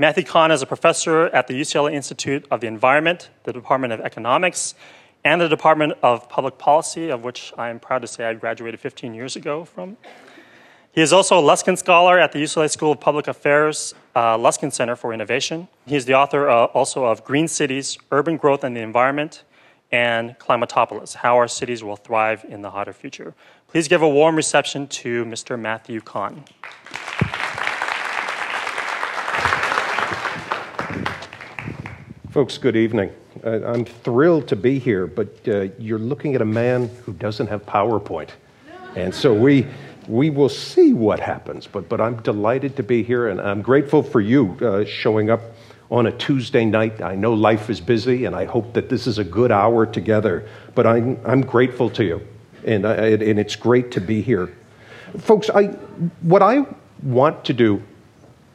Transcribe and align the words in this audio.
Matthew 0.00 0.22
Kahn 0.22 0.52
is 0.52 0.62
a 0.62 0.66
professor 0.66 1.26
at 1.26 1.48
the 1.48 1.60
UCLA 1.60 1.92
Institute 1.92 2.46
of 2.52 2.60
the 2.60 2.68
Environment, 2.68 3.30
the 3.42 3.52
Department 3.52 3.92
of 3.92 3.98
Economics, 3.98 4.76
and 5.24 5.40
the 5.40 5.48
Department 5.48 5.94
of 6.04 6.28
Public 6.28 6.56
Policy, 6.56 7.10
of 7.10 7.24
which 7.24 7.52
I 7.58 7.68
am 7.68 7.80
proud 7.80 8.02
to 8.02 8.06
say 8.06 8.24
I 8.24 8.34
graduated 8.34 8.78
15 8.78 9.12
years 9.12 9.34
ago 9.34 9.64
from. 9.64 9.96
He 10.92 11.00
is 11.00 11.12
also 11.12 11.36
a 11.36 11.42
Luskin 11.42 11.76
Scholar 11.76 12.16
at 12.16 12.30
the 12.30 12.38
UCLA 12.38 12.70
School 12.70 12.92
of 12.92 13.00
Public 13.00 13.26
Affairs 13.26 13.92
uh, 14.14 14.36
Luskin 14.36 14.72
Center 14.72 14.94
for 14.94 15.12
Innovation. 15.12 15.66
He 15.84 15.96
is 15.96 16.04
the 16.04 16.14
author 16.14 16.48
uh, 16.48 16.66
also 16.66 17.04
of 17.04 17.24
Green 17.24 17.48
Cities, 17.48 17.98
Urban 18.12 18.36
Growth 18.36 18.62
and 18.62 18.76
the 18.76 18.82
Environment, 18.82 19.42
and 19.90 20.38
Climatopolis, 20.38 21.14
How 21.16 21.34
Our 21.38 21.48
Cities 21.48 21.82
Will 21.82 21.96
Thrive 21.96 22.44
in 22.48 22.62
the 22.62 22.70
Hotter 22.70 22.92
Future. 22.92 23.34
Please 23.66 23.88
give 23.88 24.02
a 24.02 24.08
warm 24.08 24.36
reception 24.36 24.86
to 24.86 25.24
Mr. 25.24 25.58
Matthew 25.58 26.00
Kahn. 26.00 26.44
Folks, 32.38 32.56
good 32.56 32.76
evening. 32.76 33.12
Uh, 33.42 33.64
I'm 33.64 33.84
thrilled 33.84 34.46
to 34.46 34.54
be 34.54 34.78
here, 34.78 35.08
but 35.08 35.36
uh, 35.48 35.62
you're 35.76 35.98
looking 35.98 36.36
at 36.36 36.40
a 36.40 36.44
man 36.44 36.88
who 37.04 37.12
doesn't 37.12 37.48
have 37.48 37.66
PowerPoint. 37.66 38.28
And 38.94 39.12
so 39.12 39.34
we, 39.34 39.66
we 40.06 40.30
will 40.30 40.48
see 40.48 40.94
what 40.94 41.18
happens. 41.18 41.66
But, 41.66 41.88
but 41.88 42.00
I'm 42.00 42.22
delighted 42.22 42.76
to 42.76 42.84
be 42.84 43.02
here, 43.02 43.26
and 43.26 43.40
I'm 43.40 43.60
grateful 43.60 44.04
for 44.04 44.20
you 44.20 44.56
uh, 44.60 44.84
showing 44.84 45.30
up 45.30 45.40
on 45.90 46.06
a 46.06 46.12
Tuesday 46.12 46.64
night. 46.64 47.02
I 47.02 47.16
know 47.16 47.34
life 47.34 47.70
is 47.70 47.80
busy, 47.80 48.24
and 48.24 48.36
I 48.36 48.44
hope 48.44 48.72
that 48.74 48.88
this 48.88 49.08
is 49.08 49.18
a 49.18 49.24
good 49.24 49.50
hour 49.50 49.84
together. 49.84 50.48
But 50.76 50.86
I'm, 50.86 51.20
I'm 51.26 51.40
grateful 51.40 51.90
to 51.90 52.04
you, 52.04 52.24
and, 52.64 52.86
I, 52.86 52.94
and 53.08 53.40
it's 53.40 53.56
great 53.56 53.90
to 53.90 54.00
be 54.00 54.22
here. 54.22 54.56
Folks, 55.18 55.50
I, 55.50 55.64
what 56.20 56.42
I 56.42 56.66
want 57.02 57.44
to 57.46 57.52
do 57.52 57.82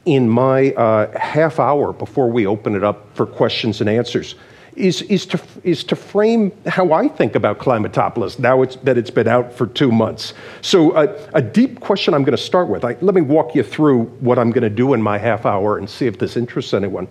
in 0.06 0.30
my 0.30 0.72
uh, 0.72 1.18
half 1.18 1.60
hour 1.60 1.94
before 1.94 2.30
we 2.30 2.46
open 2.46 2.76
it 2.76 2.84
up 2.84 3.08
for 3.16 3.26
questions 3.26 3.80
and 3.82 3.90
answers 3.90 4.36
is, 4.76 5.02
is, 5.04 5.26
to, 5.28 5.40
is 5.64 5.84
to 5.86 5.96
frame 5.96 6.52
how 6.66 6.94
I 6.94 7.08
think 7.08 7.36
about 7.36 7.60
Climatopolis 7.60 8.40
now 8.40 8.62
it's, 8.62 8.76
that 8.78 8.98
it's 8.98 9.10
been 9.10 9.28
out 9.28 9.54
for 9.54 9.68
two 9.68 9.92
months. 9.92 10.34
So, 10.62 10.92
uh, 10.92 11.30
a 11.34 11.42
deep 11.42 11.80
question 11.80 12.14
I'm 12.14 12.24
going 12.24 12.36
to 12.36 12.44
start 12.44 12.70
with. 12.70 12.84
I, 12.84 12.98
let 13.02 13.16
me 13.16 13.22
walk 13.22 13.56
you 13.56 13.64
through 13.64 14.06
what 14.20 14.40
I'm 14.40 14.52
going 14.52 14.64
to 14.64 14.70
do 14.70 14.94
in 14.94 15.02
my 15.02 15.18
half 15.18 15.46
hour 15.46 15.78
and 15.78 15.90
see 15.90 16.08
if 16.08 16.18
this 16.18 16.36
interests 16.38 16.74
anyone. 16.74 17.08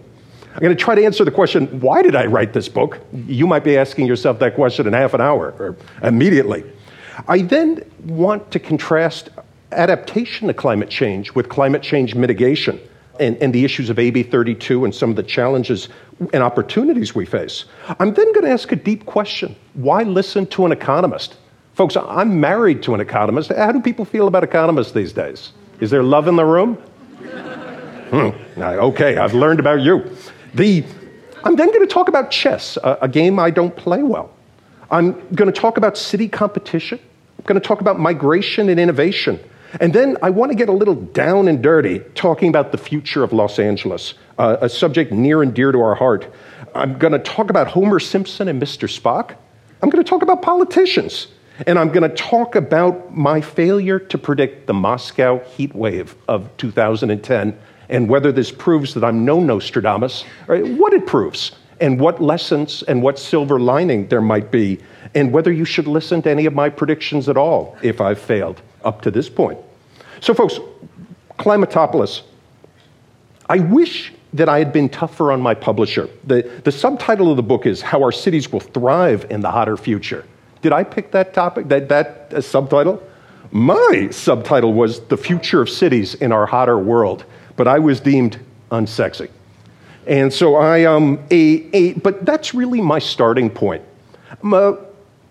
I'm 0.55 0.61
going 0.61 0.77
to 0.77 0.83
try 0.83 0.95
to 0.95 1.05
answer 1.05 1.25
the 1.25 1.31
question 1.31 1.81
why 1.81 2.03
did 2.03 2.15
I 2.15 2.27
write 2.27 2.53
this 2.53 2.69
book? 2.69 2.99
You 3.27 3.47
might 3.47 3.65
be 3.65 3.77
asking 3.77 4.07
yourself 4.07 4.39
that 4.41 4.55
question 4.55 4.87
in 4.87 4.93
half 4.93 5.15
an 5.15 5.21
hour 5.21 5.55
or 5.59 5.77
immediately. 6.07 6.65
I 7.29 7.43
then 7.43 7.83
want 8.05 8.51
to 8.53 8.59
contrast 8.59 9.31
adaptation 9.73 10.49
to 10.49 10.55
climate 10.55 10.91
change 10.91 11.35
with 11.35 11.49
climate 11.49 11.83
change 11.83 12.15
mitigation 12.15 12.81
and, 13.21 13.37
and 13.39 13.53
the 13.53 13.65
issues 13.65 13.91
of 13.91 13.99
AB 13.99 14.23
32 14.25 14.85
and 14.85 14.95
some 14.95 15.11
of 15.11 15.17
the 15.17 15.23
challenges 15.23 15.89
and 16.33 16.43
opportunities 16.43 17.15
we 17.15 17.27
face. 17.27 17.65
I'm 17.99 18.15
then 18.15 18.33
going 18.33 18.45
to 18.45 18.51
ask 18.51 18.73
a 18.73 18.77
deep 18.77 19.07
question 19.07 19.57
why 19.75 20.03
listen 20.03 20.47
to 20.49 20.67
an 20.67 20.73
economist? 20.73 21.37
Folks, 21.75 21.97
I'm 21.97 22.41
married 22.41 22.83
to 22.85 22.95
an 22.95 23.01
economist. 23.01 23.51
How 23.51 23.73
do 23.73 23.81
people 23.81 24.05
feel 24.05 24.29
about 24.29 24.45
economists 24.45 24.93
these 24.93 25.13
days? 25.13 25.53
Is 25.81 25.91
there 25.91 26.03
love 26.03 26.29
in 26.29 26.37
the 26.37 26.45
room? 26.45 26.75
hmm. 26.75 28.61
Okay, 28.61 29.17
I've 29.17 29.35
learned 29.35 29.59
about 29.59 29.81
you. 29.81 30.15
The, 30.55 30.85
I'm 31.45 31.57
then 31.57 31.69
going 31.69 31.87
to 31.87 31.93
talk 31.93 32.09
about 32.09 32.31
chess, 32.31 32.77
a, 32.77 32.99
a 33.03 33.09
game 33.09 33.39
I 33.39 33.51
don't 33.51 33.75
play 33.75 34.03
well. 34.03 34.35
I'm 34.91 35.13
going 35.35 35.51
to 35.51 35.59
talk 35.59 35.79
about 35.79 35.97
city 35.97 36.29
competition. 36.29 37.01
I'm 37.39 37.45
going 37.47 37.61
to 37.61 37.67
talk 37.67 37.81
about 37.81 37.99
migration 37.99 38.69
and 38.69 38.79
innovation. 38.79 39.41
And 39.81 39.93
then 39.93 40.19
I 40.23 40.31
want 40.31 40.53
to 40.53 40.57
get 40.57 40.69
a 40.69 40.73
little 40.73 40.95
down 40.95 41.49
and 41.49 41.63
dirty 41.63 42.01
talking 42.15 42.49
about 42.49 42.73
the 42.73 42.79
future 42.79 43.23
of 43.23 43.33
Los 43.33 43.59
Angeles, 43.59 44.15
uh, 44.39 44.59
a 44.61 44.69
subject 44.69 45.13
near 45.13 45.43
and 45.43 45.55
dear 45.55 45.73
to 45.73 45.81
our 45.81 45.95
heart. 45.95 46.33
I'm 46.75 46.99
going 46.99 47.13
to 47.13 47.19
talk 47.19 47.51
about 47.51 47.69
Homer 47.69 47.99
Simpson 47.99 48.49
and 48.49 48.61
Mr. 48.61 48.89
Spock. 48.89 49.37
I'm 49.83 49.91
going 49.91 50.03
to 50.03 50.09
talk 50.09 50.23
about 50.23 50.43
politicians. 50.43 51.29
And 51.67 51.79
I'm 51.79 51.89
going 51.89 52.09
to 52.09 52.15
talk 52.15 52.55
about 52.55 53.17
my 53.17 53.41
failure 53.41 53.99
to 53.99 54.19
predict 54.19 54.67
the 54.67 54.75
Moscow 54.75 55.39
heat 55.51 55.75
wave 55.75 56.17
of 56.27 56.55
2010 56.57 57.59
and 57.89 58.09
whether 58.09 58.33
this 58.33 58.51
proves 58.51 58.95
that 58.95 59.05
I'm 59.05 59.25
no 59.25 59.39
Nostradamus, 59.39 60.25
what 60.47 60.95
it 60.95 61.07
proves, 61.07 61.53
and 61.79 62.01
what 62.01 62.23
lessons 62.23 62.83
and 62.85 63.03
what 63.03 63.19
silver 63.19 63.61
lining 63.61 64.09
there 64.09 64.23
might 64.23 64.51
be, 64.51 64.81
and 65.15 65.31
whether 65.31 65.53
you 65.53 65.67
should 65.67 65.87
listen 65.87 66.23
to 66.23 66.31
any 66.31 66.47
of 66.47 66.55
my 66.55 66.71
predictions 66.71 67.29
at 67.29 67.37
all 67.37 67.77
if 67.83 68.01
I've 68.01 68.19
failed 68.19 68.63
up 68.85 69.03
to 69.03 69.11
this 69.11 69.29
point. 69.29 69.59
So, 70.21 70.35
folks, 70.35 70.59
Climatopolis. 71.39 72.23
I 73.49 73.59
wish 73.59 74.13
that 74.33 74.49
I 74.49 74.59
had 74.59 74.73
been 74.73 74.89
tougher 74.89 75.33
on 75.33 75.41
my 75.41 75.55
publisher. 75.55 76.09
The, 76.25 76.43
the 76.65 76.73
subtitle 76.73 77.31
of 77.31 77.37
the 77.37 77.43
book 77.43 77.67
is 77.67 77.83
How 77.83 78.03
Our 78.03 78.13
Cities 78.13 78.51
Will 78.51 78.61
Thrive 78.61 79.27
in 79.31 79.41
the 79.41 79.51
Hotter 79.51 79.77
Future. 79.77 80.25
Did 80.63 80.73
I 80.73 80.85
pick 80.85 81.11
that 81.11 81.35
topic, 81.35 81.69
that, 81.69 81.89
that 81.89 82.33
uh, 82.33 82.41
subtitle? 82.41 83.03
My 83.51 84.09
subtitle 84.11 84.73
was 84.73 85.01
The 85.01 85.17
Future 85.17 85.61
of 85.61 85.69
Cities 85.69 86.15
in 86.15 86.33
Our 86.33 86.47
Hotter 86.47 86.79
World, 86.79 87.25
but 87.57 87.69
I 87.69 87.79
was 87.79 88.01
deemed 88.01 88.39
unsexy. 88.71 89.29
And 90.07 90.33
so 90.33 90.57
I, 90.57 90.85
um, 90.85 91.23
a, 91.31 91.69
a, 91.75 91.93
but 91.95 92.25
that's 92.25 92.55
really 92.55 92.81
my 92.81 92.99
starting 92.99 93.51
point. 93.51 93.83
Uh, 94.43 94.77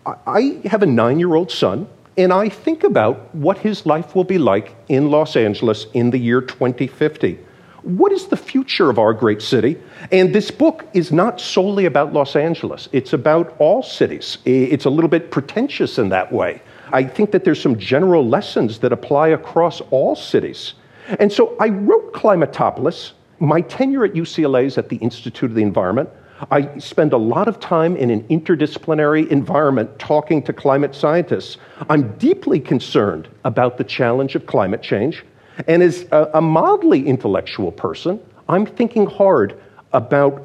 I 0.06 0.62
have 0.66 0.84
a 0.84 0.86
nine 0.86 1.20
year 1.20 1.34
old 1.34 1.52
son 1.52 1.88
and 2.18 2.34
I 2.34 2.50
think 2.50 2.84
about 2.84 3.34
what 3.34 3.58
his 3.60 3.86
life 3.86 4.16
will 4.16 4.24
be 4.24 4.38
like 4.38 4.76
in 4.90 5.10
Los 5.10 5.36
Angeles 5.36 5.86
in 5.94 6.10
the 6.10 6.18
year 6.18 6.42
2050. 6.42 7.40
What 7.84 8.12
is 8.12 8.28
the 8.28 8.38
future 8.38 8.90
of 8.90 9.00
our 9.00 9.14
great 9.14 9.42
city? 9.42 9.82
And 10.12 10.36
this 10.36 10.52
book 10.52 10.86
is 10.94 11.12
not 11.12 11.42
solely 11.42 11.86
about 11.86 12.14
Los 12.14 12.36
Angeles, 12.36 12.90
it's 12.92 13.14
about 13.14 13.56
all 13.60 13.82
cities. 13.82 14.38
It's 14.46 14.86
a 14.86 14.90
little 14.90 15.10
bit 15.10 15.32
pretentious 15.32 15.98
in 15.98 16.10
that 16.10 16.32
way. 16.32 16.62
I 16.92 17.04
think 17.04 17.32
that 17.32 17.44
there's 17.44 17.62
some 17.62 17.80
general 17.80 18.28
lessons 18.28 18.80
that 18.80 18.92
apply 18.92 19.30
across 19.30 19.82
all 19.90 20.16
cities. 20.16 20.74
And 21.20 21.32
so 21.32 21.56
I 21.60 21.70
wrote 21.70 22.14
Climatopolis. 22.14 23.14
My 23.40 23.62
tenure 23.62 24.06
at 24.06 24.14
UCLA 24.14 24.66
is 24.66 24.78
at 24.78 24.90
the 24.90 24.98
Institute 24.98 25.50
of 25.50 25.56
the 25.56 25.64
Environment. 25.64 26.10
I 26.50 26.78
spend 26.80 27.14
a 27.14 27.18
lot 27.18 27.48
of 27.48 27.60
time 27.60 27.96
in 27.96 28.10
an 28.10 28.24
interdisciplinary 28.30 29.28
environment 29.28 30.00
talking 30.00 30.42
to 30.44 30.54
climate 30.54 30.96
scientists. 30.96 31.58
I'm 31.90 32.18
deeply 32.18 32.60
concerned 32.60 33.28
about 33.44 33.78
the 33.78 33.84
challenge 33.84 34.36
of 34.36 34.46
climate 34.46 34.82
change. 34.82 35.24
And 35.68 35.84
as 35.84 36.08
a, 36.12 36.42
mildly 36.42 37.06
intellectual 37.06 37.72
person, 37.72 38.20
I'm 38.50 38.66
thinking 38.66 39.06
hard 39.06 39.62
about 39.94 40.42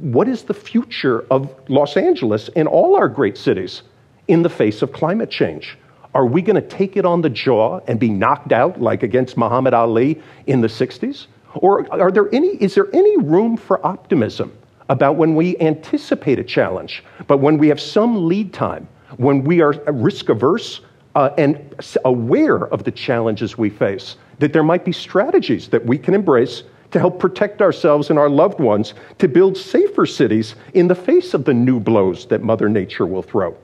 what 0.00 0.28
is 0.28 0.44
the 0.44 0.54
future 0.54 1.26
of 1.30 1.54
Los 1.68 1.96
Angeles 1.96 2.48
and 2.56 2.66
all 2.66 2.96
our 2.96 3.08
great 3.08 3.36
cities 3.36 3.82
in 4.28 4.42
the 4.42 4.48
face 4.48 4.80
of 4.80 4.92
climate 4.92 5.30
change. 5.30 5.76
Are 6.14 6.24
we 6.24 6.40
going 6.40 6.60
to 6.60 6.66
take 6.66 6.96
it 6.96 7.04
on 7.04 7.20
the 7.20 7.28
jaw 7.28 7.80
and 7.88 7.98
be 7.98 8.08
knocked 8.08 8.52
out 8.52 8.80
like 8.80 9.02
against 9.02 9.36
Muhammad 9.36 9.74
Ali 9.74 10.22
in 10.46 10.60
the 10.60 10.68
60s? 10.68 11.26
Or 11.56 11.92
are 11.92 12.10
there 12.10 12.32
any, 12.32 12.56
is 12.62 12.74
there 12.74 12.88
any 12.94 13.16
room 13.18 13.56
for 13.56 13.84
optimism? 13.84 14.56
About 14.88 15.16
when 15.16 15.34
we 15.34 15.58
anticipate 15.58 16.38
a 16.38 16.44
challenge, 16.44 17.02
but 17.26 17.38
when 17.38 17.58
we 17.58 17.68
have 17.68 17.80
some 17.80 18.28
lead 18.28 18.52
time, 18.52 18.86
when 19.16 19.44
we 19.44 19.60
are 19.60 19.72
risk 19.92 20.28
averse 20.28 20.80
uh, 21.14 21.30
and 21.38 21.74
aware 22.04 22.66
of 22.68 22.84
the 22.84 22.90
challenges 22.90 23.56
we 23.56 23.70
face, 23.70 24.16
that 24.40 24.52
there 24.52 24.62
might 24.62 24.84
be 24.84 24.92
strategies 24.92 25.68
that 25.68 25.84
we 25.84 25.96
can 25.96 26.14
embrace 26.14 26.64
to 26.90 26.98
help 26.98 27.18
protect 27.18 27.60
ourselves 27.60 28.10
and 28.10 28.18
our 28.18 28.28
loved 28.28 28.60
ones 28.60 28.94
to 29.18 29.26
build 29.26 29.56
safer 29.56 30.06
cities 30.06 30.54
in 30.74 30.86
the 30.86 30.94
face 30.94 31.34
of 31.34 31.44
the 31.44 31.54
new 31.54 31.80
blows 31.80 32.26
that 32.26 32.42
Mother 32.42 32.68
Nature 32.68 33.06
will 33.06 33.22
throw. 33.22 33.56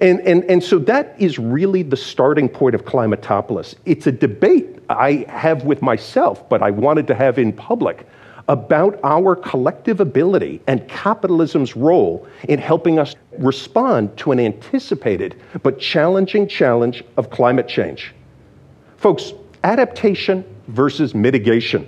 And, 0.00 0.20
and, 0.20 0.44
and 0.44 0.62
so 0.62 0.78
that 0.80 1.14
is 1.18 1.38
really 1.38 1.82
the 1.82 1.96
starting 1.96 2.48
point 2.48 2.74
of 2.74 2.84
Climatopolis. 2.84 3.74
It's 3.86 4.06
a 4.06 4.12
debate 4.12 4.78
I 4.90 5.24
have 5.28 5.64
with 5.64 5.82
myself, 5.82 6.48
but 6.48 6.62
I 6.62 6.70
wanted 6.70 7.06
to 7.08 7.14
have 7.14 7.38
in 7.38 7.52
public 7.52 8.06
about 8.48 8.98
our 9.04 9.36
collective 9.36 10.00
ability 10.00 10.60
and 10.66 10.88
capitalism's 10.88 11.76
role 11.76 12.26
in 12.48 12.58
helping 12.58 12.98
us 12.98 13.14
respond 13.38 14.16
to 14.16 14.32
an 14.32 14.40
anticipated 14.40 15.40
but 15.62 15.78
challenging 15.78 16.48
challenge 16.48 17.04
of 17.16 17.30
climate 17.30 17.68
change. 17.68 18.14
Folks, 18.96 19.32
adaptation 19.64 20.44
versus 20.68 21.14
mitigation. 21.14 21.86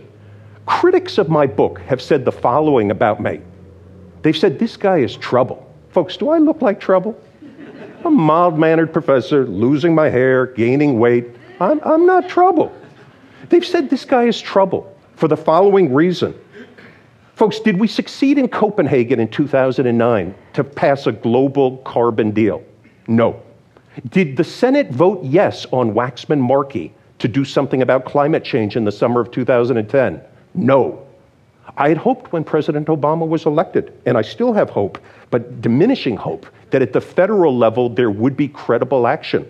Critics 0.66 1.18
of 1.18 1.28
my 1.28 1.46
book 1.46 1.80
have 1.80 2.00
said 2.00 2.24
the 2.24 2.32
following 2.32 2.90
about 2.90 3.20
me. 3.20 3.40
They've 4.22 4.36
said, 4.36 4.58
This 4.58 4.76
guy 4.76 4.98
is 4.98 5.16
trouble. 5.16 5.66
Folks, 5.88 6.16
do 6.16 6.28
I 6.28 6.38
look 6.38 6.62
like 6.62 6.78
trouble? 6.78 7.18
A 8.04 8.10
mild 8.10 8.58
mannered 8.58 8.92
professor, 8.92 9.46
losing 9.46 9.94
my 9.94 10.08
hair, 10.08 10.46
gaining 10.46 10.98
weight. 10.98 11.26
I'm, 11.58 11.80
I'm 11.84 12.06
not 12.06 12.28
trouble. 12.28 12.72
They've 13.48 13.66
said 13.66 13.90
this 13.90 14.04
guy 14.04 14.24
is 14.24 14.40
trouble 14.40 14.96
for 15.16 15.28
the 15.28 15.36
following 15.36 15.92
reason 15.92 16.34
Folks, 17.40 17.58
did 17.58 17.80
we 17.80 17.88
succeed 17.88 18.36
in 18.36 18.48
Copenhagen 18.48 19.18
in 19.18 19.26
2009 19.26 20.34
to 20.52 20.62
pass 20.62 21.06
a 21.06 21.12
global 21.12 21.78
carbon 21.78 22.32
deal? 22.32 22.62
No. 23.08 23.40
Did 24.10 24.36
the 24.36 24.44
Senate 24.44 24.90
vote 24.90 25.24
yes 25.24 25.64
on 25.72 25.94
Waxman 25.94 26.38
Markey 26.38 26.92
to 27.18 27.28
do 27.28 27.46
something 27.46 27.80
about 27.80 28.04
climate 28.04 28.44
change 28.44 28.76
in 28.76 28.84
the 28.84 28.92
summer 28.92 29.22
of 29.22 29.30
2010? 29.30 30.20
No. 30.52 31.02
I 31.78 31.88
had 31.88 31.96
hoped 31.96 32.30
when 32.30 32.44
President 32.44 32.88
Obama 32.88 33.26
was 33.26 33.46
elected, 33.46 33.90
and 34.04 34.18
I 34.18 34.22
still 34.22 34.52
have 34.52 34.68
hope, 34.68 34.98
but 35.30 35.62
diminishing 35.62 36.18
hope, 36.18 36.44
that 36.72 36.82
at 36.82 36.92
the 36.92 37.00
federal 37.00 37.56
level 37.56 37.88
there 37.88 38.10
would 38.10 38.36
be 38.36 38.48
credible 38.48 39.06
action. 39.06 39.48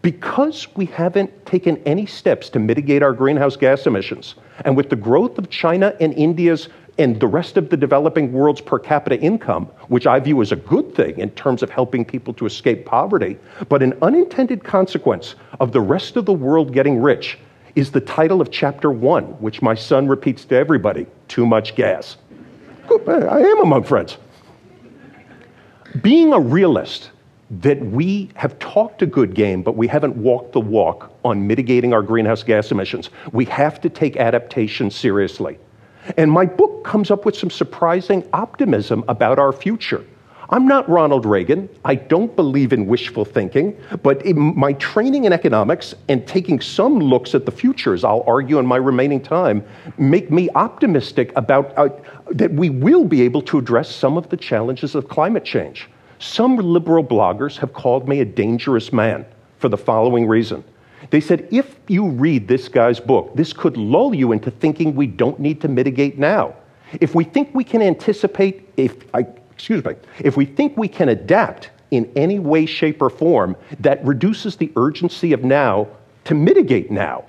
Because 0.00 0.66
we 0.74 0.86
haven't 0.86 1.44
taken 1.44 1.76
any 1.84 2.06
steps 2.06 2.48
to 2.48 2.58
mitigate 2.58 3.02
our 3.02 3.12
greenhouse 3.12 3.56
gas 3.56 3.86
emissions, 3.86 4.36
and 4.64 4.74
with 4.74 4.88
the 4.88 4.96
growth 4.96 5.36
of 5.36 5.50
China 5.50 5.94
and 6.00 6.14
India's 6.14 6.70
and 6.98 7.18
the 7.20 7.26
rest 7.26 7.56
of 7.56 7.70
the 7.70 7.76
developing 7.76 8.32
world's 8.32 8.60
per 8.60 8.78
capita 8.78 9.18
income, 9.20 9.66
which 9.88 10.06
I 10.06 10.20
view 10.20 10.40
as 10.42 10.52
a 10.52 10.56
good 10.56 10.94
thing 10.94 11.18
in 11.18 11.30
terms 11.30 11.62
of 11.62 11.70
helping 11.70 12.04
people 12.04 12.34
to 12.34 12.46
escape 12.46 12.86
poverty, 12.86 13.38
but 13.68 13.82
an 13.82 13.94
unintended 14.02 14.64
consequence 14.64 15.34
of 15.60 15.72
the 15.72 15.80
rest 15.80 16.16
of 16.16 16.26
the 16.26 16.32
world 16.32 16.72
getting 16.72 17.00
rich 17.00 17.38
is 17.76 17.90
the 17.90 18.00
title 18.00 18.40
of 18.40 18.50
chapter 18.50 18.90
one, 18.90 19.24
which 19.40 19.62
my 19.62 19.74
son 19.74 20.08
repeats 20.08 20.44
to 20.46 20.56
everybody 20.56 21.06
Too 21.28 21.46
Much 21.46 21.74
Gas. 21.74 22.16
I 22.90 23.40
am 23.40 23.60
among 23.60 23.84
friends. 23.84 24.18
Being 26.02 26.32
a 26.32 26.40
realist, 26.40 27.10
that 27.50 27.80
we 27.84 28.30
have 28.34 28.56
talked 28.60 29.02
a 29.02 29.06
good 29.06 29.34
game, 29.34 29.62
but 29.62 29.76
we 29.76 29.88
haven't 29.88 30.16
walked 30.16 30.52
the 30.52 30.60
walk 30.60 31.12
on 31.24 31.46
mitigating 31.46 31.92
our 31.92 32.02
greenhouse 32.02 32.44
gas 32.44 32.70
emissions. 32.70 33.10
We 33.32 33.44
have 33.46 33.80
to 33.80 33.88
take 33.88 34.16
adaptation 34.16 34.90
seriously. 34.90 35.58
And 36.16 36.30
my 36.30 36.46
book 36.46 36.84
comes 36.84 37.10
up 37.10 37.24
with 37.24 37.36
some 37.36 37.50
surprising 37.50 38.28
optimism 38.32 39.04
about 39.08 39.38
our 39.38 39.52
future. 39.52 40.04
I'm 40.52 40.66
not 40.66 40.88
Ronald 40.88 41.26
Reagan. 41.26 41.68
I 41.84 41.94
don't 41.94 42.34
believe 42.34 42.72
in 42.72 42.86
wishful 42.86 43.24
thinking, 43.24 43.76
but 44.02 44.26
my 44.26 44.72
training 44.74 45.24
in 45.24 45.32
economics 45.32 45.94
and 46.08 46.26
taking 46.26 46.60
some 46.60 46.98
looks 46.98 47.36
at 47.36 47.46
the 47.46 47.52
futures, 47.52 48.02
I'll 48.02 48.24
argue 48.26 48.58
in 48.58 48.66
my 48.66 48.76
remaining 48.76 49.20
time, 49.20 49.64
make 49.96 50.32
me 50.32 50.48
optimistic 50.56 51.32
about 51.36 51.72
uh, 51.78 51.88
that 52.32 52.52
we 52.52 52.68
will 52.68 53.04
be 53.04 53.22
able 53.22 53.42
to 53.42 53.58
address 53.58 53.94
some 53.94 54.16
of 54.16 54.28
the 54.28 54.36
challenges 54.36 54.96
of 54.96 55.08
climate 55.08 55.44
change. 55.44 55.88
Some 56.18 56.56
liberal 56.56 57.04
bloggers 57.04 57.56
have 57.58 57.72
called 57.72 58.08
me 58.08 58.20
a 58.20 58.24
dangerous 58.24 58.92
man 58.92 59.24
for 59.58 59.68
the 59.68 59.78
following 59.78 60.26
reason. 60.26 60.64
They 61.10 61.20
said, 61.20 61.48
if 61.50 61.76
you 61.88 62.08
read 62.08 62.46
this 62.46 62.68
guy's 62.68 63.00
book, 63.00 63.34
this 63.34 63.52
could 63.52 63.76
lull 63.76 64.14
you 64.14 64.32
into 64.32 64.50
thinking 64.50 64.94
we 64.94 65.08
don't 65.08 65.38
need 65.40 65.60
to 65.62 65.68
mitigate 65.68 66.18
now. 66.18 66.54
If 67.00 67.14
we 67.14 67.24
think 67.24 67.54
we 67.54 67.64
can 67.64 67.82
anticipate, 67.82 68.68
if, 68.76 68.96
I, 69.14 69.26
excuse 69.52 69.84
me, 69.84 69.94
if 70.20 70.36
we 70.36 70.44
think 70.44 70.76
we 70.76 70.88
can 70.88 71.08
adapt 71.08 71.70
in 71.90 72.10
any 72.14 72.38
way, 72.38 72.66
shape, 72.66 73.02
or 73.02 73.10
form, 73.10 73.56
that 73.80 74.04
reduces 74.04 74.56
the 74.56 74.72
urgency 74.76 75.32
of 75.32 75.42
now 75.44 75.88
to 76.24 76.34
mitigate 76.34 76.90
now. 76.90 77.24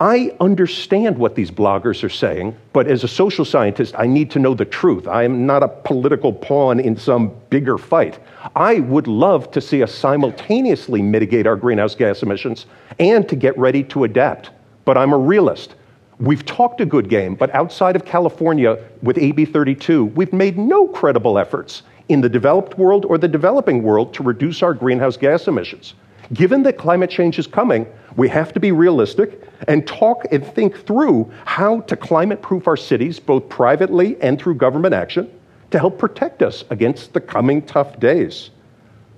I 0.00 0.36
understand 0.40 1.16
what 1.16 1.36
these 1.36 1.50
bloggers 1.50 2.04
are 2.04 2.10
saying, 2.10 2.54
but 2.74 2.86
as 2.86 3.02
a 3.02 3.08
social 3.08 3.46
scientist, 3.46 3.94
I 3.96 4.06
need 4.06 4.30
to 4.32 4.38
know 4.38 4.52
the 4.52 4.66
truth. 4.66 5.08
I 5.08 5.22
am 5.22 5.46
not 5.46 5.62
a 5.62 5.68
political 5.68 6.34
pawn 6.34 6.80
in 6.80 6.98
some 6.98 7.32
bigger 7.48 7.78
fight. 7.78 8.18
I 8.54 8.80
would 8.80 9.06
love 9.06 9.50
to 9.52 9.60
see 9.62 9.82
us 9.82 9.94
simultaneously 9.94 11.00
mitigate 11.00 11.46
our 11.46 11.56
greenhouse 11.56 11.94
gas 11.94 12.22
emissions 12.22 12.66
and 12.98 13.26
to 13.30 13.36
get 13.36 13.56
ready 13.56 13.82
to 13.84 14.04
adapt. 14.04 14.50
But 14.84 14.98
I'm 14.98 15.14
a 15.14 15.18
realist. 15.18 15.76
We've 16.20 16.44
talked 16.44 16.82
a 16.82 16.86
good 16.86 17.08
game, 17.08 17.34
but 17.34 17.54
outside 17.54 17.96
of 17.96 18.04
California 18.04 18.78
with 19.00 19.16
AB 19.16 19.46
32, 19.46 20.04
we've 20.04 20.32
made 20.32 20.58
no 20.58 20.88
credible 20.88 21.38
efforts 21.38 21.84
in 22.10 22.20
the 22.20 22.28
developed 22.28 22.76
world 22.76 23.06
or 23.06 23.16
the 23.16 23.28
developing 23.28 23.82
world 23.82 24.12
to 24.12 24.22
reduce 24.22 24.62
our 24.62 24.74
greenhouse 24.74 25.16
gas 25.16 25.48
emissions. 25.48 25.94
Given 26.32 26.62
that 26.64 26.76
climate 26.76 27.10
change 27.10 27.38
is 27.38 27.46
coming, 27.46 27.86
we 28.16 28.28
have 28.28 28.52
to 28.54 28.60
be 28.60 28.72
realistic 28.72 29.42
and 29.68 29.86
talk 29.86 30.26
and 30.32 30.44
think 30.44 30.86
through 30.86 31.30
how 31.44 31.80
to 31.82 31.96
climate 31.96 32.42
proof 32.42 32.66
our 32.66 32.76
cities, 32.76 33.20
both 33.20 33.48
privately 33.48 34.20
and 34.20 34.40
through 34.40 34.56
government 34.56 34.94
action, 34.94 35.30
to 35.70 35.78
help 35.78 35.98
protect 35.98 36.42
us 36.42 36.64
against 36.70 37.12
the 37.12 37.20
coming 37.20 37.62
tough 37.62 37.98
days. 38.00 38.50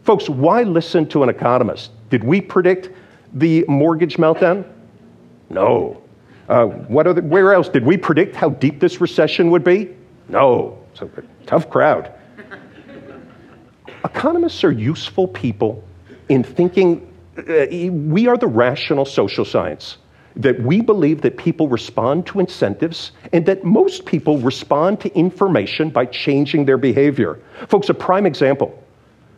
Folks, 0.05 0.29
why 0.29 0.63
listen 0.63 1.07
to 1.09 1.23
an 1.23 1.29
economist? 1.29 1.91
Did 2.11 2.25
we 2.25 2.41
predict 2.41 2.91
the 3.35 3.65
mortgage 3.69 4.17
meltdown? 4.17 4.67
No. 5.51 6.03
Uh, 6.49 6.67
what 6.67 7.23
where 7.25 7.53
else? 7.53 7.69
Did 7.69 7.85
we 7.85 7.97
predict 7.97 8.35
how 8.35 8.51
deep 8.51 8.81
this 8.81 9.01
recession 9.01 9.51
would 9.51 9.65
be? 9.65 9.95
No. 10.29 10.79
Tough 11.47 11.71
crowd. 11.71 12.13
Economists 14.05 14.65
are 14.65 14.73
useful 14.73 15.29
people 15.29 15.85
in 16.29 16.43
thinking 16.43 17.13
uh, 17.37 17.67
we 17.71 18.27
are 18.27 18.37
the 18.37 18.47
rational 18.47 19.05
social 19.05 19.45
science 19.45 19.99
that 20.37 20.61
we 20.63 20.81
believe 20.81 21.21
that 21.23 21.37
people 21.37 21.69
respond 21.69 22.27
to 22.27 22.39
incentives 22.39 23.13
and 23.33 23.45
that 23.47 23.65
most 23.65 24.07
people 24.07 24.39
respond 24.39 25.01
to 25.01 25.13
information 25.17 25.91
by 25.91 26.07
changing 26.07 26.65
their 26.65 26.79
behavior. 26.79 27.41
Folks, 27.69 27.89
a 27.89 27.95
prime 27.95 28.27
example 28.27 28.83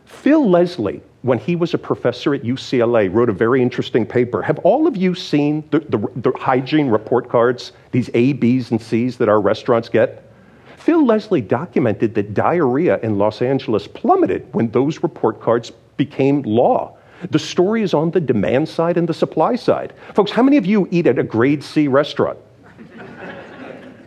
Phil 0.05 0.47
Leslie, 0.47 1.01
when 1.21 1.39
he 1.39 1.55
was 1.55 1.73
a 1.73 1.77
professor 1.77 2.35
at 2.35 2.43
UCLA, 2.43 3.11
wrote 3.11 3.29
a 3.29 3.33
very 3.33 3.61
interesting 3.61 4.05
paper. 4.05 4.41
Have 4.41 4.59
all 4.59 4.87
of 4.87 4.97
you 4.97 5.15
seen 5.15 5.63
the, 5.71 5.79
the, 5.79 6.07
the 6.17 6.31
hygiene 6.37 6.89
report 6.89 7.29
cards, 7.29 7.71
these 7.91 8.09
A, 8.13 8.33
Bs, 8.33 8.71
and 8.71 8.81
Cs 8.81 9.15
that 9.17 9.29
our 9.29 9.39
restaurants 9.39 9.89
get? 9.89 10.29
Phil 10.77 11.05
Leslie 11.05 11.41
documented 11.41 12.13
that 12.15 12.33
diarrhea 12.33 12.99
in 13.01 13.17
Los 13.17 13.41
Angeles 13.41 13.87
plummeted 13.87 14.51
when 14.53 14.69
those 14.71 15.01
report 15.01 15.39
cards 15.39 15.71
became 15.97 16.41
law. 16.43 16.97
The 17.29 17.39
story 17.39 17.83
is 17.83 17.93
on 17.93 18.11
the 18.11 18.19
demand 18.19 18.67
side 18.67 18.97
and 18.97 19.07
the 19.07 19.13
supply 19.13 19.55
side. 19.55 19.93
Folks, 20.15 20.31
how 20.31 20.41
many 20.41 20.57
of 20.57 20.65
you 20.65 20.87
eat 20.91 21.05
at 21.05 21.19
a 21.19 21.23
grade 21.23 21.63
C 21.63 21.87
restaurant? 21.87 22.39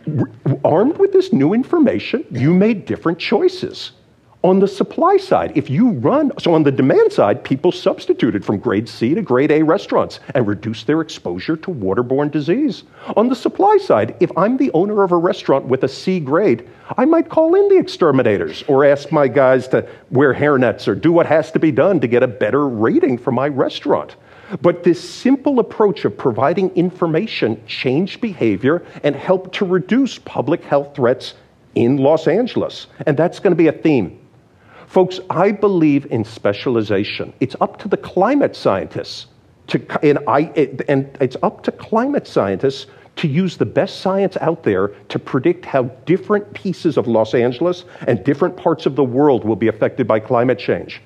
Armed 0.65 0.97
with 0.97 1.13
this 1.13 1.31
new 1.31 1.53
information, 1.53 2.25
you 2.29 2.53
made 2.53 2.85
different 2.85 3.17
choices 3.19 3.93
on 4.45 4.59
the 4.59 4.67
supply 4.67 5.17
side, 5.17 5.51
if 5.55 5.71
you 5.71 5.89
run, 5.89 6.31
so 6.37 6.53
on 6.53 6.61
the 6.61 6.71
demand 6.71 7.11
side, 7.11 7.43
people 7.43 7.71
substituted 7.71 8.45
from 8.45 8.59
grade 8.59 8.87
C 8.87 9.15
to 9.15 9.23
grade 9.23 9.51
A 9.51 9.63
restaurants 9.63 10.19
and 10.35 10.45
reduced 10.45 10.85
their 10.85 11.01
exposure 11.01 11.57
to 11.57 11.71
waterborne 11.71 12.29
disease. 12.29 12.83
On 13.17 13.27
the 13.27 13.35
supply 13.35 13.77
side, 13.77 14.15
if 14.19 14.29
I'm 14.37 14.57
the 14.57 14.69
owner 14.75 15.01
of 15.01 15.11
a 15.11 15.17
restaurant 15.17 15.65
with 15.65 15.83
a 15.83 15.87
C 15.87 16.19
grade, 16.19 16.69
I 16.95 17.05
might 17.05 17.27
call 17.27 17.55
in 17.55 17.69
the 17.69 17.79
exterminators 17.79 18.63
or 18.67 18.85
ask 18.85 19.11
my 19.11 19.27
guys 19.27 19.67
to 19.69 19.89
wear 20.11 20.31
hairnets 20.31 20.87
or 20.87 20.93
do 20.93 21.11
what 21.11 21.25
has 21.25 21.51
to 21.53 21.59
be 21.59 21.71
done 21.71 21.99
to 22.01 22.07
get 22.07 22.21
a 22.21 22.27
better 22.27 22.69
rating 22.69 23.17
for 23.17 23.31
my 23.31 23.47
restaurant. 23.47 24.15
But 24.61 24.83
this 24.83 25.09
simple 25.09 25.57
approach 25.57 26.05
of 26.05 26.19
providing 26.19 26.69
information 26.75 27.65
changed 27.65 28.21
behavior 28.21 28.85
and 29.01 29.15
helped 29.15 29.55
to 29.55 29.65
reduce 29.65 30.19
public 30.19 30.63
health 30.63 30.95
threats 30.95 31.33
in 31.73 31.97
Los 31.97 32.27
Angeles. 32.27 32.85
And 33.07 33.17
that's 33.17 33.39
going 33.39 33.51
to 33.51 33.57
be 33.57 33.69
a 33.69 33.71
theme 33.71 34.19
Folks, 34.87 35.19
I 35.29 35.51
believe 35.51 36.05
in 36.11 36.23
specialization. 36.23 37.33
It's 37.39 37.55
up 37.61 37.77
to 37.79 37.87
the 37.87 37.97
climate 37.97 38.55
scientists 38.55 39.27
to, 39.67 40.05
and, 40.05 40.19
I, 40.27 40.41
and 40.87 41.17
it's 41.19 41.37
up 41.43 41.63
to 41.63 41.71
climate 41.71 42.27
scientists 42.27 42.87
to 43.17 43.27
use 43.27 43.57
the 43.57 43.65
best 43.65 44.01
science 44.01 44.37
out 44.41 44.63
there 44.63 44.89
to 45.09 45.19
predict 45.19 45.65
how 45.65 45.83
different 46.05 46.53
pieces 46.53 46.97
of 46.97 47.07
Los 47.07 47.33
Angeles 47.33 47.85
and 48.07 48.23
different 48.23 48.57
parts 48.57 48.85
of 48.85 48.95
the 48.95 49.03
world 49.03 49.45
will 49.45 49.55
be 49.55 49.67
affected 49.67 50.07
by 50.07 50.19
climate 50.19 50.59
change. 50.59 51.01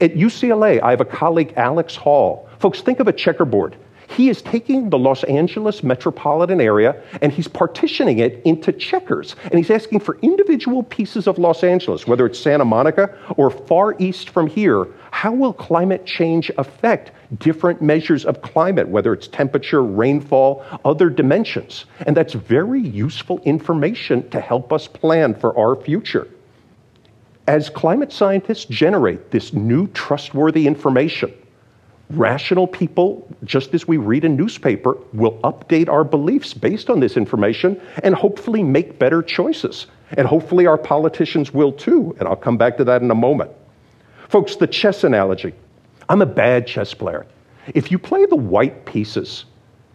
At 0.00 0.14
UCLA, 0.14 0.80
I 0.82 0.90
have 0.90 1.00
a 1.00 1.04
colleague, 1.04 1.54
Alex 1.56 1.96
Hall. 1.96 2.48
Folks, 2.58 2.80
think 2.80 3.00
of 3.00 3.08
a 3.08 3.12
checkerboard. 3.12 3.76
He 4.16 4.28
is 4.28 4.42
taking 4.42 4.90
the 4.90 4.98
Los 4.98 5.24
Angeles 5.24 5.82
metropolitan 5.82 6.60
area 6.60 7.02
and 7.22 7.32
he's 7.32 7.48
partitioning 7.48 8.18
it 8.18 8.42
into 8.44 8.70
checkers. 8.70 9.36
And 9.44 9.54
he's 9.54 9.70
asking 9.70 10.00
for 10.00 10.18
individual 10.20 10.82
pieces 10.82 11.26
of 11.26 11.38
Los 11.38 11.64
Angeles, 11.64 12.06
whether 12.06 12.26
it's 12.26 12.38
Santa 12.38 12.64
Monica 12.64 13.16
or 13.36 13.50
far 13.50 13.96
east 13.98 14.28
from 14.28 14.46
here, 14.46 14.86
how 15.12 15.32
will 15.32 15.54
climate 15.54 16.04
change 16.04 16.50
affect 16.58 17.12
different 17.38 17.80
measures 17.80 18.26
of 18.26 18.42
climate, 18.42 18.88
whether 18.88 19.14
it's 19.14 19.28
temperature, 19.28 19.82
rainfall, 19.82 20.64
other 20.84 21.08
dimensions? 21.08 21.86
And 22.06 22.14
that's 22.14 22.34
very 22.34 22.82
useful 22.82 23.40
information 23.44 24.28
to 24.30 24.40
help 24.40 24.72
us 24.72 24.86
plan 24.86 25.34
for 25.34 25.56
our 25.58 25.74
future. 25.74 26.28
As 27.46 27.70
climate 27.70 28.12
scientists 28.12 28.66
generate 28.66 29.30
this 29.30 29.52
new 29.52 29.88
trustworthy 29.88 30.66
information, 30.66 31.32
rational 32.12 32.66
people, 32.66 33.26
just 33.44 33.74
as 33.74 33.88
we 33.88 33.96
read 33.96 34.24
a 34.24 34.28
newspaper, 34.28 34.96
will 35.12 35.38
update 35.40 35.88
our 35.88 36.04
beliefs 36.04 36.54
based 36.54 36.90
on 36.90 37.00
this 37.00 37.16
information 37.16 37.80
and 38.02 38.14
hopefully 38.14 38.62
make 38.62 38.98
better 38.98 39.22
choices. 39.22 39.86
And 40.16 40.26
hopefully 40.26 40.66
our 40.66 40.78
politicians 40.78 41.52
will 41.52 41.72
too. 41.72 42.14
And 42.18 42.28
I'll 42.28 42.36
come 42.36 42.56
back 42.56 42.76
to 42.78 42.84
that 42.84 43.02
in 43.02 43.10
a 43.10 43.14
moment. 43.14 43.50
Folks, 44.28 44.56
the 44.56 44.66
chess 44.66 45.04
analogy. 45.04 45.54
I'm 46.08 46.22
a 46.22 46.26
bad 46.26 46.66
chess 46.66 46.94
player. 46.94 47.26
If 47.74 47.90
you 47.90 47.98
play 47.98 48.26
the 48.26 48.36
white 48.36 48.84
pieces, 48.86 49.44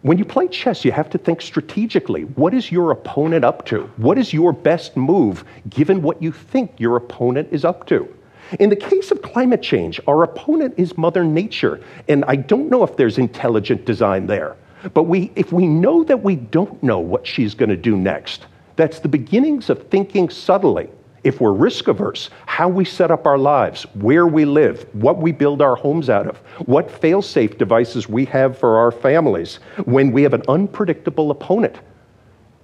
when 0.02 0.16
you 0.16 0.24
play 0.24 0.48
chess, 0.48 0.84
you 0.84 0.92
have 0.92 1.10
to 1.10 1.18
think 1.18 1.40
strategically. 1.40 2.22
What 2.22 2.54
is 2.54 2.70
your 2.70 2.92
opponent 2.92 3.44
up 3.44 3.66
to? 3.66 3.90
What 3.96 4.16
is 4.16 4.32
your 4.32 4.52
best 4.52 4.96
move 4.96 5.44
given 5.68 6.02
what 6.02 6.22
you 6.22 6.32
think 6.32 6.78
your 6.78 6.96
opponent 6.96 7.48
is 7.50 7.64
up 7.64 7.86
to? 7.88 8.08
In 8.58 8.70
the 8.70 8.76
case 8.76 9.10
of 9.10 9.22
climate 9.22 9.62
change, 9.62 10.00
our 10.06 10.22
opponent 10.22 10.74
is 10.76 10.96
Mother 10.96 11.24
Nature, 11.24 11.80
and 12.08 12.24
I 12.26 12.36
don't 12.36 12.70
know 12.70 12.82
if 12.82 12.96
there's 12.96 13.18
intelligent 13.18 13.84
design 13.84 14.26
there. 14.26 14.56
But 14.94 15.04
we, 15.04 15.32
if 15.36 15.52
we 15.52 15.66
know 15.66 16.04
that 16.04 16.22
we 16.22 16.36
don't 16.36 16.82
know 16.82 16.98
what 16.98 17.26
she's 17.26 17.54
going 17.54 17.68
to 17.70 17.76
do 17.76 17.96
next, 17.96 18.46
That's 18.78 19.00
the 19.00 19.08
beginnings 19.08 19.70
of 19.70 19.88
thinking 19.88 20.30
subtly 20.30 20.88
if 21.24 21.40
we're 21.40 21.52
risk 21.52 21.88
averse, 21.88 22.30
how 22.46 22.68
we 22.68 22.84
set 22.84 23.10
up 23.10 23.26
our 23.26 23.36
lives, 23.36 23.82
where 23.94 24.28
we 24.28 24.44
live, 24.44 24.86
what 24.92 25.18
we 25.18 25.32
build 25.32 25.60
our 25.60 25.74
homes 25.74 26.08
out 26.08 26.28
of, 26.28 26.36
what 26.66 26.88
fail 26.88 27.20
safe 27.20 27.58
devices 27.58 28.08
we 28.08 28.24
have 28.26 28.56
for 28.56 28.78
our 28.78 28.92
families 28.92 29.58
when 29.84 30.12
we 30.12 30.22
have 30.22 30.32
an 30.32 30.44
unpredictable 30.46 31.32
opponent. 31.32 31.80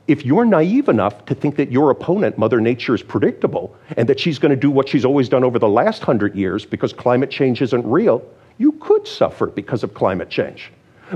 If 0.07 0.25
you're 0.25 0.45
naive 0.45 0.89
enough 0.89 1.25
to 1.27 1.35
think 1.35 1.57
that 1.57 1.73
your 1.73 1.91
opponent, 1.91 2.37
Mother 2.37 2.61
Nature, 2.61 2.95
is 2.95 3.03
predictable 3.03 3.75
and 3.97 4.07
that 4.09 4.21
she's 4.21 4.39
going 4.39 4.51
to 4.51 4.57
do 4.57 4.71
what 4.71 4.87
she's 4.87 5.05
always 5.05 5.31
done 5.31 5.45
over 5.45 5.59
the 5.59 5.69
last 5.69 6.03
hundred 6.03 6.35
years 6.35 6.67
because 6.67 6.93
climate 6.93 7.31
change 7.31 7.63
isn't 7.63 7.87
real, 7.87 8.23
you 8.59 8.73
could 8.73 9.09
suffer 9.09 9.47
because 9.47 9.83
of 9.83 9.95
climate 9.95 10.29
change. 10.29 10.71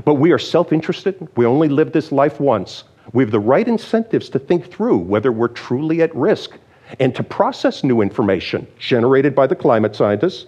But 0.05 0.15
we 0.15 0.31
are 0.31 0.39
self 0.39 0.73
interested. 0.73 1.27
We 1.35 1.45
only 1.45 1.69
live 1.69 1.91
this 1.91 2.11
life 2.11 2.39
once. 2.39 2.83
We 3.13 3.23
have 3.23 3.31
the 3.31 3.39
right 3.39 3.67
incentives 3.67 4.27
to 4.29 4.39
think 4.39 4.71
through 4.71 4.97
whether 4.97 5.31
we're 5.31 5.49
truly 5.49 6.01
at 6.01 6.15
risk 6.15 6.57
and 6.99 7.13
to 7.13 7.23
process 7.23 7.83
new 7.83 8.01
information 8.01 8.67
generated 8.79 9.35
by 9.35 9.45
the 9.45 9.55
climate 9.55 9.95
scientists 9.95 10.47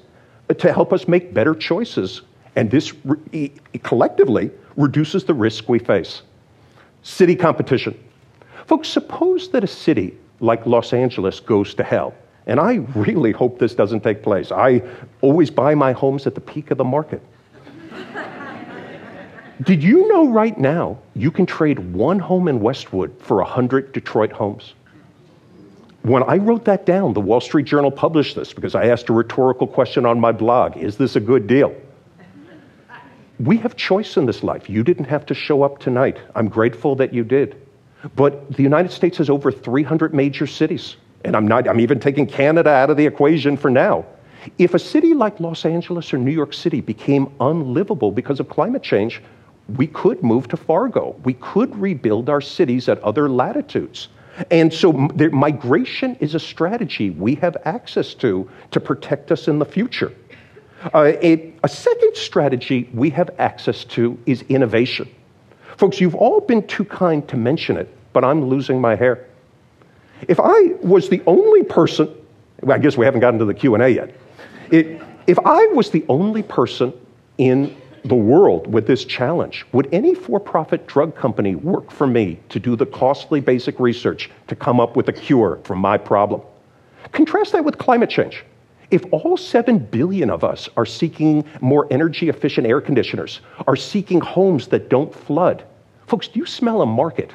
uh, 0.49 0.55
to 0.55 0.73
help 0.73 0.93
us 0.93 1.07
make 1.07 1.33
better 1.33 1.53
choices. 1.53 2.21
And 2.55 2.71
this 2.71 2.93
re- 3.05 3.51
collectively 3.83 4.49
reduces 4.77 5.25
the 5.25 5.33
risk 5.33 5.69
we 5.69 5.77
face. 5.77 6.23
City 7.03 7.35
competition. 7.35 7.97
Folks, 8.71 8.87
suppose 8.87 9.49
that 9.49 9.65
a 9.65 9.67
city 9.67 10.17
like 10.39 10.65
Los 10.65 10.93
Angeles 10.93 11.41
goes 11.41 11.73
to 11.73 11.83
hell. 11.83 12.13
And 12.47 12.57
I 12.57 12.75
really 12.95 13.33
hope 13.33 13.59
this 13.59 13.75
doesn't 13.75 13.99
take 13.99 14.23
place. 14.23 14.49
I 14.49 14.81
always 15.19 15.51
buy 15.51 15.75
my 15.75 15.91
homes 15.91 16.25
at 16.25 16.35
the 16.35 16.39
peak 16.39 16.71
of 16.71 16.77
the 16.77 16.85
market. 16.85 17.21
Did 19.63 19.83
you 19.83 20.07
know 20.07 20.29
right 20.29 20.57
now 20.57 20.97
you 21.15 21.31
can 21.31 21.45
trade 21.45 21.79
one 21.79 22.17
home 22.17 22.47
in 22.47 22.61
Westwood 22.61 23.13
for 23.19 23.39
100 23.39 23.91
Detroit 23.91 24.31
homes? 24.31 24.73
When 26.03 26.23
I 26.23 26.37
wrote 26.37 26.63
that 26.63 26.85
down, 26.85 27.11
the 27.11 27.19
Wall 27.19 27.41
Street 27.41 27.65
Journal 27.65 27.91
published 27.91 28.37
this 28.37 28.53
because 28.53 28.73
I 28.73 28.85
asked 28.85 29.09
a 29.09 29.13
rhetorical 29.13 29.67
question 29.67 30.05
on 30.05 30.17
my 30.17 30.31
blog 30.31 30.77
Is 30.77 30.95
this 30.95 31.17
a 31.17 31.19
good 31.19 31.45
deal? 31.45 31.75
We 33.37 33.57
have 33.57 33.75
choice 33.75 34.15
in 34.15 34.25
this 34.27 34.43
life. 34.43 34.69
You 34.69 34.81
didn't 34.81 35.09
have 35.09 35.25
to 35.25 35.33
show 35.33 35.61
up 35.61 35.79
tonight. 35.79 36.19
I'm 36.35 36.47
grateful 36.47 36.95
that 36.95 37.13
you 37.13 37.25
did. 37.25 37.60
But 38.15 38.51
the 38.53 38.63
United 38.63 38.91
States 38.91 39.17
has 39.19 39.29
over 39.29 39.51
300 39.51 40.13
major 40.13 40.47
cities. 40.47 40.95
And 41.23 41.35
I'm, 41.35 41.47
not, 41.47 41.67
I'm 41.67 41.79
even 41.79 41.99
taking 41.99 42.25
Canada 42.25 42.69
out 42.69 42.89
of 42.89 42.97
the 42.97 43.05
equation 43.05 43.57
for 43.57 43.69
now. 43.69 44.05
If 44.57 44.73
a 44.73 44.79
city 44.79 45.13
like 45.13 45.39
Los 45.39 45.65
Angeles 45.65 46.13
or 46.13 46.17
New 46.17 46.31
York 46.31 46.53
City 46.53 46.81
became 46.81 47.31
unlivable 47.39 48.11
because 48.11 48.39
of 48.39 48.49
climate 48.49 48.81
change, 48.81 49.21
we 49.75 49.87
could 49.87 50.23
move 50.23 50.47
to 50.49 50.57
Fargo. 50.57 51.15
We 51.23 51.33
could 51.35 51.75
rebuild 51.75 52.29
our 52.29 52.41
cities 52.41 52.89
at 52.89 52.99
other 53.03 53.29
latitudes. 53.29 54.09
And 54.49 54.73
so 54.73 54.91
migration 54.93 56.15
is 56.19 56.35
a 56.35 56.39
strategy 56.39 57.11
we 57.11 57.35
have 57.35 57.57
access 57.65 58.13
to 58.15 58.49
to 58.71 58.79
protect 58.79 59.31
us 59.31 59.47
in 59.47 59.59
the 59.59 59.65
future. 59.65 60.13
Uh, 60.93 61.11
a, 61.21 61.53
a 61.63 61.67
second 61.69 62.15
strategy 62.15 62.89
we 62.93 63.11
have 63.11 63.29
access 63.37 63.83
to 63.85 64.17
is 64.25 64.41
innovation. 64.43 65.07
Folks, 65.81 65.99
you've 65.99 66.13
all 66.13 66.41
been 66.41 66.61
too 66.67 66.85
kind 66.85 67.27
to 67.27 67.35
mention 67.35 67.75
it, 67.75 67.89
but 68.13 68.23
I'm 68.23 68.45
losing 68.45 68.79
my 68.79 68.95
hair. 68.95 69.25
If 70.27 70.39
I 70.39 70.75
was 70.83 71.09
the 71.09 71.23
only 71.25 71.63
person, 71.63 72.07
well, 72.61 72.77
I 72.77 72.79
guess 72.79 72.97
we 72.97 73.03
haven't 73.03 73.21
gotten 73.21 73.39
to 73.39 73.45
the 73.45 73.53
Q&A 73.55 73.89
yet. 73.89 74.13
It, 74.69 75.01
if 75.25 75.39
I 75.39 75.65
was 75.73 75.89
the 75.89 76.05
only 76.07 76.43
person 76.43 76.93
in 77.39 77.75
the 78.05 78.13
world 78.13 78.71
with 78.71 78.85
this 78.85 79.05
challenge. 79.05 79.65
Would 79.71 79.89
any 79.91 80.13
for 80.13 80.39
profit 80.39 80.85
drug 80.85 81.15
company 81.15 81.55
work 81.55 81.89
for 81.89 82.05
me 82.05 82.39
to 82.49 82.59
do 82.59 82.75
the 82.75 82.85
costly 82.85 83.39
basic 83.39 83.79
research 83.79 84.29
to 84.49 84.55
come 84.55 84.79
up 84.79 84.95
with 84.95 85.07
a 85.07 85.13
cure 85.13 85.59
for 85.63 85.75
my 85.75 85.97
problem? 85.97 86.41
Contrast 87.11 87.53
that 87.53 87.65
with 87.65 87.79
climate 87.79 88.09
change. 88.11 88.43
If 88.91 89.03
all 89.11 89.35
7 89.35 89.79
billion 89.79 90.29
of 90.29 90.43
us 90.43 90.69
are 90.77 90.85
seeking 90.85 91.43
more 91.59 91.87
energy 91.89 92.29
efficient 92.29 92.67
air 92.67 92.81
conditioners, 92.81 93.41
are 93.65 93.75
seeking 93.75 94.21
homes 94.21 94.67
that 94.67 94.89
don't 94.89 95.13
flood, 95.13 95.63
folks, 96.11 96.27
do 96.27 96.39
you 96.39 96.45
smell 96.45 96.81
a 96.81 96.85
market? 96.85 97.31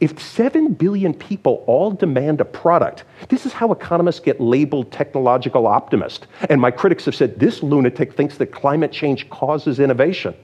If 0.00 0.20
7 0.20 0.74
billion 0.74 1.14
people 1.14 1.62
all 1.68 1.92
demand 1.92 2.40
a 2.40 2.44
product, 2.44 3.04
this 3.28 3.46
is 3.46 3.52
how 3.52 3.70
economists 3.70 4.18
get 4.18 4.40
labeled 4.40 4.90
technological 4.90 5.68
optimist. 5.68 6.26
And 6.50 6.60
my 6.60 6.72
critics 6.72 7.04
have 7.04 7.14
said 7.14 7.38
this 7.38 7.62
lunatic 7.62 8.14
thinks 8.14 8.38
that 8.38 8.48
climate 8.48 8.90
change 8.90 9.30
causes 9.30 9.78
innovation. 9.78 10.34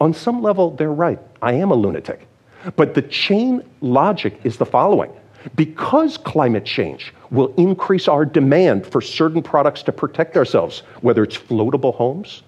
On 0.00 0.14
some 0.14 0.40
level, 0.40 0.70
they're 0.70 0.92
right. 0.92 1.18
I 1.42 1.54
am 1.54 1.72
a 1.72 1.74
lunatic. 1.74 2.28
But 2.76 2.94
the 2.94 3.02
chain 3.02 3.62
logic 3.80 4.38
is 4.44 4.56
the 4.56 4.66
following 4.66 5.10
because 5.56 6.16
climate 6.16 6.64
change 6.64 7.12
will 7.32 7.52
increase 7.56 8.06
our 8.06 8.24
demand 8.24 8.86
for 8.86 9.00
certain 9.00 9.42
products 9.42 9.82
to 9.82 9.92
protect 9.92 10.36
ourselves, 10.36 10.84
whether 11.00 11.24
it's 11.24 11.36
floatable 11.36 11.94
homes, 11.94 12.42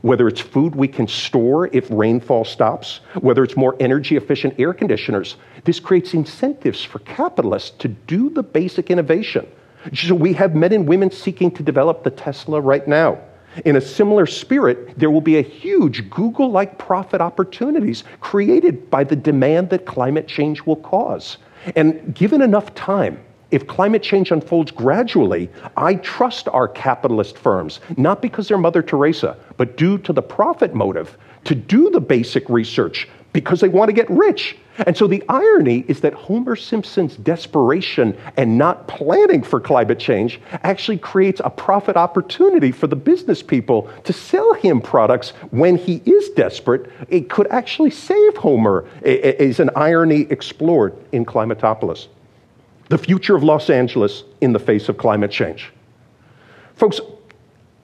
whether 0.00 0.26
it's 0.26 0.40
food 0.40 0.74
we 0.74 0.88
can 0.88 1.06
store 1.06 1.68
if 1.68 1.88
rainfall 1.90 2.44
stops, 2.44 3.00
whether 3.20 3.44
it's 3.44 3.56
more 3.56 3.76
energy 3.78 4.16
efficient 4.16 4.54
air 4.58 4.72
conditioners, 4.72 5.36
this 5.64 5.78
creates 5.78 6.14
incentives 6.14 6.82
for 6.82 6.98
capitalists 7.00 7.70
to 7.78 7.88
do 7.88 8.30
the 8.30 8.42
basic 8.42 8.90
innovation. 8.90 9.46
So 9.94 10.14
we 10.14 10.32
have 10.34 10.54
men 10.54 10.72
and 10.72 10.88
women 10.88 11.10
seeking 11.10 11.50
to 11.52 11.62
develop 11.62 12.04
the 12.04 12.10
Tesla 12.10 12.60
right 12.60 12.86
now. 12.86 13.18
In 13.64 13.76
a 13.76 13.80
similar 13.80 14.24
spirit, 14.24 14.98
there 14.98 15.10
will 15.10 15.20
be 15.20 15.36
a 15.36 15.42
huge 15.42 16.08
Google 16.08 16.50
like 16.50 16.78
profit 16.78 17.20
opportunities 17.20 18.04
created 18.20 18.88
by 18.88 19.04
the 19.04 19.16
demand 19.16 19.70
that 19.70 19.84
climate 19.84 20.26
change 20.26 20.62
will 20.62 20.76
cause. 20.76 21.36
And 21.76 22.14
given 22.14 22.40
enough 22.40 22.74
time, 22.74 23.22
if 23.52 23.66
climate 23.66 24.02
change 24.02 24.32
unfolds 24.32 24.72
gradually, 24.72 25.50
I 25.76 25.96
trust 25.96 26.48
our 26.48 26.66
capitalist 26.66 27.38
firms, 27.38 27.80
not 27.96 28.22
because 28.22 28.48
they're 28.48 28.58
Mother 28.58 28.82
Teresa, 28.82 29.36
but 29.58 29.76
due 29.76 29.98
to 29.98 30.12
the 30.12 30.22
profit 30.22 30.74
motive, 30.74 31.16
to 31.44 31.54
do 31.54 31.90
the 31.90 32.00
basic 32.00 32.48
research 32.48 33.08
because 33.32 33.60
they 33.60 33.68
want 33.68 33.88
to 33.88 33.92
get 33.92 34.08
rich. 34.10 34.56
And 34.86 34.96
so 34.96 35.06
the 35.06 35.22
irony 35.28 35.84
is 35.86 36.00
that 36.00 36.14
Homer 36.14 36.56
Simpson's 36.56 37.16
desperation 37.16 38.16
and 38.36 38.56
not 38.56 38.88
planning 38.88 39.42
for 39.42 39.60
climate 39.60 39.98
change 39.98 40.40
actually 40.62 40.98
creates 40.98 41.40
a 41.44 41.50
profit 41.50 41.96
opportunity 41.96 42.72
for 42.72 42.86
the 42.86 42.96
business 42.96 43.42
people 43.42 43.90
to 44.04 44.12
sell 44.12 44.54
him 44.54 44.80
products 44.80 45.30
when 45.50 45.76
he 45.76 45.96
is 46.06 46.30
desperate. 46.30 46.90
It 47.08 47.28
could 47.28 47.48
actually 47.48 47.90
save 47.90 48.36
Homer, 48.36 48.86
is 49.02 49.60
an 49.60 49.70
irony 49.76 50.22
explored 50.30 50.96
in 51.12 51.26
Climatopolis 51.26 52.08
the 52.88 52.98
future 52.98 53.34
of 53.34 53.42
Los 53.42 53.70
Angeles 53.70 54.24
in 54.40 54.52
the 54.52 54.58
face 54.58 54.88
of 54.88 54.98
climate 54.98 55.30
change. 55.30 55.72
Folks, 56.74 57.00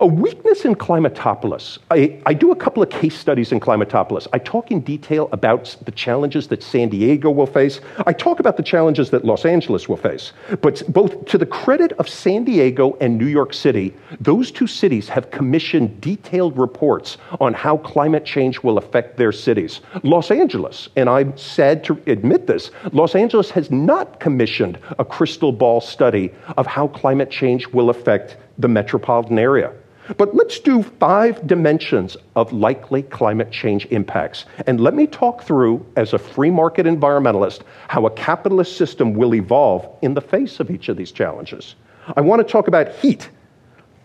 a 0.01 0.07
weakness 0.07 0.65
in 0.65 0.77
Climatopolis, 0.77 1.79
I, 1.91 2.21
I, 2.25 2.33
do 2.33 2.53
a 2.53 2.57
couple 2.57 2.85
of 2.85 2.89
case 2.89 3.19
studies 3.19 3.51
in 3.51 3.59
Climatopolis. 3.59 4.29
I 4.33 4.39
talk 4.39 4.71
in 4.71 4.81
detail 4.81 5.29
about 5.33 5.77
the 5.85 5.91
challenges 5.91 6.47
that 6.49 6.63
San 6.63 6.89
Diego 6.89 7.33
will 7.33 7.47
face. 7.47 7.81
I 8.07 8.13
talk 8.13 8.39
about 8.39 8.57
the 8.57 8.63
challenges 8.63 9.11
that 9.11 9.25
Los 9.25 9.45
Angeles 9.45 9.89
will 9.89 9.97
face. 9.97 10.33
But 10.61 10.85
both 10.89 11.25
to 11.27 11.39
the 11.39 11.47
credit 11.47 11.93
of 11.93 12.09
San 12.09 12.45
Diego 12.45 12.97
and 13.01 13.19
New 13.19 13.27
York 13.27 13.53
City, 13.53 13.93
those 14.21 14.53
two 14.53 14.69
cities 14.69 15.09
have 15.09 15.33
commissioned 15.33 16.01
detailed 16.01 16.57
reports 16.57 17.19
on 17.41 17.53
how 17.53 17.79
climate 17.79 18.25
change 18.25 18.63
will 18.63 18.79
affect 18.79 19.17
their 19.17 19.33
cities. 19.33 19.81
Los 20.05 20.31
Angeles, 20.31 20.89
and 20.95 21.09
I'm 21.09 21.37
sad 21.37 21.83
to 21.85 22.01
admit 22.07 22.47
this, 22.47 22.71
Los 22.93 23.17
Angeles 23.17 23.51
has 23.51 23.69
not 23.73 24.21
commissioned 24.21 24.79
a 25.01 25.05
crystal 25.05 25.51
ball 25.51 25.81
study 25.81 26.33
of 26.57 26.69
how 26.69 26.87
climate 26.87 27.33
change 27.33 27.67
will 27.67 27.91
affect 27.91 28.37
the 28.59 28.69
metropolitan 28.69 29.41
area. 29.41 29.73
But 30.17 30.35
let's 30.35 30.59
do 30.59 30.83
five 30.83 31.47
dimensions 31.47 32.17
of 32.35 32.53
likely 32.53 33.03
climate 33.03 33.51
change 33.51 33.87
impacts. 33.87 34.47
And 34.67 34.81
let 34.81 34.95
me 34.95 35.07
talk 35.07 35.43
through, 35.43 35.85
as 35.97 36.13
a 36.13 36.19
free 36.19 36.51
market 36.51 36.87
environmentalist, 36.87 37.61
how 37.89 38.07
a 38.07 38.11
capitalist 38.11 38.77
system 38.77 39.15
will 39.15 39.35
evolve 39.35 39.89
in 40.03 40.15
the 40.15 40.21
face 40.21 40.61
of 40.61 40.71
each 40.71 40.89
of 40.89 40.97
these 40.97 41.13
challenges. 41.13 41.75
I 42.17 42.23
want 42.23 42.47
to 42.47 42.51
talk 42.51 42.69
about 42.69 42.95
heat, 42.95 43.29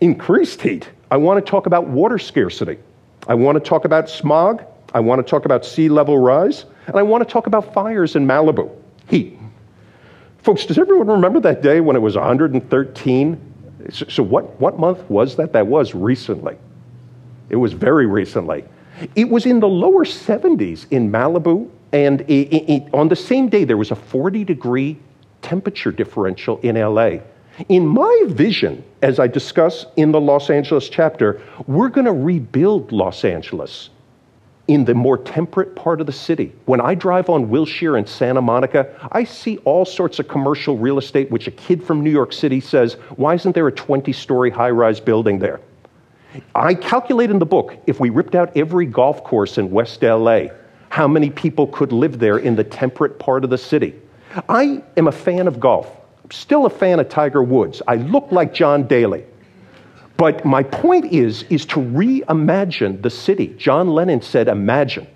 increased 0.00 0.60
heat. 0.60 0.90
I 1.10 1.16
want 1.16 1.44
to 1.44 1.50
talk 1.50 1.66
about 1.66 1.86
water 1.86 2.18
scarcity. 2.18 2.78
I 3.26 3.34
want 3.34 3.56
to 3.56 3.60
talk 3.60 3.84
about 3.84 4.10
smog. 4.10 4.62
I 4.92 5.00
want 5.00 5.24
to 5.24 5.28
talk 5.28 5.46
about 5.46 5.64
sea 5.64 5.88
level 5.88 6.18
rise. 6.18 6.66
And 6.86 6.96
I 6.96 7.02
want 7.02 7.26
to 7.26 7.32
talk 7.32 7.46
about 7.46 7.72
fires 7.72 8.14
in 8.14 8.26
Malibu. 8.26 8.70
Heat. 9.08 9.38
Folks, 10.38 10.66
does 10.66 10.76
everyone 10.76 11.06
remember 11.06 11.40
that 11.40 11.62
day 11.62 11.80
when 11.80 11.96
it 11.96 12.00
was 12.00 12.16
113 12.16 13.53
so, 13.90 14.22
what, 14.22 14.58
what 14.60 14.78
month 14.78 15.08
was 15.10 15.36
that? 15.36 15.52
That 15.52 15.66
was 15.66 15.94
recently. 15.94 16.56
It 17.50 17.56
was 17.56 17.72
very 17.72 18.06
recently. 18.06 18.64
It 19.14 19.28
was 19.28 19.46
in 19.46 19.60
the 19.60 19.68
lower 19.68 20.04
70s 20.04 20.86
in 20.90 21.10
Malibu, 21.10 21.68
and 21.92 22.22
it, 22.22 22.52
it, 22.72 22.94
on 22.94 23.08
the 23.08 23.16
same 23.16 23.48
day, 23.48 23.64
there 23.64 23.76
was 23.76 23.90
a 23.90 23.96
40 23.96 24.44
degree 24.44 24.98
temperature 25.42 25.92
differential 25.92 26.58
in 26.60 26.76
LA. 26.76 27.18
In 27.68 27.86
my 27.86 28.22
vision, 28.28 28.82
as 29.02 29.20
I 29.20 29.28
discuss 29.28 29.86
in 29.96 30.10
the 30.10 30.20
Los 30.20 30.50
Angeles 30.50 30.88
chapter, 30.88 31.40
we're 31.66 31.88
going 31.88 32.06
to 32.06 32.12
rebuild 32.12 32.90
Los 32.90 33.24
Angeles 33.24 33.90
in 34.66 34.84
the 34.84 34.94
more 34.94 35.18
temperate 35.18 35.76
part 35.76 36.00
of 36.00 36.06
the 36.06 36.12
city. 36.12 36.52
When 36.64 36.80
I 36.80 36.94
drive 36.94 37.28
on 37.28 37.50
Wilshire 37.50 37.96
and 37.96 38.08
Santa 38.08 38.40
Monica, 38.40 38.88
I 39.12 39.24
see 39.24 39.58
all 39.58 39.84
sorts 39.84 40.18
of 40.18 40.28
commercial 40.28 40.78
real 40.78 40.98
estate, 40.98 41.30
which 41.30 41.46
a 41.46 41.50
kid 41.50 41.84
from 41.84 42.02
New 42.02 42.10
York 42.10 42.32
City 42.32 42.60
says, 42.60 42.94
Why 43.16 43.34
isn't 43.34 43.54
there 43.54 43.68
a 43.68 43.72
20 43.72 44.12
story 44.12 44.50
high 44.50 44.70
rise 44.70 45.00
building 45.00 45.38
there? 45.38 45.60
I 46.54 46.74
calculate 46.74 47.30
in 47.30 47.38
the 47.38 47.46
book 47.46 47.76
if 47.86 48.00
we 48.00 48.10
ripped 48.10 48.34
out 48.34 48.56
every 48.56 48.86
golf 48.86 49.22
course 49.22 49.58
in 49.58 49.70
West 49.70 50.02
LA, 50.02 50.46
how 50.88 51.06
many 51.06 51.30
people 51.30 51.66
could 51.66 51.92
live 51.92 52.18
there 52.18 52.38
in 52.38 52.56
the 52.56 52.64
temperate 52.64 53.18
part 53.18 53.44
of 53.44 53.50
the 53.50 53.58
city. 53.58 53.94
I 54.48 54.82
am 54.96 55.06
a 55.06 55.12
fan 55.12 55.46
of 55.46 55.60
golf. 55.60 55.88
I'm 56.24 56.30
still 56.30 56.66
a 56.66 56.70
fan 56.70 57.00
of 57.00 57.08
Tiger 57.08 57.42
Woods. 57.42 57.82
I 57.86 57.96
look 57.96 58.32
like 58.32 58.54
John 58.54 58.86
Daly. 58.86 59.24
But 60.16 60.44
my 60.44 60.62
point 60.62 61.06
is, 61.12 61.42
is 61.44 61.66
to 61.66 61.80
reimagine 61.80 63.02
the 63.02 63.10
city. 63.10 63.48
John 63.58 63.88
Lennon 63.88 64.22
said, 64.22 64.48
imagine. 64.48 65.06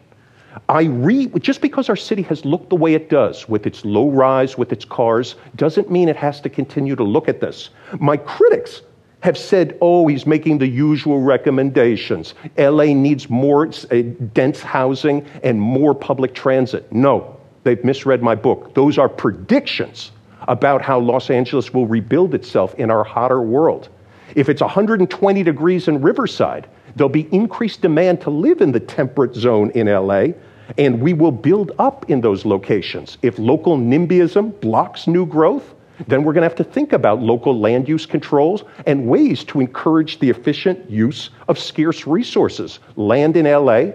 I 0.68 0.84
re, 0.84 1.28
just 1.38 1.60
because 1.60 1.88
our 1.88 1.96
city 1.96 2.22
has 2.22 2.44
looked 2.44 2.70
the 2.70 2.76
way 2.76 2.94
it 2.94 3.08
does, 3.08 3.48
with 3.48 3.66
its 3.66 3.84
low 3.84 4.08
rise, 4.10 4.58
with 4.58 4.72
its 4.72 4.84
cars, 4.84 5.36
doesn't 5.54 5.90
mean 5.90 6.08
it 6.08 6.16
has 6.16 6.40
to 6.40 6.48
continue 6.48 6.96
to 6.96 7.04
look 7.04 7.28
at 7.28 7.40
this. 7.40 7.70
My 8.00 8.16
critics 8.16 8.82
have 9.20 9.38
said, 9.38 9.76
oh, 9.80 10.06
he's 10.06 10.26
making 10.26 10.58
the 10.58 10.66
usual 10.66 11.20
recommendations. 11.20 12.34
LA 12.56 12.86
needs 12.86 13.28
more 13.28 13.66
uh, 13.66 14.02
dense 14.32 14.60
housing 14.60 15.24
and 15.42 15.60
more 15.60 15.94
public 15.94 16.34
transit. 16.34 16.90
No, 16.92 17.36
they've 17.64 17.82
misread 17.84 18.22
my 18.22 18.34
book. 18.34 18.74
Those 18.74 18.98
are 18.98 19.08
predictions 19.08 20.12
about 20.46 20.82
how 20.82 20.98
Los 20.98 21.30
Angeles 21.30 21.74
will 21.74 21.86
rebuild 21.86 22.34
itself 22.34 22.74
in 22.76 22.90
our 22.90 23.04
hotter 23.04 23.42
world. 23.42 23.88
If 24.34 24.48
it's 24.48 24.60
120 24.60 25.42
degrees 25.42 25.88
in 25.88 26.00
Riverside, 26.00 26.68
there'll 26.96 27.08
be 27.08 27.28
increased 27.32 27.82
demand 27.82 28.20
to 28.22 28.30
live 28.30 28.60
in 28.60 28.72
the 28.72 28.80
temperate 28.80 29.34
zone 29.34 29.70
in 29.70 29.86
LA, 29.86 30.28
and 30.76 31.00
we 31.00 31.14
will 31.14 31.32
build 31.32 31.72
up 31.78 32.10
in 32.10 32.20
those 32.20 32.44
locations. 32.44 33.16
If 33.22 33.38
local 33.38 33.78
NIMBYism 33.78 34.60
blocks 34.60 35.06
new 35.06 35.24
growth, 35.24 35.74
then 36.06 36.22
we're 36.22 36.32
going 36.32 36.42
to 36.42 36.48
have 36.48 36.56
to 36.56 36.64
think 36.64 36.92
about 36.92 37.20
local 37.20 37.58
land 37.58 37.88
use 37.88 38.06
controls 38.06 38.64
and 38.86 39.06
ways 39.06 39.42
to 39.44 39.60
encourage 39.60 40.18
the 40.20 40.30
efficient 40.30 40.88
use 40.90 41.30
of 41.48 41.58
scarce 41.58 42.06
resources. 42.06 42.78
Land 42.96 43.36
in 43.36 43.46
LA, 43.46 43.92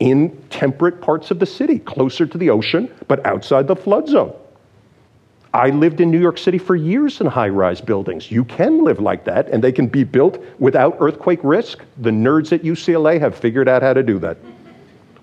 in 0.00 0.36
temperate 0.50 1.00
parts 1.00 1.30
of 1.30 1.38
the 1.38 1.46
city, 1.46 1.78
closer 1.78 2.26
to 2.26 2.38
the 2.38 2.50
ocean, 2.50 2.92
but 3.08 3.24
outside 3.24 3.68
the 3.68 3.76
flood 3.76 4.08
zone. 4.08 4.34
I 5.56 5.70
lived 5.70 6.02
in 6.02 6.10
New 6.10 6.20
York 6.20 6.36
City 6.36 6.58
for 6.58 6.76
years 6.76 7.22
in 7.22 7.26
high 7.26 7.48
rise 7.48 7.80
buildings. 7.80 8.30
You 8.30 8.44
can 8.44 8.84
live 8.84 9.00
like 9.00 9.24
that, 9.24 9.48
and 9.48 9.64
they 9.64 9.72
can 9.72 9.86
be 9.86 10.04
built 10.04 10.38
without 10.58 10.98
earthquake 11.00 11.40
risk. 11.42 11.82
The 11.96 12.10
nerds 12.10 12.52
at 12.52 12.62
UCLA 12.62 13.18
have 13.20 13.34
figured 13.34 13.66
out 13.66 13.80
how 13.80 13.94
to 13.94 14.02
do 14.02 14.18
that. 14.18 14.36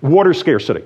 Water 0.02 0.34
scarcity. 0.34 0.84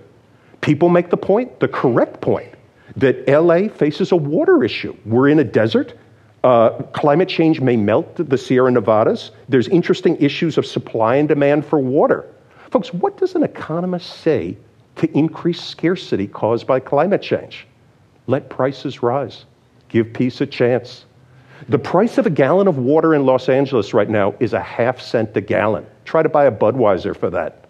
People 0.60 0.90
make 0.90 1.10
the 1.10 1.16
point, 1.16 1.62
the 1.62 1.68
correct 1.70 2.20
point, 2.20 2.56
that 2.98 3.26
LA 3.26 3.70
faces 3.70 4.12
a 4.12 4.18
water 4.18 4.66
issue. 4.66 4.94
We're 5.06 5.30
in 5.30 5.40
a 5.40 5.46
desert. 5.46 5.98
Uh, 6.44 6.72
climate 6.92 7.30
change 7.30 7.62
may 7.62 7.78
melt 7.78 8.18
the 8.18 8.38
Sierra 8.38 8.70
Nevadas. 8.70 9.32
There's 9.48 9.70
interesting 9.70 10.18
issues 10.18 10.58
of 10.58 10.66
supply 10.66 11.16
and 11.16 11.28
demand 11.30 11.66
for 11.66 11.80
water. 11.80 12.26
Folks, 12.70 12.94
what 12.94 13.16
does 13.16 13.34
an 13.34 13.44
economist 13.44 14.10
say 14.20 14.58
to 14.98 15.18
increase 15.18 15.62
scarcity 15.62 16.28
caused 16.28 16.68
by 16.68 16.82
climate 16.82 17.22
change? 17.22 17.66
Let 18.28 18.50
prices 18.50 19.02
rise. 19.02 19.46
Give 19.90 20.12
peace 20.12 20.42
a 20.42 20.46
chance. 20.46 21.06
The 21.70 21.80
price 21.80 22.18
of 22.18 22.26
a 22.26 22.30
gallon 22.30 22.68
of 22.68 22.78
water 22.78 23.16
in 23.16 23.26
Los 23.26 23.50
Angeles 23.50 23.94
right 23.94 24.10
now 24.10 24.36
is 24.40 24.54
a 24.54 24.60
half 24.60 25.02
cent 25.02 25.36
a 25.36 25.42
gallon. 25.42 25.86
Try 26.06 26.22
to 26.24 26.30
buy 26.30 26.46
a 26.46 26.52
Budweiser 26.52 27.16
for 27.16 27.30
that. 27.32 27.66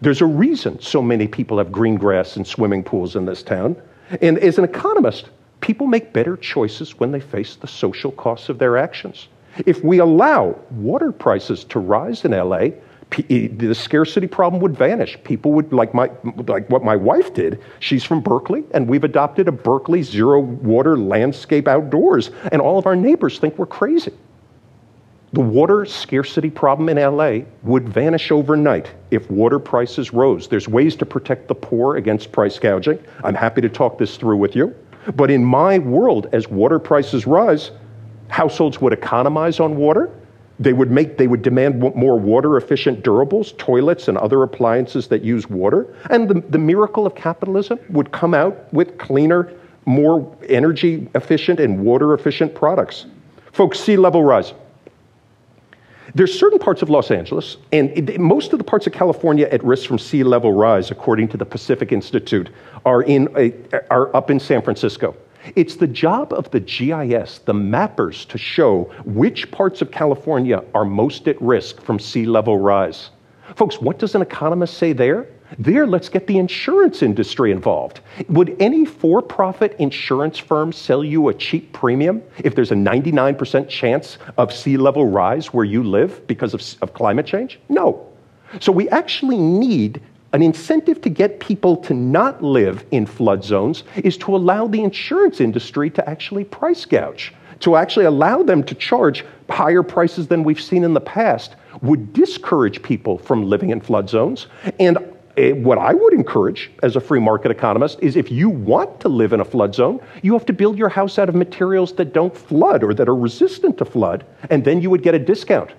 There's 0.00 0.20
a 0.20 0.26
reason 0.26 0.80
so 0.80 1.02
many 1.02 1.26
people 1.26 1.58
have 1.58 1.72
green 1.72 1.96
grass 1.96 2.36
and 2.36 2.46
swimming 2.46 2.82
pools 2.82 3.16
in 3.16 3.24
this 3.24 3.42
town. 3.42 3.76
And 4.20 4.38
as 4.38 4.58
an 4.58 4.64
economist, 4.64 5.30
people 5.60 5.86
make 5.86 6.12
better 6.12 6.36
choices 6.36 6.98
when 6.98 7.10
they 7.10 7.20
face 7.20 7.56
the 7.56 7.66
social 7.66 8.12
costs 8.12 8.48
of 8.48 8.58
their 8.58 8.76
actions. 8.76 9.28
If 9.66 9.82
we 9.82 9.98
allow 9.98 10.58
water 10.70 11.12
prices 11.12 11.64
to 11.64 11.78
rise 11.78 12.24
in 12.24 12.32
LA, 12.32 12.68
the 13.10 13.74
scarcity 13.74 14.26
problem 14.26 14.60
would 14.62 14.76
vanish. 14.76 15.16
People 15.24 15.52
would 15.52 15.72
like 15.72 15.94
my 15.94 16.10
like 16.46 16.68
what 16.68 16.82
my 16.82 16.96
wife 16.96 17.32
did. 17.34 17.60
She's 17.78 18.02
from 18.02 18.20
Berkeley, 18.20 18.64
and 18.72 18.88
we've 18.88 19.04
adopted 19.04 19.48
a 19.48 19.52
Berkeley 19.52 20.02
zero 20.02 20.40
water 20.40 20.96
landscape 20.98 21.68
outdoors, 21.68 22.30
and 22.50 22.60
all 22.60 22.78
of 22.78 22.86
our 22.86 22.96
neighbors 22.96 23.38
think 23.38 23.58
we're 23.58 23.66
crazy. 23.66 24.12
The 25.32 25.40
water 25.40 25.84
scarcity 25.84 26.48
problem 26.48 26.88
in 26.88 26.96
LA 26.96 27.40
would 27.64 27.88
vanish 27.88 28.30
overnight 28.30 28.92
if 29.10 29.28
water 29.30 29.58
prices 29.58 30.12
rose. 30.12 30.46
There's 30.46 30.68
ways 30.68 30.94
to 30.96 31.06
protect 31.06 31.48
the 31.48 31.56
poor 31.56 31.96
against 31.96 32.30
price 32.30 32.58
gouging. 32.58 33.00
I'm 33.24 33.34
happy 33.34 33.60
to 33.60 33.68
talk 33.68 33.98
this 33.98 34.16
through 34.16 34.36
with 34.36 34.54
you. 34.54 34.74
But 35.16 35.32
in 35.32 35.44
my 35.44 35.78
world, 35.80 36.28
as 36.32 36.48
water 36.48 36.78
prices 36.78 37.26
rise, 37.26 37.72
households 38.28 38.80
would 38.80 38.92
economize 38.92 39.58
on 39.58 39.76
water 39.76 40.10
they 40.60 40.72
would 40.72 40.90
make 40.90 41.16
they 41.18 41.26
would 41.26 41.42
demand 41.42 41.80
more 41.80 42.18
water 42.18 42.56
efficient 42.56 43.02
durables, 43.02 43.56
toilets 43.58 44.08
and 44.08 44.16
other 44.18 44.42
appliances 44.42 45.08
that 45.08 45.22
use 45.22 45.48
water. 45.50 45.94
And 46.10 46.28
the, 46.28 46.40
the 46.48 46.58
miracle 46.58 47.06
of 47.06 47.14
capitalism 47.14 47.78
would 47.88 48.12
come 48.12 48.34
out 48.34 48.72
with 48.72 48.96
cleaner, 48.98 49.52
more 49.84 50.36
energy 50.48 51.08
efficient 51.14 51.58
and 51.58 51.84
water 51.84 52.14
efficient 52.14 52.54
products. 52.54 53.06
Folks, 53.52 53.80
sea 53.80 53.96
level 53.96 54.22
rise. 54.22 54.54
There's 56.14 56.38
certain 56.38 56.60
parts 56.60 56.80
of 56.80 56.90
Los 56.90 57.10
Angeles, 57.10 57.56
and 57.72 57.90
it, 57.90 58.20
most 58.20 58.52
of 58.52 58.58
the 58.58 58.64
parts 58.64 58.86
of 58.86 58.92
California 58.92 59.48
at 59.50 59.64
risk 59.64 59.88
from 59.88 59.98
sea 59.98 60.22
level 60.22 60.52
rise, 60.52 60.92
according 60.92 61.28
to 61.28 61.36
the 61.36 61.44
Pacific 61.44 61.90
Institute, 61.90 62.50
are, 62.84 63.02
in 63.02 63.28
a, 63.36 63.52
are 63.90 64.14
up 64.14 64.30
in 64.30 64.38
San 64.38 64.62
Francisco. 64.62 65.16
It's 65.56 65.76
the 65.76 65.86
job 65.86 66.32
of 66.32 66.50
the 66.50 66.60
GIS, 66.60 67.38
the 67.44 67.52
mappers, 67.52 68.26
to 68.28 68.38
show 68.38 68.84
which 69.04 69.50
parts 69.50 69.82
of 69.82 69.90
California 69.90 70.62
are 70.74 70.84
most 70.84 71.28
at 71.28 71.40
risk 71.40 71.80
from 71.82 71.98
sea 71.98 72.24
level 72.26 72.58
rise. 72.58 73.10
Folks, 73.56 73.80
what 73.80 73.98
does 73.98 74.14
an 74.14 74.22
economist 74.22 74.78
say 74.78 74.92
there? 74.92 75.28
There, 75.58 75.86
let's 75.86 76.08
get 76.08 76.26
the 76.26 76.38
insurance 76.38 77.02
industry 77.02 77.52
involved. 77.52 78.00
Would 78.28 78.56
any 78.58 78.84
for 78.84 79.20
profit 79.20 79.76
insurance 79.78 80.38
firm 80.38 80.72
sell 80.72 81.04
you 81.04 81.28
a 81.28 81.34
cheap 81.34 81.72
premium 81.72 82.22
if 82.38 82.54
there's 82.54 82.72
a 82.72 82.76
99% 82.76 83.68
chance 83.68 84.18
of 84.38 84.52
sea 84.52 84.76
level 84.76 85.06
rise 85.06 85.52
where 85.52 85.64
you 85.64 85.84
live 85.84 86.26
because 86.26 86.54
of, 86.54 86.62
of 86.82 86.94
climate 86.94 87.26
change? 87.26 87.60
No. 87.68 88.08
So 88.60 88.72
we 88.72 88.88
actually 88.88 89.38
need 89.38 90.00
an 90.34 90.42
incentive 90.42 91.00
to 91.00 91.08
get 91.08 91.38
people 91.38 91.76
to 91.76 91.94
not 91.94 92.42
live 92.42 92.84
in 92.90 93.06
flood 93.06 93.44
zones 93.44 93.84
is 93.98 94.16
to 94.16 94.34
allow 94.34 94.66
the 94.66 94.82
insurance 94.82 95.40
industry 95.40 95.88
to 95.90 96.08
actually 96.10 96.42
price 96.42 96.84
gouge, 96.84 97.32
to 97.60 97.76
actually 97.76 98.04
allow 98.04 98.42
them 98.42 98.64
to 98.64 98.74
charge 98.74 99.24
higher 99.48 99.84
prices 99.84 100.26
than 100.26 100.42
we've 100.42 100.60
seen 100.60 100.82
in 100.82 100.92
the 100.92 101.00
past, 101.00 101.54
would 101.82 102.12
discourage 102.12 102.82
people 102.82 103.16
from 103.16 103.44
living 103.44 103.70
in 103.70 103.80
flood 103.80 104.10
zones. 104.10 104.48
And 104.80 104.98
eh, 105.36 105.52
what 105.52 105.78
I 105.78 105.94
would 105.94 106.12
encourage 106.12 106.72
as 106.82 106.96
a 106.96 107.00
free 107.00 107.20
market 107.20 107.52
economist 107.52 108.00
is 108.02 108.16
if 108.16 108.28
you 108.28 108.48
want 108.50 108.98
to 109.02 109.08
live 109.08 109.32
in 109.32 109.38
a 109.38 109.44
flood 109.44 109.72
zone, 109.72 110.00
you 110.22 110.32
have 110.32 110.46
to 110.46 110.52
build 110.52 110.76
your 110.76 110.88
house 110.88 111.16
out 111.16 111.28
of 111.28 111.36
materials 111.36 111.92
that 111.92 112.12
don't 112.12 112.36
flood 112.36 112.82
or 112.82 112.92
that 112.94 113.08
are 113.08 113.14
resistant 113.14 113.78
to 113.78 113.84
flood, 113.84 114.26
and 114.50 114.64
then 114.64 114.82
you 114.82 114.90
would 114.90 115.04
get 115.04 115.14
a 115.14 115.18
discount. 115.20 115.70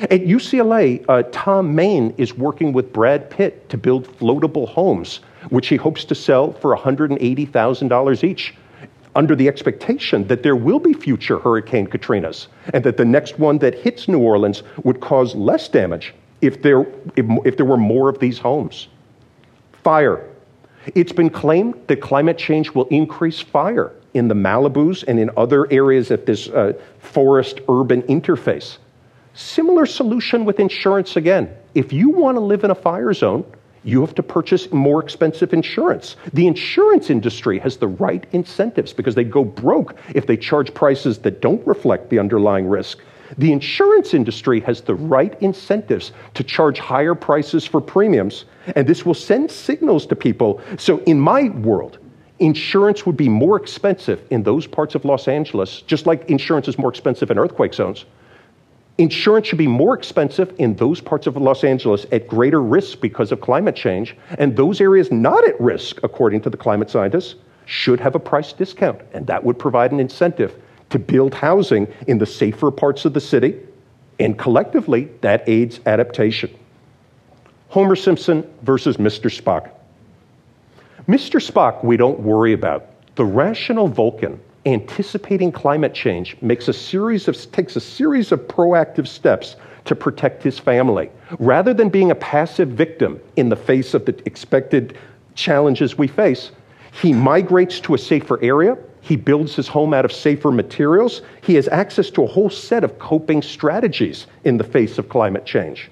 At 0.00 0.22
UCLA, 0.22 1.04
uh, 1.08 1.22
Thom 1.30 1.74
Mayne 1.74 2.14
is 2.18 2.34
working 2.34 2.72
with 2.72 2.92
Brad 2.92 3.30
Pitt 3.30 3.68
to 3.68 3.78
build 3.78 4.08
floatable 4.18 4.68
homes, 4.68 5.20
which 5.50 5.68
he 5.68 5.76
hopes 5.76 6.04
to 6.06 6.16
sell 6.16 6.52
for 6.54 6.76
$180,000 6.76 8.24
each, 8.24 8.54
under 9.14 9.36
the 9.36 9.46
expectation 9.46 10.26
that 10.26 10.42
there 10.42 10.56
will 10.56 10.80
be 10.80 10.92
future 10.92 11.38
Hurricane 11.38 11.86
Katrinas 11.86 12.48
and 12.72 12.82
that 12.82 12.96
the 12.96 13.04
next 13.04 13.38
one 13.38 13.58
that 13.58 13.76
hits 13.76 14.08
New 14.08 14.18
Orleans 14.18 14.64
would 14.82 15.00
cause 15.00 15.36
less 15.36 15.68
damage 15.68 16.12
if 16.40 16.60
there, 16.62 16.86
if, 17.14 17.24
if 17.44 17.56
there 17.56 17.66
were 17.66 17.76
more 17.76 18.08
of 18.08 18.18
these 18.18 18.38
homes. 18.38 18.88
Fire. 19.84 20.28
It's 20.96 21.12
been 21.12 21.30
claimed 21.30 21.74
that 21.86 22.00
climate 22.00 22.36
change 22.36 22.72
will 22.72 22.86
increase 22.88 23.40
fire 23.40 23.92
in 24.14 24.26
the 24.26 24.34
Malibus 24.34 25.04
and 25.06 25.20
in 25.20 25.30
other 25.36 25.70
areas 25.72 26.10
at 26.10 26.26
this 26.26 26.48
uh, 26.48 26.72
forest 26.98 27.60
urban 27.68 28.02
interface. 28.02 28.78
Similar 29.36 29.86
solution 29.86 30.44
with 30.44 30.60
insurance 30.60 31.16
again. 31.16 31.50
If 31.74 31.92
you 31.92 32.08
want 32.08 32.36
to 32.36 32.40
live 32.40 32.62
in 32.62 32.70
a 32.70 32.74
fire 32.74 33.12
zone, 33.12 33.44
you 33.82 34.00
have 34.00 34.14
to 34.14 34.22
purchase 34.22 34.72
more 34.72 35.02
expensive 35.02 35.52
insurance. 35.52 36.14
The 36.32 36.46
insurance 36.46 37.10
industry 37.10 37.58
has 37.58 37.76
the 37.76 37.88
right 37.88 38.24
incentives 38.30 38.92
because 38.92 39.16
they 39.16 39.24
go 39.24 39.44
broke 39.44 39.96
if 40.14 40.28
they 40.28 40.36
charge 40.36 40.72
prices 40.72 41.18
that 41.18 41.42
don't 41.42 41.66
reflect 41.66 42.10
the 42.10 42.18
underlying 42.20 42.68
risk. 42.68 43.00
The 43.36 43.50
insurance 43.50 44.14
industry 44.14 44.60
has 44.60 44.82
the 44.82 44.94
right 44.94 45.36
incentives 45.42 46.12
to 46.34 46.44
charge 46.44 46.78
higher 46.78 47.16
prices 47.16 47.66
for 47.66 47.80
premiums, 47.80 48.44
and 48.76 48.86
this 48.86 49.04
will 49.04 49.14
send 49.14 49.50
signals 49.50 50.06
to 50.06 50.16
people. 50.16 50.60
So, 50.78 50.98
in 51.06 51.18
my 51.18 51.48
world, 51.48 51.98
insurance 52.38 53.04
would 53.04 53.16
be 53.16 53.28
more 53.28 53.56
expensive 53.56 54.22
in 54.30 54.44
those 54.44 54.68
parts 54.68 54.94
of 54.94 55.04
Los 55.04 55.26
Angeles, 55.26 55.82
just 55.82 56.06
like 56.06 56.30
insurance 56.30 56.68
is 56.68 56.78
more 56.78 56.90
expensive 56.90 57.32
in 57.32 57.38
earthquake 57.38 57.74
zones 57.74 58.04
Insurance 58.96 59.48
should 59.48 59.58
be 59.58 59.66
more 59.66 59.94
expensive 59.94 60.54
in 60.58 60.76
those 60.76 61.00
parts 61.00 61.26
of 61.26 61.36
Los 61.36 61.64
Angeles 61.64 62.06
at 62.12 62.28
greater 62.28 62.62
risk 62.62 63.00
because 63.00 63.32
of 63.32 63.40
climate 63.40 63.74
change, 63.74 64.16
and 64.38 64.56
those 64.56 64.80
areas 64.80 65.10
not 65.10 65.46
at 65.48 65.60
risk, 65.60 65.98
according 66.04 66.40
to 66.42 66.50
the 66.50 66.56
climate 66.56 66.88
scientists, 66.88 67.34
should 67.66 67.98
have 67.98 68.14
a 68.14 68.20
price 68.20 68.52
discount, 68.52 69.00
and 69.12 69.26
that 69.26 69.42
would 69.42 69.58
provide 69.58 69.90
an 69.90 69.98
incentive 69.98 70.54
to 70.90 70.98
build 70.98 71.34
housing 71.34 71.88
in 72.06 72.18
the 72.18 72.26
safer 72.26 72.70
parts 72.70 73.04
of 73.04 73.14
the 73.14 73.20
city, 73.20 73.58
and 74.20 74.38
collectively, 74.38 75.08
that 75.22 75.42
aids 75.48 75.80
adaptation. 75.86 76.54
Homer 77.70 77.96
Simpson 77.96 78.48
versus 78.62 78.98
Mr. 78.98 79.28
Spock. 79.28 79.70
Mr. 81.08 81.44
Spock, 81.44 81.82
we 81.82 81.96
don't 81.96 82.20
worry 82.20 82.52
about. 82.52 82.86
The 83.16 83.24
rational 83.24 83.88
Vulcan 83.88 84.38
anticipating 84.66 85.52
climate 85.52 85.94
change 85.94 86.36
makes 86.40 86.68
a 86.68 86.72
series 86.72 87.28
of, 87.28 87.52
takes 87.52 87.76
a 87.76 87.80
series 87.80 88.32
of 88.32 88.40
proactive 88.48 89.06
steps 89.06 89.56
to 89.84 89.94
protect 89.94 90.42
his 90.42 90.58
family. 90.58 91.10
Rather 91.38 91.74
than 91.74 91.88
being 91.88 92.10
a 92.10 92.14
passive 92.14 92.68
victim 92.68 93.20
in 93.36 93.48
the 93.48 93.56
face 93.56 93.94
of 93.94 94.06
the 94.06 94.16
expected 94.26 94.96
challenges 95.34 95.98
we 95.98 96.08
face, 96.08 96.52
he 97.02 97.12
migrates 97.12 97.80
to 97.80 97.94
a 97.94 97.98
safer 97.98 98.42
area. 98.42 98.78
He 99.00 99.16
builds 99.16 99.54
his 99.54 99.68
home 99.68 99.92
out 99.92 100.04
of 100.04 100.12
safer 100.12 100.50
materials. 100.50 101.20
He 101.42 101.54
has 101.56 101.68
access 101.68 102.08
to 102.10 102.24
a 102.24 102.26
whole 102.26 102.48
set 102.48 102.84
of 102.84 102.98
coping 102.98 103.42
strategies 103.42 104.26
in 104.44 104.56
the 104.56 104.64
face 104.64 104.96
of 104.96 105.08
climate 105.08 105.44
change. 105.44 105.90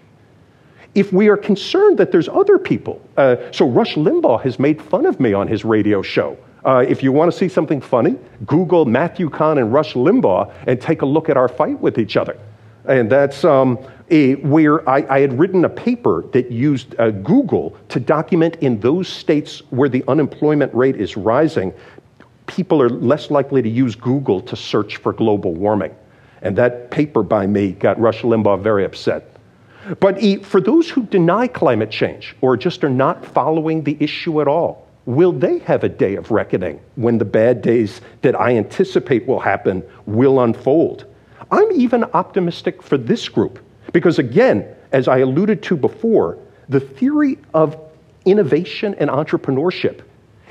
If 0.94 1.12
we 1.12 1.28
are 1.28 1.36
concerned 1.36 1.98
that 1.98 2.12
there's 2.12 2.28
other 2.28 2.58
people, 2.58 3.02
uh, 3.16 3.36
so 3.50 3.66
Rush 3.66 3.96
Limbaugh 3.96 4.42
has 4.42 4.58
made 4.58 4.80
fun 4.80 5.04
of 5.04 5.20
me 5.20 5.32
on 5.32 5.48
his 5.48 5.64
radio 5.64 6.00
show 6.02 6.38
uh, 6.64 6.84
if 6.88 7.02
you 7.02 7.12
want 7.12 7.30
to 7.30 7.36
see 7.36 7.48
something 7.48 7.80
funny, 7.80 8.16
Google 8.46 8.84
Matthew 8.84 9.28
Kahn 9.28 9.58
and 9.58 9.72
Rush 9.72 9.94
Limbaugh 9.94 10.52
and 10.66 10.80
take 10.80 11.02
a 11.02 11.06
look 11.06 11.28
at 11.28 11.36
our 11.36 11.48
fight 11.48 11.80
with 11.80 11.98
each 11.98 12.16
other. 12.16 12.38
And 12.84 13.10
that's 13.10 13.44
um, 13.44 13.78
a, 14.10 14.34
where 14.36 14.88
I, 14.88 15.06
I, 15.08 15.20
had 15.20 15.38
written 15.38 15.64
a 15.64 15.68
paper 15.68 16.22
that 16.32 16.50
used 16.50 16.98
uh, 16.98 17.10
Google 17.10 17.76
to 17.90 18.00
document 18.00 18.56
in 18.56 18.80
those 18.80 19.08
states 19.08 19.60
where 19.70 19.88
the 19.88 20.04
unemployment 20.08 20.74
rate 20.74 20.96
is 20.96 21.16
rising, 21.16 21.72
people 22.46 22.82
are 22.82 22.88
less 22.88 23.30
likely 23.30 23.62
to 23.62 23.68
use 23.68 23.94
Google 23.94 24.40
to 24.42 24.56
search 24.56 24.96
for 24.96 25.12
global 25.12 25.54
warming. 25.54 25.94
And 26.42 26.56
that 26.58 26.90
paper 26.90 27.22
by 27.22 27.46
me 27.46 27.72
got 27.72 27.98
Rush 28.00 28.22
Limbaugh 28.22 28.60
very 28.60 28.84
upset. 28.84 29.36
But 30.00 30.20
for 30.44 30.60
those 30.60 30.90
who 30.90 31.04
deny 31.04 31.46
climate 31.46 31.90
change 31.90 32.36
or 32.40 32.56
just 32.56 32.84
are 32.84 32.90
not 32.90 33.24
following 33.24 33.82
the 33.82 33.96
issue 34.00 34.40
at 34.40 34.48
all, 34.48 34.81
will 35.06 35.32
they 35.32 35.58
have 35.60 35.84
a 35.84 35.88
day 35.88 36.16
of 36.16 36.30
reckoning 36.30 36.80
when 36.96 37.18
the 37.18 37.24
bad 37.24 37.62
days 37.62 38.00
that 38.22 38.38
I 38.38 38.56
anticipate 38.56 39.26
will 39.26 39.40
happen 39.40 39.82
will 40.06 40.40
unfold? 40.40 41.06
I'm 41.50 41.70
even 41.72 42.04
optimistic 42.14 42.82
for 42.82 42.96
this 42.96 43.28
group 43.28 43.58
because, 43.92 44.18
again, 44.18 44.66
as 44.92 45.08
I 45.08 45.18
alluded 45.18 45.62
to 45.64 45.76
before, 45.76 46.38
the 46.68 46.80
theory 46.80 47.38
of 47.54 47.78
innovation 48.24 48.94
and 48.98 49.10
entrepreneurship, 49.10 50.00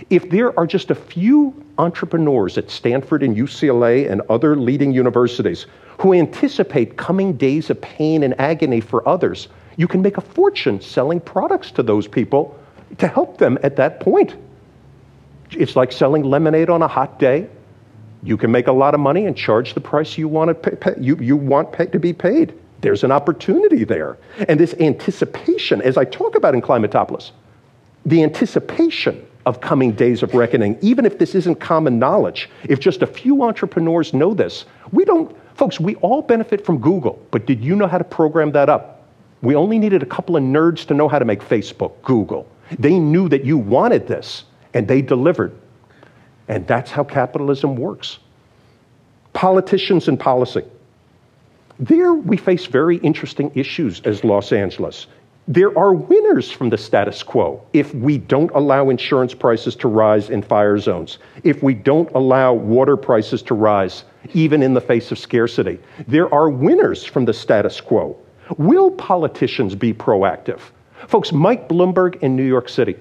if 0.10 0.30
there 0.30 0.58
are 0.60 0.68
just 0.68 0.92
a 0.92 0.96
few 0.96 1.54
entrepreneurs 1.78 2.58
at 2.58 2.70
Stanford 2.70 3.24
and 3.24 3.36
UCLA 3.36 4.10
and 4.12 4.22
other 4.30 4.56
leading 4.56 4.92
universities 4.92 5.68
who 6.00 6.14
anticipate 6.14 6.98
coming 6.98 7.34
days 7.34 7.70
of 7.70 7.80
pain 7.82 8.24
and 8.24 8.40
agony 8.40 8.82
for 8.82 9.08
others, 9.08 9.48
you 9.78 9.88
can 9.88 10.02
make 10.02 10.18
a 10.18 10.22
fortune 10.22 10.82
selling 10.82 11.20
products 11.20 11.72
to 11.72 11.84
those 11.84 12.08
people 12.08 12.58
to 12.98 13.08
help 13.08 13.38
them 13.38 13.58
at 13.64 13.76
that 13.78 14.00
point. 14.00 14.36
It's 15.52 15.76
like 15.76 15.92
selling 15.92 16.24
lemonade 16.24 16.70
on 16.70 16.82
a 16.82 16.88
hot 16.88 17.20
day. 17.20 17.50
You 18.24 18.38
can 18.38 18.52
make 18.52 18.68
a 18.68 18.72
lot 18.72 18.94
of 18.94 19.00
money 19.00 19.26
and 19.26 19.36
charge 19.36 19.74
the 19.74 19.82
price 19.82 20.18
you 20.18 20.28
want 20.28 20.50
to 20.50 20.54
pay, 20.54 20.76
pay, 20.76 20.94
you, 21.00 21.18
you 21.18 21.36
want 21.36 21.72
pay, 21.72 21.88
to 21.88 22.00
be 22.00 22.14
paid. 22.14 22.54
There's 22.82 23.04
an 23.04 23.12
opportunity 23.12 23.84
there. 23.84 24.18
And 24.48 24.60
this 24.60 24.74
anticipation, 24.80 25.82
as 25.82 25.98
I 25.98 26.06
talk 26.06 26.36
about 26.36 26.54
in 26.54 26.62
Climatopolis, 26.62 27.32
the 28.06 28.24
anticipation 28.24 29.26
of 29.46 29.62
coming 29.62 29.92
days 29.92 30.24
of 30.24 30.34
reckoning, 30.34 30.78
even 30.82 31.06
if 31.06 31.18
this 31.18 31.34
isn't 31.36 31.60
common 31.60 31.98
knowledge, 32.00 32.50
if 32.64 32.80
just 32.80 33.02
a 33.02 33.08
few 33.08 33.44
entrepreneurs 33.44 34.14
know 34.14 34.34
this, 34.34 34.66
we 34.92 35.04
don't, 35.04 35.36
folks, 35.56 35.80
we 35.80 35.96
all 35.96 36.22
benefit 36.22 36.66
from 36.66 36.80
Google, 36.80 37.24
but 37.32 37.46
did 37.46 37.64
you 37.64 37.76
know 37.76 37.88
how 37.88 37.98
to 37.98 38.04
program 38.04 38.52
that 38.52 38.70
up? 38.70 39.01
We 39.42 39.56
only 39.56 39.80
needed 39.80 40.04
a 40.04 40.06
couple 40.06 40.36
of 40.36 40.44
nerds 40.44 40.86
to 40.88 40.94
know 40.94 41.08
how 41.08 41.20
to 41.20 41.26
make 41.26 41.42
Facebook, 41.42 41.94
Google. 42.04 42.48
They 42.78 43.00
knew 43.00 43.28
that 43.30 43.44
you 43.44 43.58
wanted 43.58 44.08
this, 44.08 44.44
and 44.74 44.88
they 44.88 45.02
delivered. 45.02 45.54
And 46.48 46.68
that's 46.68 46.92
how 46.92 47.04
capitalism 47.04 47.76
works. 47.76 48.20
Politicians 49.34 50.08
and 50.08 50.20
policy. 50.20 50.64
There 51.80 52.14
we 52.14 52.38
face 52.38 52.68
very 52.68 52.98
interesting 52.98 53.52
issues 53.56 54.02
as 54.02 54.24
Los 54.24 54.52
Angeles. 54.52 55.08
There 55.48 55.76
are 55.78 55.94
winners 55.94 56.52
from 56.52 56.70
the 56.70 56.78
status 56.78 57.24
quo 57.24 57.64
if 57.74 57.96
we 57.96 58.20
don't 58.20 58.52
allow 58.52 58.90
insurance 58.90 59.34
prices 59.34 59.76
to 59.78 59.88
rise 59.88 60.30
in 60.30 60.44
fire 60.44 60.78
zones, 60.78 61.18
if 61.44 61.64
we 61.64 61.74
don't 61.74 62.10
allow 62.12 62.54
water 62.54 62.96
prices 62.96 63.42
to 63.44 63.56
rise, 63.56 64.04
even 64.34 64.62
in 64.62 64.76
the 64.76 64.82
face 64.82 65.12
of 65.12 65.18
scarcity. 65.18 65.80
There 66.08 66.32
are 66.32 66.50
winners 66.50 67.04
from 67.04 67.26
the 67.26 67.34
status 67.34 67.82
quo. 67.82 68.16
Will 68.58 68.92
politicians 68.92 69.76
be 69.76 69.94
proactive? 69.94 70.60
Folks, 71.08 71.32
Mike 71.32 71.68
Bloomberg 71.68 72.22
in 72.22 72.36
New 72.36 72.46
York 72.46 72.70
City, 72.70 72.96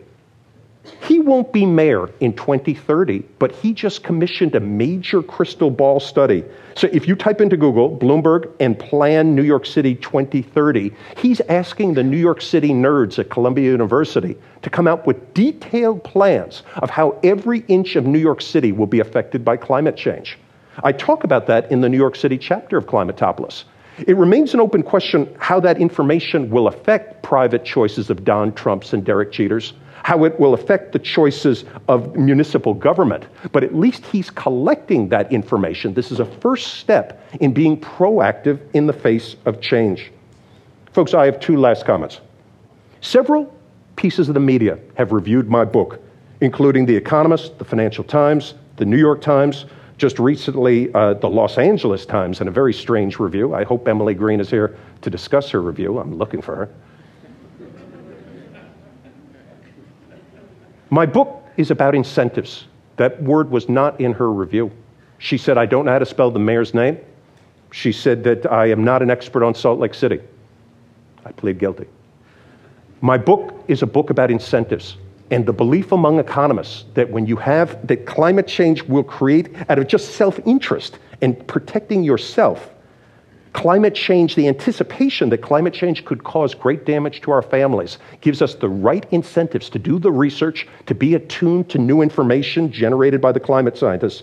he 1.03 1.19
won't 1.19 1.53
be 1.53 1.67
mayor 1.67 2.09
in 2.21 2.33
2030, 2.35 3.19
but 3.39 3.53
he 3.53 3.75
just 3.75 4.03
commissioned 4.03 4.55
a 4.55 4.61
major 4.61 5.23
crystal 5.23 5.71
ball 5.71 6.01
study. 6.01 6.43
So 6.75 6.89
if 6.93 7.07
you 7.07 7.15
type 7.15 7.41
into 7.41 7.57
Google 7.57 7.95
Bloomberg 7.95 8.51
and 8.61 8.79
plan 8.79 9.35
New 9.35 9.43
York 9.43 9.67
City 9.67 9.95
2030, 9.97 10.93
he's 11.17 11.41
asking 11.43 11.95
the 11.95 12.03
New 12.03 12.17
York 12.17 12.41
City 12.41 12.71
nerds 12.71 13.19
at 13.19 13.29
Columbia 13.29 13.71
University 13.71 14.37
to 14.63 14.71
come 14.71 14.89
out 14.89 15.07
with 15.07 15.35
detailed 15.35 16.03
plans 16.03 16.63
of 16.77 16.89
how 16.89 17.19
every 17.23 17.61
inch 17.69 17.97
of 17.97 18.07
New 18.07 18.19
York 18.19 18.41
City 18.41 18.73
will 18.73 18.87
be 18.87 19.01
affected 19.01 19.45
by 19.45 19.57
climate 19.57 19.97
change. 19.97 20.39
I 20.83 20.93
talk 20.93 21.25
about 21.25 21.47
that 21.49 21.71
in 21.71 21.83
the 21.83 21.89
New 21.89 21.99
York 21.99 22.17
City 22.17 22.39
chapter 22.39 22.79
of 22.79 22.87
Climatopolis. 22.87 23.65
It 24.07 24.17
remains 24.17 24.55
an 24.55 24.61
open 24.61 24.83
question 24.83 25.35
how 25.39 25.61
that 25.61 25.79
information 25.79 26.51
will 26.51 26.69
affect 26.69 27.23
private 27.23 27.65
choices 27.65 28.11
of 28.11 28.25
Don 28.25 28.53
Trumps 28.55 28.93
and 28.93 29.05
Derek 29.05 29.33
Jeters 29.33 29.73
how 30.03 30.25
it 30.25 30.39
will 30.41 30.55
affect 30.55 30.93
the 30.93 30.99
choices 30.99 31.65
of 31.89 32.17
municipal 32.17 32.75
government. 32.75 33.27
But 33.53 33.65
at 33.65 33.75
least 33.75 34.07
he's 34.07 34.31
collecting 34.31 35.09
that 35.11 35.31
information. 35.33 35.95
This 35.95 36.11
is 36.11 36.21
a 36.21 36.25
first 36.25 36.75
step 36.75 37.23
in 37.41 37.53
being 37.53 37.81
proactive 37.81 38.61
in 38.73 38.87
the 38.87 38.93
face 38.93 39.37
of 39.45 39.61
change. 39.61 40.11
Folks, 40.93 41.15
I 41.15 41.27
have 41.27 41.39
two 41.41 41.57
last 41.57 41.85
comments. 41.85 42.21
Several 43.01 43.55
pieces 43.97 44.29
of 44.29 44.35
the 44.35 44.41
media 44.41 44.79
have 44.95 45.13
reviewed 45.13 45.49
my 45.49 45.65
book, 45.65 46.01
including 46.41 46.87
The 46.87 46.97
Economist, 46.97 47.59
The 47.59 47.65
Financial 47.65 48.05
Times, 48.05 48.55
The 48.77 48.85
New 48.85 48.99
York 48.99 49.21
Times, 49.21 49.67
just 50.01 50.19
recently, 50.19 50.93
uh, 50.95 51.13
the 51.13 51.29
Los 51.29 51.59
Angeles 51.59 52.07
Times 52.07 52.41
in 52.41 52.49
a 52.49 52.51
very 52.51 52.73
strange 52.73 53.19
review. 53.19 53.55
I 53.55 53.65
hope 53.65 53.87
Emily 53.87 54.15
Green 54.15 54.41
is 54.41 54.49
here 54.49 54.79
to 55.03 55.11
discuss 55.11 55.51
her 55.51 55.61
review. 55.61 55.99
I'm 55.99 56.17
looking 56.17 56.41
for 56.41 56.57
her. 56.57 56.71
My 60.89 61.05
book 61.05 61.45
is 61.59 61.71
about 61.71 61.95
incentives. 61.95 62.65
That 62.97 63.23
word 63.23 63.51
was 63.51 63.69
not 63.69 64.01
in 64.01 64.15
her 64.15 64.33
review. 64.33 64.73
She 65.19 65.37
said, 65.37 65.59
I 65.59 65.67
don't 65.67 65.85
know 65.85 65.93
how 65.93 65.99
to 65.99 66.07
spell 66.07 66.31
the 66.31 66.39
mayor's 66.39 66.73
name. 66.73 66.99
She 67.71 67.93
said 67.93 68.25
that 68.25 68.51
I 68.51 68.71
am 68.71 68.83
not 68.83 69.03
an 69.03 69.11
expert 69.11 69.45
on 69.45 69.55
Salt 69.55 69.79
Lake 69.79 69.93
City. 69.93 70.21
I 71.27 71.33
plead 71.33 71.59
guilty. 71.59 71.87
My 73.03 73.19
book 73.19 73.53
is 73.69 73.83
a 73.83 73.87
book 73.87 74.09
about 74.09 74.31
incentives 74.31 74.97
and 75.31 75.47
the 75.47 75.53
belief 75.53 75.93
among 75.93 76.19
economists 76.19 76.85
that 76.95 77.11
when 77.11 77.27
you 77.27 77.37
have 77.37 77.87
that 77.87 78.07
climate 78.07 78.47
change 78.47 78.83
will 78.83 79.05
create 79.05 79.55
out 79.69 79.79
of 79.79 79.87
just 79.87 80.15
self-interest 80.15 80.99
and 81.23 81.47
protecting 81.47 82.03
yourself 82.03 82.71
Climate 83.53 83.97
change, 83.97 84.37
the 84.37 84.47
anticipation 84.47 85.29
that 85.31 85.39
climate 85.39 85.75
change 85.75 86.05
could 86.05 86.23
cause 86.23 86.55
great 86.55 86.87
damage 86.87 87.21
to 87.23 87.33
our 87.33 87.43
families, 87.43 87.99
gives 88.21 88.43
us 88.43 88.55
the 88.55 88.69
right 88.69 89.05
incentives 89.11 89.69
to 89.71 89.79
do 89.79 89.99
the 89.99 90.13
research, 90.13 90.69
to 90.87 90.95
be 90.95 91.15
attuned 91.15 91.69
to 91.71 91.79
new 91.79 92.01
information 92.01 92.71
generated 92.71 93.21
by 93.21 93.33
the 93.33 93.41
climate 93.41 93.77
scientists, 93.77 94.23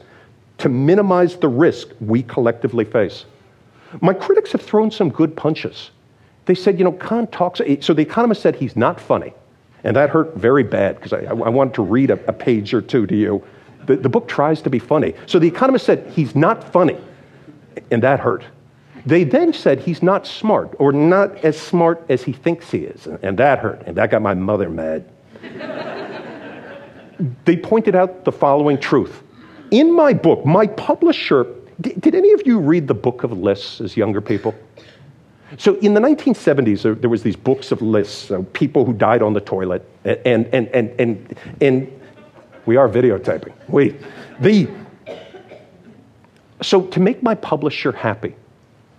to 0.60 0.70
minimize 0.70 1.36
the 1.36 1.50
risk 1.50 1.89
we 2.00 2.24
collectively 2.24 2.86
face. 2.86 3.26
My 4.02 4.13
critics 4.13 4.54
have 4.54 4.62
thrown 4.62 4.91
some 4.91 5.10
good 5.10 5.36
punches. 5.36 5.91
They 6.46 6.56
said, 6.56 6.80
you 6.80 6.86
know, 6.86 6.93
Kahn 6.93 7.28
talks, 7.28 7.60
so 7.82 7.93
the 7.93 8.02
economist 8.02 8.41
said 8.41 8.56
he's 8.56 8.78
not 8.78 9.00
funny. 9.00 9.34
And 9.88 9.95
that 9.95 10.10
hurt 10.10 10.36
very 10.36 10.63
bad 10.63 10.95
because 10.95 11.13
I, 11.13 11.19
I, 11.19 11.32
wanted 11.32 11.76
to 11.76 11.82
read 11.82 12.12
a, 12.12 12.19
a, 12.28 12.34
page 12.34 12.73
or 12.73 12.82
two 12.82 13.08
to 13.08 13.15
you. 13.15 13.41
The, 13.86 13.95
the 13.95 14.10
book 14.10 14.28
tries 14.28 14.62
to 14.63 14.69
be 14.69 14.80
funny. 14.80 15.13
So 15.28 15.39
the 15.39 15.47
economist 15.47 15.86
said 15.86 16.12
he's 16.13 16.36
not 16.36 16.73
funny. 16.73 16.97
And 17.89 18.04
that 18.04 18.19
hurt. 18.19 18.43
They 19.06 19.23
then 19.23 19.54
said 19.54 19.80
he's 19.80 20.04
not 20.04 20.28
smart 20.28 20.76
or 20.78 20.91
not 20.91 21.38
as 21.38 21.58
smart 21.58 22.06
as 22.10 22.21
he 22.21 22.34
thinks 22.34 22.69
he 22.69 22.80
is. 22.80 23.08
And 23.08 23.39
that 23.39 23.60
hurt. 23.60 23.84
And 23.88 23.95
that 23.95 24.12
got 24.12 24.21
my 24.21 24.34
mother 24.34 24.69
mad. 24.69 25.10
they 27.45 27.56
pointed 27.56 27.95
out 27.95 28.26
the 28.26 28.34
following 28.34 28.78
truth. 28.78 29.23
In 29.71 29.95
my 29.95 30.12
book, 30.12 30.45
my 30.45 30.67
publisher, 30.67 31.47
did, 31.80 32.02
did 32.02 32.13
any 32.13 32.34
of 32.34 32.45
you 32.45 32.60
read 32.60 32.89
the 32.89 32.93
book 32.93 33.23
of 33.23 33.32
lists 33.32 33.80
as 33.80 33.95
younger 33.95 34.19
people? 34.19 34.54
So 35.58 35.76
in 35.76 35.94
the 35.94 36.02
1970s, 36.02 37.00
there, 37.00 37.10
was 37.10 37.24
these 37.24 37.38
books 37.38 37.72
of 37.72 37.82
lists 37.82 38.32
of 38.32 38.52
people 38.52 38.84
who 38.84 38.94
died 38.94 39.22
on 39.22 39.34
the 39.34 39.40
toilet, 39.40 39.88
and, 40.04 40.46
and, 40.54 40.68
and, 40.70 41.00
and, 41.00 41.38
and 41.62 42.02
we 42.66 42.76
are 42.76 42.90
videotaping. 42.90 43.54
We, 43.70 43.96
the, 44.42 44.68
so 46.62 46.86
to 46.88 47.00
make 47.00 47.24
my 47.24 47.34
publisher 47.34 47.94
happy, 47.94 48.36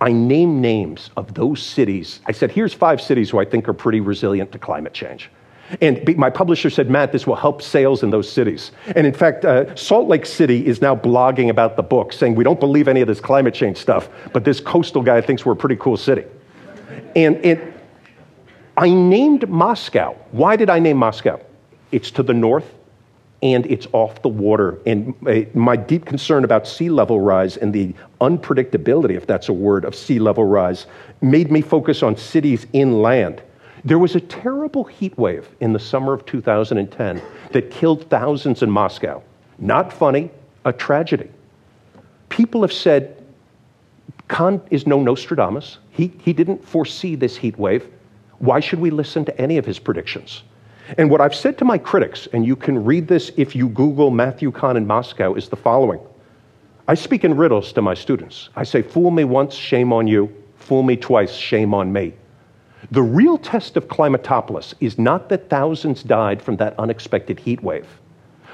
I 0.01 0.11
named 0.11 0.61
names 0.61 1.11
of 1.17 1.33
those 1.35 1.61
cities. 1.61 2.21
I 2.25 2.31
said, 2.31 2.51
here's 2.51 2.73
five 2.73 2.99
cities 2.99 3.29
who 3.29 3.39
I 3.39 3.45
think 3.45 3.67
are 3.69 3.73
pretty 3.73 3.99
resilient 3.99 4.51
to 4.53 4.59
climate 4.59 4.93
change. 4.93 5.29
And 5.81 6.17
my 6.17 6.31
publisher 6.31 6.71
said, 6.71 6.89
Matt, 6.89 7.11
this 7.11 7.27
will 7.27 7.35
help 7.35 7.61
sales 7.61 8.01
in 8.01 8.09
those 8.09 8.31
cities. 8.31 8.71
And 8.95 9.05
in 9.05 9.13
fact, 9.13 9.45
uh, 9.45 9.75
Salt 9.75 10.07
Lake 10.07 10.25
City 10.25 10.65
is 10.65 10.81
now 10.81 10.95
blogging 10.95 11.49
about 11.49 11.75
the 11.75 11.83
book, 11.83 12.11
saying, 12.11 12.33
we 12.33 12.43
don't 12.43 12.59
believe 12.59 12.87
any 12.87 13.01
of 13.01 13.07
this 13.07 13.19
climate 13.19 13.53
change 13.53 13.77
stuff, 13.77 14.09
but 14.33 14.43
this 14.43 14.59
coastal 14.59 15.03
guy 15.03 15.21
thinks 15.21 15.45
we're 15.45 15.53
a 15.53 15.55
pretty 15.57 15.75
cool 15.75 15.95
city. 15.95 16.23
And 17.15 17.37
it, 17.45 17.73
I 18.77 18.89
named 18.89 19.49
Moscow. 19.49 20.15
Why 20.31 20.55
did 20.55 20.69
I 20.69 20.79
name 20.79 20.97
Moscow? 20.97 21.39
It's 21.91 22.11
to 22.11 22.23
the 22.23 22.33
north 22.33 22.73
and 23.41 23.65
it's 23.67 23.87
off 23.93 24.21
the 24.21 24.29
water. 24.29 24.79
And 24.85 25.15
my 25.55 25.75
deep 25.75 26.05
concern 26.05 26.43
about 26.43 26.67
sea 26.67 26.89
level 26.89 27.19
rise 27.19 27.57
and 27.57 27.73
the 27.73 27.93
unpredictability, 28.19 29.15
if 29.15 29.25
that's 29.25 29.49
a 29.49 29.53
word, 29.53 29.85
of 29.85 29.95
sea 29.95 30.19
level 30.19 30.43
rise 30.43 30.87
made 31.21 31.51
me 31.51 31.61
focus 31.61 32.03
on 32.03 32.17
cities 32.17 32.67
inland. 32.73 33.41
There 33.85 33.99
was 33.99 34.15
a 34.15 34.19
terrible 34.19 34.83
heat 34.83 35.17
wave 35.17 35.47
in 35.61 35.71
the 35.71 35.79
summer 35.79 36.13
of 36.13 36.25
2010 36.25 37.21
that 37.51 37.71
killed 37.71 38.09
thousands 38.09 38.61
in 38.61 38.69
Moscow. 38.69 39.23
Not 39.57 39.93
funny, 39.93 40.31
a 40.65 40.73
tragedy. 40.73 41.29
People 42.27 42.61
have 42.61 42.73
said 42.73 43.23
Kahn 44.27 44.61
is 44.69 44.85
no 44.85 45.01
Nostradamus. 45.01 45.77
He, 45.99 46.13
he 46.23 46.31
didn't 46.31 46.65
foresee 46.65 47.15
this 47.15 47.35
heat 47.35 47.59
wave. 47.59 47.85
Why 48.37 48.61
should 48.61 48.79
we 48.79 48.89
listen 48.89 49.25
to 49.25 49.37
any 49.37 49.57
of 49.57 49.65
his 49.65 49.79
predictions? 49.79 50.43
And 50.97 51.11
what 51.11 51.19
I've 51.19 51.35
said 51.35 51.57
to 51.57 51.65
my 51.65 51.77
critics, 51.77 52.25
and 52.31 52.45
you 52.45 52.55
can 52.55 52.85
read 52.85 53.05
this 53.09 53.33
if 53.35 53.53
you 53.53 53.67
Google 53.67 54.09
Matthew 54.09 54.49
Kahn 54.49 54.77
in 54.77 54.87
Moscow, 54.87 55.33
is 55.33 55.49
the 55.49 55.57
following 55.57 55.99
I 56.87 56.93
speak 56.93 57.25
in 57.25 57.35
riddles 57.35 57.73
to 57.73 57.81
my 57.81 57.95
students. 57.95 58.47
I 58.55 58.63
say, 58.63 58.81
Fool 58.81 59.11
me 59.11 59.25
once, 59.25 59.53
shame 59.53 59.91
on 59.91 60.07
you. 60.07 60.33
Fool 60.55 60.83
me 60.83 60.95
twice, 60.95 61.33
shame 61.33 61.73
on 61.73 61.91
me. 61.91 62.13
The 62.91 63.03
real 63.03 63.37
test 63.37 63.75
of 63.75 63.89
Climatopolis 63.89 64.73
is 64.79 64.97
not 64.97 65.27
that 65.27 65.49
thousands 65.49 66.01
died 66.01 66.41
from 66.41 66.55
that 66.55 66.79
unexpected 66.79 67.41
heat 67.41 67.61
wave. 67.61 67.87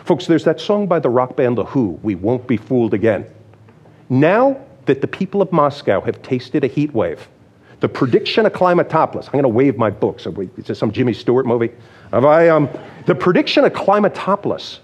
Folks, 0.04 0.26
there's 0.26 0.46
that 0.46 0.60
song 0.60 0.88
by 0.88 0.98
the 0.98 1.12
rock 1.12 1.36
band 1.36 1.60
The 1.60 1.66
Who, 1.66 2.00
We 2.02 2.16
Won't 2.16 2.48
Be 2.48 2.58
Fooled 2.58 2.96
Again. 2.96 3.28
Now 4.10 4.60
that 4.88 5.02
the 5.02 5.08
people 5.08 5.44
of 5.44 5.52
Moscow 5.52 6.02
have 6.02 6.24
tasted 6.24 6.64
a 6.64 6.68
heat 6.68 6.92
wave, 6.92 7.28
the 7.80 7.90
prediction 7.90 8.46
of 8.46 8.54
Climatopolis, 8.54 9.26
I'm 9.26 9.34
going 9.34 9.44
to 9.44 9.50
wave 9.50 9.78
my 9.78 9.90
book. 9.90 10.20
So, 10.20 10.34
is 10.58 10.66
this 10.66 10.80
some 10.80 10.92
Jimmy 10.92 11.14
Stewart 11.14 11.46
movie? 11.46 11.72
I, 12.12 12.50
um, 12.50 12.70
the 13.06 13.16
prediction 13.16 13.66
of 13.66 13.74
Climatopolis 13.74 14.80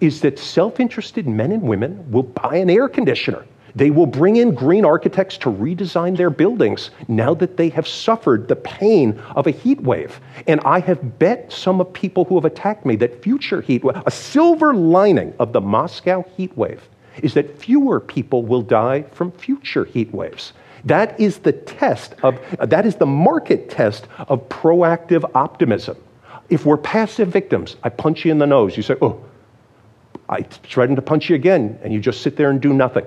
is 0.00 0.20
that 0.20 0.38
self 0.38 0.80
interested 0.80 1.26
men 1.26 1.52
and 1.52 1.62
women 1.62 2.10
will 2.10 2.22
buy 2.22 2.56
an 2.56 2.70
air 2.70 2.88
conditioner. 2.88 3.44
They 3.74 3.90
will 3.90 4.06
bring 4.06 4.36
in 4.36 4.54
green 4.54 4.84
architects 4.84 5.36
to 5.38 5.50
redesign 5.50 6.16
their 6.16 6.30
buildings 6.30 6.90
now 7.06 7.34
that 7.34 7.56
they 7.56 7.68
have 7.68 7.86
suffered 7.86 8.48
the 8.48 8.56
pain 8.56 9.20
of 9.36 9.46
a 9.46 9.50
heat 9.50 9.80
wave. 9.82 10.20
And 10.46 10.60
I 10.64 10.80
have 10.80 11.18
bet 11.18 11.52
some 11.52 11.80
of 11.80 11.92
people 11.92 12.24
who 12.24 12.34
have 12.36 12.44
attacked 12.44 12.86
me 12.86 12.96
that 12.96 13.22
future 13.22 13.60
heat 13.60 13.82
a 13.84 14.10
silver 14.10 14.74
lining 14.74 15.34
of 15.38 15.52
the 15.52 15.60
Moscow 15.60 16.24
heat 16.36 16.56
wave, 16.56 16.88
is 17.22 17.34
that 17.34 17.58
fewer 17.58 18.00
people 18.00 18.42
will 18.44 18.62
die 18.62 19.02
from 19.12 19.30
future 19.32 19.84
heat 19.84 20.12
waves. 20.12 20.52
That 20.84 21.18
is 21.20 21.38
the 21.38 21.52
test 21.52 22.14
of, 22.22 22.38
that 22.60 22.86
is 22.86 22.96
the 22.96 23.06
market 23.06 23.70
test 23.70 24.06
of 24.18 24.48
proactive 24.48 25.28
optimism. 25.34 25.96
If 26.48 26.64
we're 26.64 26.78
passive 26.78 27.28
victims, 27.28 27.76
I 27.82 27.88
punch 27.88 28.24
you 28.24 28.30
in 28.30 28.38
the 28.38 28.46
nose. 28.46 28.76
You 28.76 28.82
say, 28.82 28.96
oh, 29.02 29.22
I 30.28 30.42
threaten 30.42 30.96
to 30.96 31.02
punch 31.02 31.28
you 31.28 31.36
again, 31.36 31.78
and 31.82 31.92
you 31.92 32.00
just 32.00 32.22
sit 32.22 32.36
there 32.36 32.50
and 32.50 32.60
do 32.60 32.72
nothing. 32.72 33.06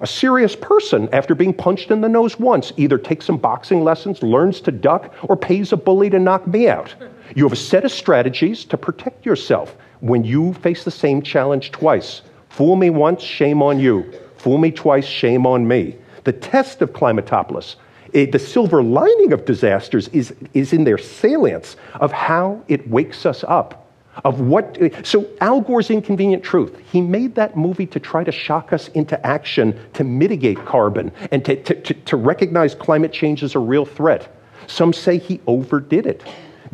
A 0.00 0.06
serious 0.06 0.56
person, 0.56 1.08
after 1.12 1.34
being 1.34 1.54
punched 1.54 1.90
in 1.90 2.00
the 2.00 2.08
nose 2.08 2.38
once, 2.38 2.72
either 2.76 2.98
takes 2.98 3.24
some 3.24 3.38
boxing 3.38 3.84
lessons, 3.84 4.22
learns 4.22 4.60
to 4.62 4.72
duck, 4.72 5.14
or 5.22 5.36
pays 5.36 5.72
a 5.72 5.76
bully 5.76 6.10
to 6.10 6.18
knock 6.18 6.46
me 6.46 6.68
out. 6.68 6.94
You 7.34 7.44
have 7.44 7.52
a 7.52 7.56
set 7.56 7.84
of 7.84 7.92
strategies 7.92 8.64
to 8.66 8.76
protect 8.76 9.24
yourself 9.24 9.76
when 10.00 10.24
you 10.24 10.52
face 10.54 10.84
the 10.84 10.90
same 10.90 11.22
challenge 11.22 11.70
twice. 11.70 12.22
Fool 12.50 12.76
me 12.76 12.90
once, 12.90 13.22
shame 13.22 13.62
on 13.62 13.78
you. 13.78 14.12
Fool 14.36 14.58
me 14.58 14.70
twice, 14.70 15.06
shame 15.06 15.46
on 15.46 15.66
me. 15.66 15.96
The 16.24 16.32
test 16.32 16.82
of 16.82 16.92
Climatopolis 16.92 17.76
it, 18.14 18.28
eh, 18.28 18.30
the 18.30 18.38
silver 18.38 18.82
lining 18.82 19.32
of 19.32 19.44
disasters 19.44 20.08
is, 20.08 20.34
is 20.54 20.72
in 20.72 20.84
their 20.84 20.98
salience 20.98 21.76
of 21.94 22.12
how 22.12 22.62
it 22.68 22.88
wakes 22.88 23.26
us 23.26 23.44
up. 23.46 23.80
Of 24.24 24.40
what, 24.40 24.78
eh, 24.80 24.90
so 25.02 25.26
Al 25.40 25.60
Gore's 25.60 25.90
Inconvenient 25.90 26.44
Truth, 26.44 26.78
he 26.92 27.00
made 27.00 27.34
that 27.34 27.56
movie 27.56 27.86
to 27.86 27.98
try 27.98 28.22
to 28.22 28.30
shock 28.30 28.72
us 28.72 28.88
into 28.88 29.24
action 29.26 29.78
to 29.94 30.04
mitigate 30.04 30.64
carbon 30.64 31.10
and 31.32 31.44
to, 31.44 31.60
to, 31.64 31.74
to, 31.74 31.94
to 31.94 32.16
recognize 32.16 32.74
climate 32.74 33.12
change 33.12 33.42
as 33.42 33.56
a 33.56 33.58
real 33.58 33.84
threat. 33.84 34.32
Some 34.68 34.92
say 34.92 35.18
he 35.18 35.40
overdid 35.46 36.06
it. 36.06 36.22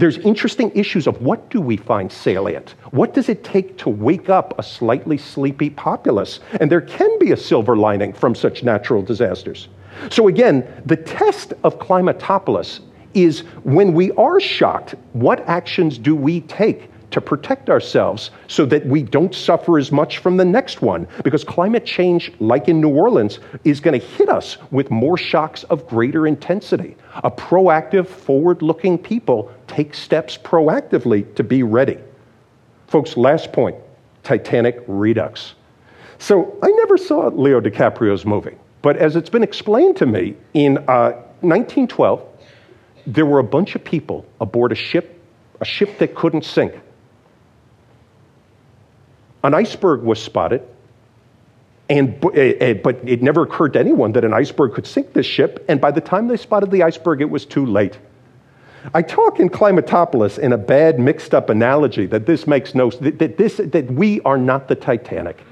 There's 0.01 0.17
interesting 0.17 0.73
issues 0.75 1.07
of 1.07 1.21
what 1.21 1.51
do 1.51 1.61
we 1.61 1.77
find 1.77 2.11
salient? 2.11 2.75
What 2.91 3.13
does 3.13 3.29
it 3.29 3.45
take 3.45 3.77
to 3.77 3.91
wake 3.91 4.31
up 4.31 4.59
a 4.59 4.63
slightly 4.63 5.19
sleepy 5.19 5.69
populace? 5.69 6.41
And 6.59 6.73
there 6.73 6.81
can 6.81 7.19
be 7.19 7.33
a 7.33 7.37
silver 7.37 7.77
lining 7.77 8.15
from 8.15 8.35
such 8.35 8.63
natural 8.63 9.03
disasters. 9.03 9.69
So, 10.09 10.29
again, 10.29 10.67
the 10.87 10.97
test 10.97 11.53
of 11.65 11.79
Climatopolis 11.79 12.81
is 13.13 13.41
when 13.63 13.93
we 13.93 14.11
are 14.13 14.41
shocked, 14.41 14.95
what 15.13 15.47
actions 15.47 15.99
do 15.99 16.17
we 16.17 16.41
take 16.43 16.89
to 17.11 17.21
protect 17.21 17.69
ourselves 17.69 18.31
so 18.47 18.65
that 18.65 18.87
we 18.87 19.03
don't 19.03 19.35
suffer 19.35 19.79
as 19.79 19.93
much 19.93 20.19
from 20.19 20.37
the 20.37 20.45
next 20.45 20.81
one? 20.81 21.07
Because 21.25 21.45
climate 21.45 21.85
change, 21.85 22.33
like 22.41 22.69
in 22.69 22.81
New 22.81 22.89
Orleans, 22.89 23.41
is 23.65 23.81
going 23.81 24.01
to 24.01 24.07
hit 24.07 24.29
us 24.29 24.57
with 24.71 24.91
more 24.91 25.19
shocks 25.19 25.65
of 25.65 25.87
greater 25.87 26.27
intensity. 26.27 26.97
A 27.17 27.31
proactive, 27.31 28.07
forward 28.07 28.63
looking 28.63 28.97
people 28.97 29.53
take 29.71 29.95
steps 29.95 30.37
proactively 30.37 31.33
to 31.37 31.45
be 31.45 31.63
ready. 31.63 31.99
Folks, 32.89 33.17
last 33.17 33.53
point 33.53 33.77
Titanic 34.25 34.83
Redux. 34.87 35.55
So 36.19 36.59
I 36.63 36.69
never 36.71 36.99
saw 36.99 37.29
Leo 37.29 37.61
DiCaprio's 37.61 38.27
movie. 38.27 38.57
But 38.83 38.97
as 38.97 39.17
it's 39.17 39.31
been 39.31 39.43
explained 39.43 39.97
to 39.97 40.07
me, 40.07 40.35
in 40.55 40.79
uh, 40.79 41.13
1912, 41.41 42.27
there 43.07 43.25
were 43.25 43.39
a 43.39 43.45
bunch 43.45 43.75
of 43.75 43.85
people 43.85 44.27
aboard 44.41 44.73
a 44.73 44.75
ship, 44.75 45.21
a 45.61 45.65
ship 45.65 45.99
that 45.99 46.15
couldn't 46.15 46.45
sink. 46.45 46.75
An 49.43 49.55
iceberg 49.55 50.03
was 50.03 50.23
spotted, 50.23 50.63
and, 51.89 52.23
eh, 52.35 52.55
eh, 52.61 52.75
but 52.75 52.97
it 53.05 53.23
never 53.23 53.43
occurred 53.43 53.73
to 53.75 53.81
anyone 53.81 54.13
that 54.13 54.25
an 54.25 54.35
iceberg 54.35 54.75
could 54.75 54.87
sink 54.87 55.13
this 55.13 55.27
ship, 55.27 55.65
and 55.69 55.81
by 55.81 55.91
the 55.91 56.01
time 56.01 56.29
they 56.29 56.37
spotted 56.37 56.71
the 56.71 56.83
iceberg, 56.83 57.21
it 57.21 57.31
was 57.31 57.47
too 57.47 57.65
late. 57.65 57.99
I 58.95 59.03
talk 59.03 59.41
in 59.41 59.49
Climatopolis 59.49 60.39
in 60.39 60.53
a 60.53 60.59
bad, 60.59 60.99
mixed 60.99 61.35
up 61.35 61.51
analogy 61.51 62.07
that 62.07 62.27
this 62.27 62.47
makes 62.47 62.75
no 62.75 62.91
that, 62.91 63.37
this, 63.37 63.57
that 63.59 63.91
we 63.91 64.21
are 64.23 64.39
not 64.39 64.69
the 64.69 64.75
Titanic 64.75 65.45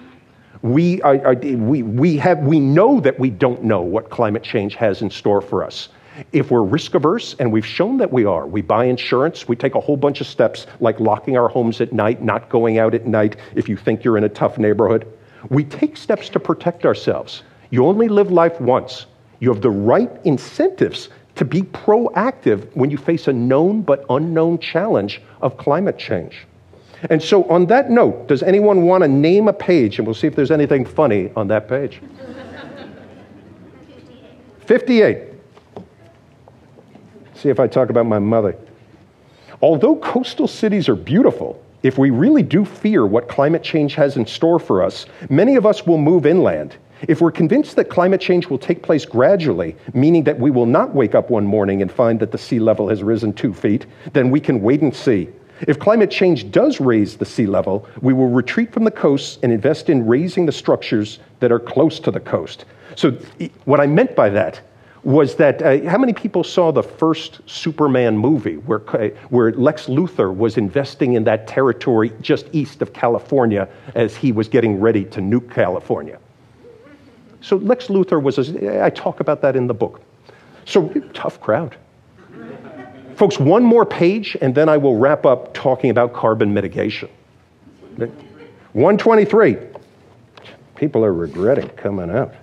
we, 0.63 1.01
are, 1.03 1.25
are, 1.25 1.35
we, 1.35 1.83
we, 1.83 2.17
have, 2.17 2.41
we 2.41 2.59
know 2.59 3.01
that 3.01 3.19
we 3.19 3.31
don't 3.31 3.63
know 3.63 3.81
what 3.81 4.11
climate 4.11 4.43
change 4.43 4.75
has 4.75 5.03
in 5.03 5.11
store 5.11 5.41
for 5.41 5.65
us. 5.65 5.89
If 6.33 6.51
we're 6.51 6.63
risk 6.63 6.95
averse, 6.95 7.37
and 7.39 7.53
we've 7.53 7.67
shown 7.67 7.99
that 7.99 8.13
we 8.13 8.25
are, 8.25 8.47
we 8.47 8.61
buy 8.61 8.87
insurance, 8.87 9.47
we 9.47 9.55
take 9.55 9.77
a 9.77 9.81
whole 9.81 9.97
bunch 9.97 10.21
of 10.21 10.27
steps 10.27 10.67
like 10.81 10.99
locking 10.99 11.37
our 11.37 11.49
homes 11.49 11.81
at 11.81 11.93
night, 11.93 12.23
not 12.23 12.49
going 12.49 12.79
out 12.79 12.93
at 12.95 13.07
night 13.07 13.37
if 13.55 13.69
you 13.69 13.77
think 13.77 14.03
you're 14.03 14.19
in 14.19 14.25
a 14.25 14.29
tough 14.29 14.59
neighborhood. 14.59 15.07
We 15.49 15.63
take 15.63 15.97
steps 15.97 16.29
to 16.31 16.41
protect 16.41 16.85
ourselves. 16.85 17.45
You 17.71 17.87
only 17.87 18.09
live 18.09 18.33
life 18.33 18.61
once. 18.61 19.07
You 19.39 19.53
have 19.53 19.63
the 19.63 19.71
right 19.71 20.11
incentives 20.25 21.09
to 21.39 21.45
be 21.45 21.63
proactive 21.63 22.69
when 22.75 22.91
you 22.91 22.99
face 22.99 23.29
a 23.29 23.33
known 23.33 23.81
but 23.81 24.05
unknown 24.11 24.59
challenge 24.59 25.23
of 25.41 25.57
climate 25.57 25.97
change. 25.97 26.47
And 27.11 27.23
so, 27.23 27.45
on 27.45 27.67
that 27.67 27.91
note, 27.91 28.27
does 28.27 28.43
anyone 28.43 28.83
want 28.83 29.05
to 29.05 29.09
name 29.09 29.47
a 29.47 29.53
page? 29.53 29.99
And 29.99 30.07
we'll 30.07 30.15
see 30.15 30.27
if 30.27 30.35
there's 30.35 30.51
anything 30.51 30.85
funny 30.85 31.31
on 31.37 31.47
that 31.49 31.69
page. 31.69 32.03
58. 34.67 35.23
See 37.35 37.49
if 37.49 37.61
I 37.61 37.69
talk 37.69 37.89
about 37.89 38.07
my 38.07 38.19
mother. 38.19 38.57
Although 39.63 39.95
coastal 39.97 40.49
cities 40.49 40.89
are 40.89 40.97
beautiful, 40.97 41.65
if 41.85 41.99
we 41.99 42.11
really 42.11 42.43
do 42.43 42.65
fear 42.65 43.07
what 43.07 43.29
climate 43.29 43.63
change 43.63 43.95
has 43.95 44.17
in 44.17 44.27
store 44.27 44.59
for 44.59 44.83
us, 44.83 45.07
many 45.31 45.55
of 45.55 45.65
us 45.65 45.87
will 45.87 45.99
move 45.99 46.27
inland. 46.27 46.77
If 47.07 47.21
we're 47.21 47.31
convinced 47.31 47.77
that 47.77 47.91
climate 47.91 48.21
change 48.21 48.49
will 48.49 48.59
take 48.59 48.83
place 48.83 49.05
gradually, 49.05 49.77
meaning 49.95 50.25
that 50.25 50.39
we 50.39 50.51
will 50.51 50.67
not 50.67 50.95
wake 50.95 51.15
up 51.15 51.31
one 51.31 51.47
morning 51.47 51.81
and 51.81 51.93
find 51.93 52.19
that 52.21 52.33
the 52.33 52.39
sea 52.39 52.59
level 52.59 52.89
has 52.89 53.03
risen 53.03 53.33
two 53.33 53.55
feet, 53.55 53.87
then 54.13 54.31
we 54.31 54.41
can 54.41 54.63
wait 54.63 54.83
and 54.83 54.95
see. 54.95 55.29
If 55.67 55.79
climate 55.79 56.11
change 56.11 56.51
does 56.51 56.81
raise 56.81 57.17
the 57.17 57.25
sea 57.25 57.47
level, 57.47 57.87
we 58.01 58.13
will 58.13 58.29
retreat 58.29 58.73
from 58.73 58.85
the 58.85 58.91
coasts 58.91 59.39
and 59.43 59.53
invest 59.53 59.91
in 59.91 60.07
raising 60.07 60.47
the 60.47 60.53
structures 60.53 61.19
that 61.41 61.53
are 61.53 61.61
close 61.61 62.01
to 62.01 62.11
the 62.11 62.21
coast. 62.21 62.65
So, 62.95 63.13
what 63.65 63.81
I 63.81 63.87
meant 63.87 64.17
by 64.17 64.29
that 64.31 64.61
was 65.05 65.37
that 65.37 65.63
uh, 65.63 65.89
how 65.89 65.99
many 65.99 66.13
people 66.13 66.43
saw 66.43 66.73
the 66.73 66.83
first 66.83 67.41
Superman 67.47 68.17
movie 68.17 68.57
where, 68.57 68.81
where 69.31 69.53
Lex 69.53 69.87
Luthor 69.87 70.35
was 70.35 70.57
investing 70.57 71.15
in 71.15 71.25
that 71.25 71.47
territory 71.47 72.13
just 72.21 72.47
east 72.53 72.83
of 72.83 72.93
California 72.93 73.69
as 73.95 74.17
he 74.17 74.33
was 74.33 74.49
getting 74.49 74.81
ready 74.81 75.05
to 75.07 75.21
nuke 75.21 75.51
California? 75.53 76.19
So 77.41 77.57
Lex 77.57 77.87
Luthor 77.87 78.23
was, 78.23 78.39
a, 78.39 78.85
I 78.85 78.91
talk 78.91 79.21
about 79.21 79.41
that 79.43 79.57
in 79.57 79.67
the 79.67 79.75
book. 79.75 80.01
So 80.65 80.89
tough 81.15 81.41
crowd. 81.41 81.77
Folks, 83.17 83.39
one 83.39 83.65
more 83.65 83.85
page, 83.85 84.37
and 84.41 84.55
then 84.55 84.69
I 84.69 84.77
will 84.77 84.97
wrap 84.97 85.27
up 85.27 85.55
talking 85.55 85.91
about 85.91 86.13
carbon 86.13 86.55
mitigation. 86.55 87.09
123. 87.97 89.57
People 90.77 91.05
are 91.05 91.13
regretting 91.13 91.69
coming 91.71 92.11
out. 92.11 92.35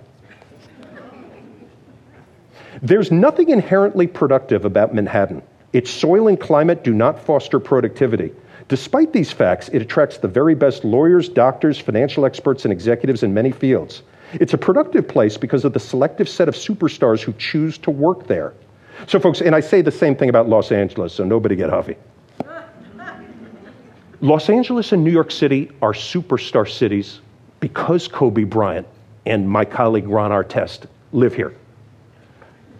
There's 2.82 3.10
nothing 3.10 3.48
inherently 3.48 4.06
productive 4.06 4.66
about 4.66 4.94
Manhattan. 4.94 5.42
Its 5.72 5.90
soil 5.90 6.28
and 6.28 6.38
climate 6.38 6.84
do 6.84 6.92
not 6.92 7.18
foster 7.18 7.58
productivity. 7.58 8.32
Despite 8.68 9.12
these 9.12 9.32
facts, 9.32 9.68
it 9.68 9.80
attracts 9.80 10.18
the 10.18 10.28
very 10.28 10.54
best 10.54 10.84
lawyers, 10.84 11.28
doctors, 11.28 11.78
financial 11.78 12.26
experts, 12.26 12.64
and 12.64 12.72
executives 12.72 13.22
in 13.22 13.32
many 13.32 13.52
fields. 13.52 14.02
It's 14.34 14.54
a 14.54 14.58
productive 14.58 15.06
place 15.08 15.36
because 15.36 15.64
of 15.64 15.72
the 15.72 15.80
selective 15.80 16.28
set 16.28 16.48
of 16.48 16.54
superstars 16.54 17.22
who 17.22 17.32
choose 17.34 17.78
to 17.78 17.90
work 17.90 18.26
there. 18.26 18.54
So, 19.06 19.20
folks, 19.20 19.40
and 19.40 19.54
I 19.54 19.60
say 19.60 19.82
the 19.82 19.90
same 19.90 20.16
thing 20.16 20.28
about 20.28 20.48
Los 20.48 20.72
Angeles, 20.72 21.12
so 21.12 21.24
nobody 21.24 21.54
get 21.54 21.70
huffy. 21.70 21.96
Los 24.20 24.48
Angeles 24.48 24.92
and 24.92 25.04
New 25.04 25.10
York 25.10 25.30
City 25.30 25.70
are 25.82 25.92
superstar 25.92 26.68
cities 26.68 27.20
because 27.60 28.08
Kobe 28.08 28.44
Bryant 28.44 28.86
and 29.26 29.48
my 29.48 29.64
colleague 29.64 30.08
Ron 30.08 30.30
Artest 30.30 30.86
live 31.12 31.34
here. 31.34 31.54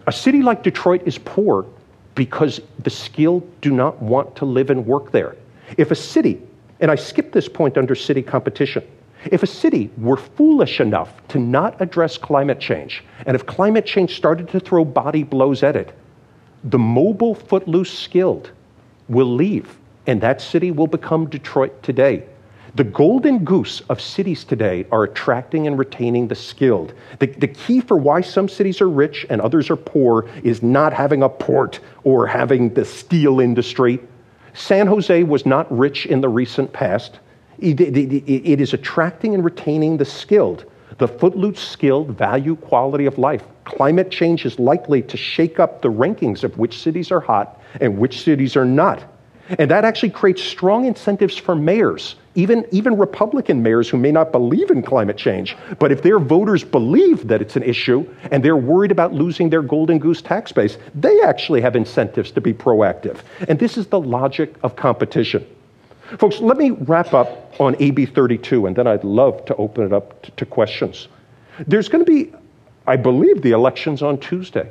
A 0.07 0.11
city 0.11 0.41
like 0.41 0.63
Detroit 0.63 1.03
is 1.05 1.17
poor 1.17 1.65
because 2.15 2.59
the 2.79 2.89
skilled 2.89 3.43
do 3.61 3.71
not 3.71 4.01
want 4.01 4.35
to 4.37 4.45
live 4.45 4.69
and 4.69 4.85
work 4.85 5.11
there. 5.11 5.35
If 5.77 5.91
a 5.91 5.95
city, 5.95 6.41
and 6.79 6.89
I 6.89 6.95
skip 6.95 7.31
this 7.31 7.47
point 7.47 7.77
under 7.77 7.93
city 7.93 8.21
competition, 8.21 8.83
if 9.31 9.43
a 9.43 9.47
city 9.47 9.89
were 9.97 10.17
foolish 10.17 10.79
enough 10.79 11.25
to 11.29 11.39
not 11.39 11.79
address 11.81 12.17
climate 12.17 12.59
change, 12.59 13.03
and 13.25 13.35
if 13.35 13.45
climate 13.45 13.85
change 13.85 14.15
started 14.15 14.49
to 14.49 14.59
throw 14.59 14.85
body 14.85 15.23
blows 15.23 15.63
at 15.63 15.75
it, 15.75 15.93
the 16.63 16.79
mobile, 16.79 17.35
footloose 17.35 17.97
skilled 17.97 18.51
will 19.07 19.33
leave, 19.33 19.77
and 20.05 20.21
that 20.21 20.41
city 20.41 20.71
will 20.71 20.87
become 20.87 21.29
Detroit 21.29 21.81
today. 21.83 22.23
The 22.75 22.83
golden 22.83 23.43
goose 23.43 23.81
of 23.89 23.99
cities 23.99 24.43
today 24.43 24.85
are 24.91 25.03
attracting 25.03 25.65
and 25.65 25.79
retaining 25.79 26.27
the 26.27 26.35
skilled. 26.35 26.93
The, 27.19 27.25
the 27.27 27.47
key 27.47 27.81
for 27.81 27.97
why 27.97 28.21
some 28.21 28.47
cities 28.47 28.81
are 28.81 28.89
rich 28.89 29.25
and 29.29 29.41
others 29.41 29.69
are 29.69 29.75
poor 29.75 30.29
is 30.43 30.61
not 30.61 30.93
having 30.93 31.23
a 31.23 31.29
port 31.29 31.79
or 32.03 32.27
having 32.27 32.73
the 32.73 32.85
steel 32.85 33.39
industry. 33.39 33.99
San 34.53 34.85
Jose 34.85 35.23
was 35.23 35.45
not 35.45 35.75
rich 35.75 36.05
in 36.05 36.21
the 36.21 36.29
recent 36.29 36.71
past. 36.71 37.19
It, 37.59 37.79
it, 37.79 38.13
it 38.27 38.61
is 38.61 38.73
attracting 38.73 39.33
and 39.33 39.43
retaining 39.43 39.97
the 39.97 40.05
skilled. 40.05 40.65
The 40.97 41.07
footloose 41.07 41.59
skilled 41.59 42.09
value 42.11 42.55
quality 42.55 43.05
of 43.05 43.17
life. 43.17 43.43
Climate 43.65 44.09
change 44.09 44.45
is 44.45 44.57
likely 44.57 45.01
to 45.03 45.17
shake 45.17 45.59
up 45.59 45.81
the 45.81 45.89
rankings 45.89 46.43
of 46.43 46.57
which 46.57 46.79
cities 46.79 47.11
are 47.11 47.19
hot 47.19 47.61
and 47.79 47.97
which 47.97 48.21
cities 48.21 48.55
are 48.55 48.65
not. 48.65 49.03
And 49.49 49.71
that 49.71 49.85
actually 49.85 50.09
creates 50.09 50.43
strong 50.43 50.85
incentives 50.85 51.37
for 51.37 51.55
mayors, 51.55 52.15
even, 52.35 52.65
even 52.71 52.97
Republican 52.97 53.63
mayors 53.63 53.89
who 53.89 53.97
may 53.97 54.11
not 54.11 54.31
believe 54.31 54.69
in 54.71 54.81
climate 54.81 55.17
change. 55.17 55.55
But 55.79 55.91
if 55.91 56.01
their 56.01 56.19
voters 56.19 56.63
believe 56.63 57.27
that 57.27 57.41
it's 57.41 57.55
an 57.55 57.63
issue 57.63 58.07
and 58.31 58.43
they're 58.43 58.57
worried 58.57 58.91
about 58.91 59.13
losing 59.13 59.49
their 59.49 59.61
golden 59.61 59.99
goose 59.99 60.21
tax 60.21 60.51
base, 60.51 60.77
they 60.95 61.21
actually 61.21 61.61
have 61.61 61.75
incentives 61.75 62.31
to 62.31 62.41
be 62.41 62.53
proactive. 62.53 63.19
And 63.47 63.57
this 63.57 63.77
is 63.77 63.87
the 63.87 63.99
logic 63.99 64.53
of 64.63 64.75
competition. 64.75 65.45
Folks, 66.19 66.39
let 66.39 66.57
me 66.57 66.71
wrap 66.71 67.13
up 67.13 67.53
on 67.59 67.75
AB 67.79 68.05
32, 68.05 68.65
and 68.65 68.75
then 68.75 68.87
I'd 68.87 69.03
love 69.03 69.43
to 69.45 69.55
open 69.55 69.85
it 69.85 69.93
up 69.93 70.35
to, 70.37 70.45
questions. 70.45 71.09
There's 71.67 71.89
going 71.89 72.03
to 72.05 72.09
be, 72.09 72.33
I 72.85 72.95
believe, 72.95 73.41
the 73.41 73.51
elections 73.51 74.01
on 74.01 74.17
Tuesday. 74.19 74.69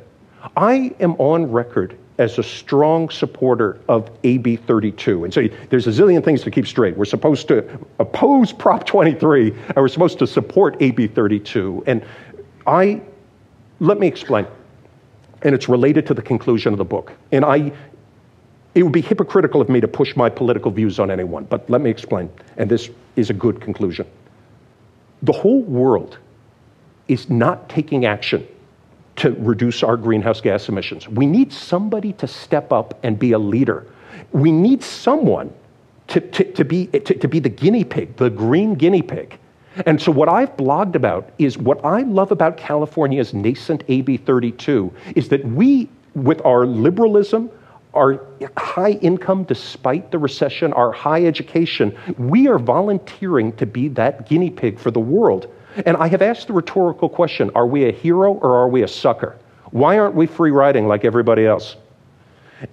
I 0.55 0.95
am 0.99 1.13
on 1.13 1.51
record 1.51 1.95
as 2.17 2.39
a 2.39 2.43
strong 2.43 3.09
supporter 3.09 3.79
of 3.87 4.09
AB 4.23 4.55
32. 4.55 5.25
And 5.25 5.33
so 5.33 5.47
there's 5.69 5.85
a 5.85 5.91
zillion 5.91 6.25
things 6.25 6.41
to 6.43 6.51
keep 6.51 6.65
straight. 6.65 6.97
We're 6.97 7.05
supposed 7.05 7.47
to 7.49 7.79
oppose 7.99 8.51
Prop 8.51 8.85
23, 8.85 9.51
and 9.51 9.75
we're 9.75 9.87
supposed 9.87 10.17
to 10.19 10.27
support 10.27 10.77
AB 10.79 11.07
32. 11.07 11.83
And 11.85 12.03
I, 12.65 13.01
let 13.79 13.99
me 13.99 14.07
explain. 14.07 14.47
And 15.43 15.53
it's 15.53 15.69
related 15.69 16.07
to 16.07 16.15
the 16.15 16.23
conclusion 16.23 16.73
of 16.73 16.79
the 16.79 16.85
book. 16.85 17.13
And 17.31 17.45
I, 17.45 17.71
it 18.77 18.83
would 18.83 18.93
be 18.93 19.01
hypocritical 19.01 19.59
of 19.59 19.69
me 19.69 19.81
to 19.81 19.87
push 19.87 20.15
my 20.15 20.29
political 20.29 20.69
views 20.69 20.99
on 20.99 21.09
anyone, 21.09 21.45
but 21.45 21.67
let 21.67 21.81
me 21.81 21.89
explain. 21.89 22.29
And 22.57 22.69
this 22.69 22.91
is 23.15 23.31
a 23.31 23.33
good 23.33 23.59
conclusion. 23.59 24.05
The 25.23 25.31
whole 25.31 25.63
world 25.63 26.19
is 27.07 27.27
not 27.27 27.69
taking 27.69 28.05
action 28.05 28.47
to 29.15 29.31
reduce 29.39 29.81
our 29.81 29.97
greenhouse 29.97 30.41
gas 30.41 30.69
emissions. 30.69 31.09
We 31.09 31.25
need 31.25 31.51
somebody 31.51 32.13
to 32.13 32.27
step 32.27 32.71
up 32.71 32.99
and 33.01 33.17
be 33.17 33.31
a 33.31 33.39
leader. 33.39 33.87
We 34.31 34.51
need 34.51 34.83
someone 34.83 35.51
to, 36.09 36.21
to, 36.21 36.43
to 36.53 36.63
be, 36.63 36.85
to, 36.85 37.15
to 37.15 37.27
be 37.27 37.39
the 37.39 37.49
guinea 37.49 37.83
pig, 37.83 38.15
the 38.17 38.29
green 38.29 38.75
guinea 38.75 39.01
pig. 39.01 39.39
And 39.87 39.99
so, 39.99 40.11
what 40.11 40.29
I've 40.29 40.55
blogged 40.55 40.93
about 40.93 41.31
is 41.39 41.57
what 41.57 41.83
I 41.83 42.01
love 42.01 42.31
about 42.31 42.57
California's 42.57 43.33
nascent 43.33 43.83
AB 43.87 44.17
32 44.17 44.93
is 45.15 45.29
that 45.29 45.43
we, 45.45 45.89
with 46.13 46.45
our 46.45 46.67
liberalism, 46.67 47.49
our 47.97 48.25
high 48.57 48.91
income 48.91 49.43
despite 49.43 50.11
the 50.11 50.19
recession, 50.19 50.71
our 50.73 50.91
high 50.91 51.25
education, 51.25 51.97
we 52.17 52.47
are 52.47 52.59
volunteering 52.59 53.55
to 53.57 53.65
be 53.65 53.87
that 53.89 54.29
guinea 54.29 54.49
pig 54.49 54.79
for 54.79 54.91
the 54.91 54.99
world. 54.99 55.51
And 55.85 55.97
I 55.97 56.07
have 56.07 56.21
asked 56.21 56.47
the 56.47 56.53
rhetorical 56.53 57.09
question 57.09 57.51
are 57.55 57.67
we 57.67 57.89
a 57.89 57.91
hero 57.91 58.33
or 58.33 58.55
are 58.55 58.69
we 58.69 58.83
a 58.83 58.87
sucker? 58.87 59.37
Why 59.71 59.97
aren't 59.97 60.15
we 60.15 60.27
free 60.27 60.51
riding 60.51 60.87
like 60.87 61.03
everybody 61.03 61.45
else? 61.45 61.75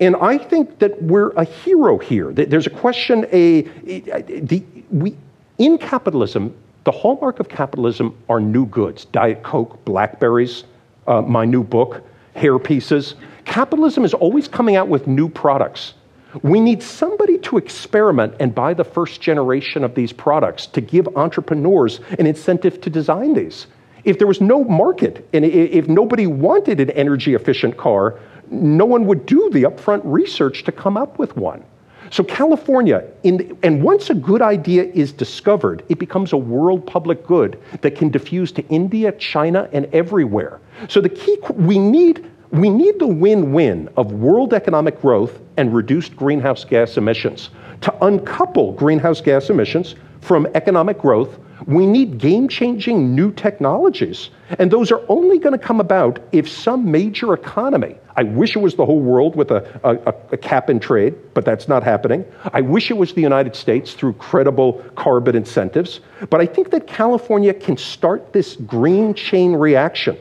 And 0.01 0.17
I 0.17 0.39
think 0.39 0.79
that 0.79 1.03
we're 1.03 1.31
a 1.31 1.45
hero 1.45 1.99
here. 1.99 2.33
There's 2.33 2.67
a 2.67 2.71
question, 2.71 3.27
a, 3.33 3.63
the, 3.63 4.65
we, 4.91 5.15
in 5.59 5.77
capitalism, 5.77 6.55
the 6.85 6.93
hallmark 6.93 7.41
of 7.41 7.49
capitalism 7.49 8.17
are 8.29 8.41
new 8.41 8.67
goods 8.67 9.07
Diet 9.07 9.43
Coke, 9.43 9.85
Blackberries, 9.85 10.65
uh, 11.07 11.23
my 11.23 11.45
new 11.45 11.63
book, 11.63 12.03
hair 12.35 12.59
pieces. 12.59 13.15
Capitalism 13.45 14.05
is 14.05 14.15
always 14.15 14.49
coming 14.49 14.77
out 14.77 14.89
with 14.89 15.07
new 15.07 15.29
products. 15.29 15.95
We 16.43 16.61
need 16.61 16.83
somebody 16.83 17.39
to 17.39 17.59
experiment 17.59 18.35
and 18.41 18.55
buy 18.55 18.75
the 18.75 18.85
first 18.85 19.21
generation 19.21 19.85
of 19.85 19.95
these 19.95 20.13
products 20.13 20.67
to 20.69 20.81
give 20.81 21.07
entrepreneurs 21.17 22.01
an 22.19 22.27
incentive 22.27 22.81
to 22.81 22.91
design 22.91 23.35
these. 23.35 23.69
If 24.05 24.19
there 24.19 24.27
was 24.27 24.41
no 24.41 24.65
market 24.65 25.29
and 25.33 25.45
if 25.45 25.89
nobody 25.89 26.27
wanted 26.27 26.81
an 26.81 26.91
energy 26.91 27.35
efficient 27.35 27.77
car, 27.77 28.19
no 28.51 28.85
one 28.85 29.07
would 29.07 29.27
do 29.27 29.49
the 29.51 29.63
upfront 29.63 30.03
research 30.05 30.65
to 30.65 30.73
come 30.73 30.97
up 30.97 31.19
with 31.19 31.37
one. 31.37 31.65
So, 32.11 32.23
California, 32.23 33.05
the, 33.23 33.57
and 33.63 33.83
once 33.83 34.11
a 34.11 34.15
good 34.15 34.43
idea 34.43 34.85
is 34.85 35.11
discovered, 35.11 35.83
it 35.89 35.99
becomes 35.99 36.33
a 36.33 36.37
world 36.37 36.87
public 36.87 37.27
good 37.27 37.61
that 37.81 37.97
can 37.97 38.11
diffuse 38.11 38.53
to 38.53 38.67
India, 38.69 39.11
China, 39.13 39.69
and 39.73 39.87
everywhere. 39.87 40.61
So, 40.89 41.01
the 41.01 41.09
key, 41.09 41.39
we 41.55 41.79
need 41.79 42.31
we 42.55 42.71
need 42.71 43.01
the 43.01 43.07
win 43.07 43.53
win 43.53 43.89
of 43.97 44.13
world 44.13 44.55
economic 44.55 45.01
growth 45.01 45.41
and 45.57 45.75
reduced 45.75 46.15
greenhouse 46.15 46.65
gas 46.65 46.97
emissions. 46.97 47.51
To 47.81 48.05
uncouple 48.05 48.73
greenhouse 48.73 49.21
gas 49.21 49.51
emissions 49.51 49.97
from 50.21 50.47
economic 50.55 50.99
growth, 50.99 51.37
we 51.67 51.85
need 51.85 52.19
game 52.19 52.47
changing 52.47 53.13
new 53.13 53.33
technologies. 53.33 54.31
And 54.59 54.71
those 54.71 54.93
are 54.93 55.03
only 55.09 55.39
going 55.39 55.59
to 55.59 55.59
come 55.59 55.81
about 55.81 56.21
if 56.31 56.49
some 56.49 56.89
major 56.89 57.35
economy, 57.35 57.97
I 58.17 58.23
wish 58.23 58.55
it 58.55 58.61
was 58.61 58.77
the 58.77 58.87
whole 58.87 59.01
world 59.01 59.35
with 59.35 59.51
a, 59.51 59.81
a, 59.83 60.15
a, 60.33 60.37
cap 60.37 60.69
and 60.69 60.81
trade, 60.81 61.17
but 61.35 61.45
that's 61.45 61.67
not 61.67 61.83
happening. 61.83 62.25
I 62.53 62.61
wish 62.61 62.89
it 62.89 62.97
was 62.97 63.15
the 63.15 63.23
United 63.23 63.57
States 63.57 63.95
through 63.95 64.13
credible 64.15 64.75
carbon 64.95 65.35
incentives. 65.35 65.99
But 66.31 66.41
I 66.41 66.47
think 66.47 66.71
that 66.71 66.87
California 66.87 67.53
can 67.53 67.77
start 67.77 68.33
this 68.33 68.55
green 68.55 69.13
chain 69.15 69.55
reaction 69.55 70.17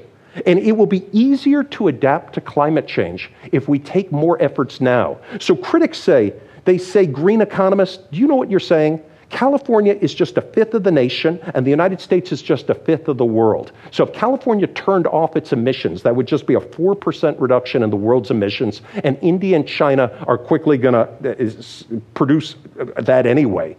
and 0.46 0.60
it 0.60 0.72
will 0.74 0.88
be 0.88 1.08
easier 1.12 1.64
to 1.64 1.88
adapt 1.88 2.34
to 2.34 2.42
climate 2.42 2.88
change 2.88 3.32
if 3.52 3.68
we 3.68 3.80
take 3.80 4.12
more 4.12 4.42
efforts 4.42 4.82
now. 4.82 5.18
So 5.40 5.56
critics 5.56 5.98
say, 6.00 6.34
they 6.66 6.78
say, 6.78 7.06
green 7.06 7.42
economists, 7.42 7.98
do 8.12 8.18
you 8.18 8.28
know 8.28 8.36
what 8.36 8.50
you're 8.50 8.60
saying? 8.60 9.02
California 9.30 9.98
is 10.00 10.14
just 10.14 10.38
a 10.38 10.42
fifth 10.42 10.76
of 10.76 10.84
the 10.84 10.92
nation, 10.92 11.40
and 11.56 11.66
the 11.66 11.70
United 11.72 12.00
States 12.00 12.32
is 12.32 12.42
just 12.42 12.70
a 12.70 12.76
fifth 12.76 13.08
of 13.08 13.18
the 13.18 13.26
world. 13.26 13.72
So 13.90 14.06
if 14.06 14.14
California 14.14 14.68
turned 14.68 15.08
off 15.08 15.36
its 15.36 15.52
emissions, 15.52 16.04
that 16.04 16.16
would 16.16 16.28
just 16.28 16.46
be 16.46 16.54
a 16.54 16.60
4% 16.60 17.42
reduction 17.42 17.82
in 17.82 17.90
the 17.90 17.96
world's 17.96 18.30
emissions, 18.30 18.82
and 19.04 19.18
India 19.24 19.56
and 19.56 19.68
China 19.68 20.24
are 20.28 20.38
quickly 20.38 20.78
going 20.78 20.94
to 20.94 21.32
uh, 21.32 22.00
produce 22.14 22.56
that 22.76 23.26
anyway. 23.26 23.76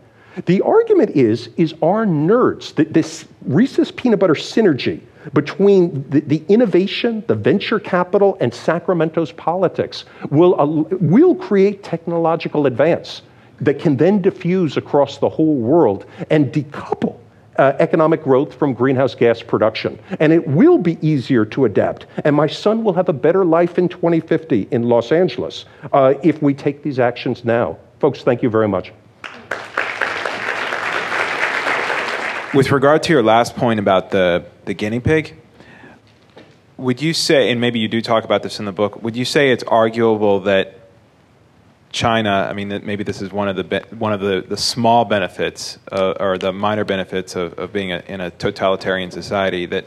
The 0.47 0.61
argument 0.63 1.11
is, 1.11 1.49
is 1.57 1.75
our 1.81 2.05
nerds, 2.05 2.75
this 2.93 3.25
Reese's 3.47 3.93
peanut 3.93 4.19
butter 4.19 4.35
synergy, 4.35 5.01
between 5.33 6.09
the, 6.11 6.21
the, 6.21 6.45
innovation, 6.49 7.25
the 7.27 7.35
venture 7.35 7.81
capital, 7.81 8.37
and 8.41 8.53
Sacramento's 8.53 9.33
politics 9.33 10.05
will, 10.31 10.61
uh, 10.61 10.67
will 10.67 11.35
create 11.35 11.83
technological 11.83 12.67
advance 12.67 13.23
that 13.61 13.79
can 13.79 13.97
then 13.97 14.21
diffuse 14.21 14.77
across 14.77 15.19
the 15.19 15.29
whole 15.29 15.55
world 15.55 16.07
and 16.31 16.53
decouple 16.53 17.19
uh, 17.57 17.73
economic 17.79 18.23
growth 18.23 18.55
from 18.55 18.75
greenhouse 18.75 19.15
gas 19.15 19.43
production. 19.43 19.99
And 20.21 20.33
it 20.33 20.47
will 20.47 20.79
be 20.79 20.99
easier 21.07 21.45
to 21.47 21.65
adapt. 21.65 22.07
And 22.25 22.35
my 22.35 22.47
son 22.47 22.85
will 22.85 22.93
have 22.95 23.09
a 23.09 23.13
better 23.13 23.45
life 23.45 23.79
in 23.79 23.89
2050 23.89 24.69
in 24.71 24.83
Los 24.83 25.13
Angeles 25.13 25.65
uh, 25.93 26.15
if 26.23 26.43
we 26.43 26.55
take 26.55 26.83
these 26.83 26.99
actions 26.99 27.45
now. 27.45 27.79
Folks, 28.01 28.23
thank 28.23 28.43
you 28.43 28.51
very 28.51 28.69
much. 28.69 28.93
With 32.55 32.71
regard 32.71 33.03
to 33.05 33.13
your 33.13 33.25
last 33.25 33.57
point 33.57 33.81
about 33.81 34.13
the, 34.13 34.45
the 34.65 34.75
guinea 34.75 35.01
pig, 35.01 35.37
would 36.77 37.03
you 37.03 37.13
say, 37.13 37.51
and 37.51 37.61
maybe 37.61 37.81
you 37.81 37.89
do 37.89 38.01
talk 38.01 38.23
about 38.23 38.45
this 38.45 38.61
in 38.61 38.65
the 38.65 38.71
book, 38.71 39.03
would 39.03 39.17
you 39.17 39.25
say 39.25 39.51
it's 39.51 39.65
arguable 39.65 40.39
that 40.41 40.79
China, 41.91 42.47
I 42.49 42.53
mean, 42.53 42.69
maybe 42.85 43.03
this 43.03 43.21
is 43.21 43.33
one 43.33 43.49
of 43.49 43.57
the 43.57 43.85
one 43.91 44.13
of 44.13 44.21
the, 44.21 44.45
the 44.49 44.57
small 44.57 45.05
benefits 45.05 45.79
uh, 45.91 46.15
or 46.21 46.39
the 46.39 46.53
minor 46.53 46.85
benefits 46.85 47.35
of, 47.35 47.59
of 47.59 47.73
being 47.73 47.91
a, 47.91 48.05
in 48.07 48.21
a 48.21 48.31
totalitarian 48.31 49.11
society 49.11 49.67
that 49.67 49.87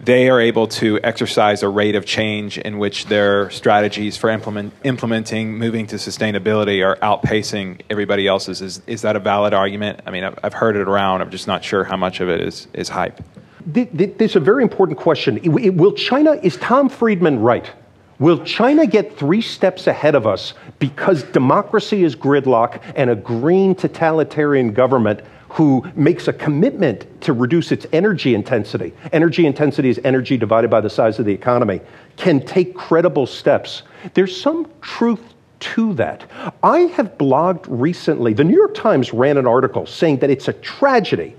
they 0.00 0.28
are 0.30 0.40
able 0.40 0.68
to 0.68 1.00
exercise 1.02 1.62
a 1.62 1.68
rate 1.68 1.96
of 1.96 2.06
change 2.06 2.56
in 2.58 2.78
which 2.78 3.06
their 3.06 3.50
strategies 3.50 4.16
for 4.16 4.30
implement, 4.30 4.72
implementing 4.84 5.58
moving 5.58 5.86
to 5.88 5.96
sustainability 5.96 6.84
are 6.86 6.96
outpacing 6.96 7.80
everybody 7.90 8.26
else's. 8.26 8.62
Is, 8.62 8.82
is 8.86 9.02
that 9.02 9.16
a 9.16 9.20
valid 9.20 9.54
argument? 9.54 10.00
I 10.06 10.10
mean, 10.10 10.24
I've, 10.24 10.38
I've 10.42 10.54
heard 10.54 10.76
it 10.76 10.86
around. 10.88 11.20
I'm 11.20 11.30
just 11.30 11.46
not 11.46 11.64
sure 11.64 11.84
how 11.84 11.96
much 11.96 12.20
of 12.20 12.28
it 12.28 12.40
is, 12.40 12.68
is 12.72 12.88
hype. 12.88 13.20
This 13.66 14.30
is 14.30 14.36
a 14.36 14.40
very 14.40 14.62
important 14.62 14.98
question. 14.98 15.40
Will 15.76 15.92
China, 15.92 16.32
is 16.42 16.56
Tom 16.56 16.88
Friedman 16.88 17.40
right? 17.40 17.70
Will 18.18 18.42
China 18.44 18.86
get 18.86 19.16
three 19.16 19.42
steps 19.42 19.86
ahead 19.86 20.14
of 20.14 20.26
us 20.26 20.54
because 20.78 21.22
democracy 21.24 22.02
is 22.02 22.16
gridlock 22.16 22.80
and 22.96 23.10
a 23.10 23.14
green 23.14 23.74
totalitarian 23.74 24.72
government 24.72 25.20
who 25.48 25.84
makes 25.94 26.28
a 26.28 26.32
commitment 26.32 27.20
to 27.22 27.32
reduce 27.32 27.72
its 27.72 27.86
energy 27.92 28.34
intensity? 28.34 28.92
Energy 29.12 29.46
intensity 29.46 29.88
is 29.88 30.00
energy 30.04 30.36
divided 30.36 30.70
by 30.70 30.80
the 30.80 30.90
size 30.90 31.18
of 31.18 31.24
the 31.24 31.32
economy, 31.32 31.80
can 32.16 32.40
take 32.44 32.74
credible 32.74 33.26
steps. 33.26 33.82
There's 34.14 34.38
some 34.38 34.70
truth 34.80 35.34
to 35.60 35.94
that. 35.94 36.24
I 36.62 36.80
have 36.80 37.18
blogged 37.18 37.66
recently, 37.68 38.32
the 38.32 38.44
New 38.44 38.56
York 38.56 38.74
Times 38.74 39.12
ran 39.12 39.36
an 39.36 39.46
article 39.46 39.86
saying 39.86 40.18
that 40.18 40.30
it's 40.30 40.48
a 40.48 40.52
tragedy 40.52 41.34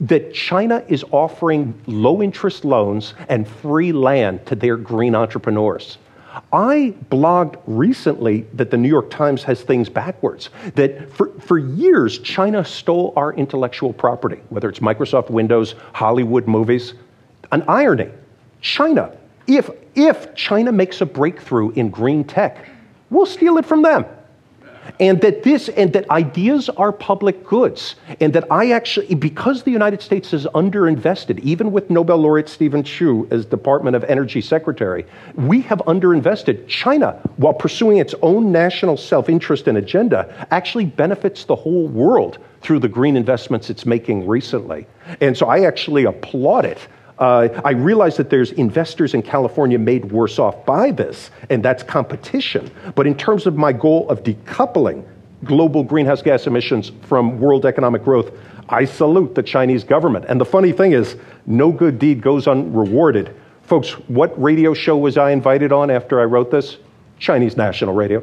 that 0.00 0.34
China 0.34 0.84
is 0.88 1.04
offering 1.10 1.80
low 1.86 2.22
interest 2.22 2.64
loans 2.64 3.14
and 3.28 3.46
free 3.46 3.92
land 3.92 4.44
to 4.46 4.54
their 4.54 4.76
green 4.76 5.14
entrepreneurs. 5.14 5.98
I 6.52 6.94
blogged 7.10 7.60
recently 7.66 8.46
that 8.54 8.70
the 8.70 8.76
New 8.76 8.88
York 8.88 9.10
Times 9.10 9.42
has 9.44 9.62
things 9.62 9.88
backwards, 9.88 10.50
that 10.74 11.12
for, 11.12 11.30
for 11.40 11.58
years, 11.58 12.18
China 12.18 12.64
stole 12.64 13.12
our 13.16 13.32
intellectual 13.34 13.92
property, 13.92 14.40
whether 14.48 14.68
it's 14.68 14.80
Microsoft 14.80 15.30
Windows, 15.30 15.74
Hollywood 15.92 16.46
movies. 16.46 16.94
An 17.52 17.62
irony 17.68 18.10
China, 18.60 19.16
if, 19.46 19.70
if 19.94 20.34
China 20.34 20.72
makes 20.72 21.00
a 21.00 21.06
breakthrough 21.06 21.70
in 21.72 21.90
green 21.90 22.24
tech, 22.24 22.68
we'll 23.10 23.26
steal 23.26 23.58
it 23.58 23.66
from 23.66 23.82
them 23.82 24.06
and 25.00 25.20
that 25.20 25.42
this 25.42 25.68
and 25.70 25.92
that 25.92 26.08
ideas 26.10 26.68
are 26.70 26.92
public 26.92 27.44
goods. 27.44 27.96
And 28.20 28.32
that 28.32 28.50
i 28.50 28.70
actually 28.70 29.14
because 29.14 29.62
the 29.62 29.70
united 29.70 30.02
states 30.02 30.32
is 30.32 30.46
underinvested 30.46 31.38
even 31.40 31.72
with 31.72 31.90
nobel 31.90 32.18
laureate 32.18 32.48
steven 32.48 32.82
chu 32.82 33.26
as 33.30 33.46
department 33.46 33.96
of 33.96 34.04
energy 34.04 34.40
secretary 34.40 35.06
we 35.34 35.60
have 35.62 35.78
underinvested. 35.86 36.66
China 36.68 37.20
while 37.36 37.52
pursuing 37.52 37.98
its 37.98 38.14
own 38.22 38.52
national 38.52 38.96
self-interest 38.96 39.68
and 39.68 39.78
agenda 39.78 40.46
actually 40.50 40.84
benefits 40.84 41.44
the 41.44 41.56
whole 41.56 41.88
world 41.88 42.38
through 42.60 42.78
the 42.78 42.88
green 42.88 43.16
investments 43.16 43.68
it's 43.70 43.84
making 43.84 44.26
recently. 44.26 44.86
And 45.20 45.36
so 45.36 45.46
i 45.46 45.64
actually 45.64 46.04
applaud 46.04 46.64
it 46.64 46.86
uh, 47.18 47.48
I 47.64 47.70
realize 47.70 48.16
that 48.16 48.30
there's 48.30 48.52
investors 48.52 49.14
in 49.14 49.22
California 49.22 49.78
made 49.78 50.10
worse 50.10 50.38
off 50.38 50.64
by 50.66 50.90
this, 50.90 51.30
and 51.48 51.64
that's 51.64 51.82
competition. 51.82 52.70
But 52.94 53.06
in 53.06 53.16
terms 53.16 53.46
of 53.46 53.56
my 53.56 53.72
goal 53.72 54.08
of 54.10 54.22
decoupling 54.22 55.04
global 55.44 55.84
greenhouse 55.84 56.22
gas 56.22 56.46
emissions 56.46 56.90
from 57.02 57.38
world 57.38 57.66
economic 57.66 58.02
growth, 58.02 58.32
I 58.68 58.84
salute 58.84 59.34
the 59.34 59.42
Chinese 59.42 59.84
government. 59.84 60.24
And 60.28 60.40
the 60.40 60.44
funny 60.44 60.72
thing 60.72 60.92
is, 60.92 61.16
no 61.46 61.70
good 61.70 61.98
deed 61.98 62.22
goes 62.22 62.48
unrewarded. 62.48 63.34
Folks, 63.62 63.92
what 64.08 64.40
radio 64.40 64.74
show 64.74 64.96
was 64.96 65.16
I 65.16 65.30
invited 65.30 65.72
on 65.72 65.90
after 65.90 66.20
I 66.20 66.24
wrote 66.24 66.50
this? 66.50 66.78
Chinese 67.18 67.56
national 67.56 67.94
radio. 67.94 68.22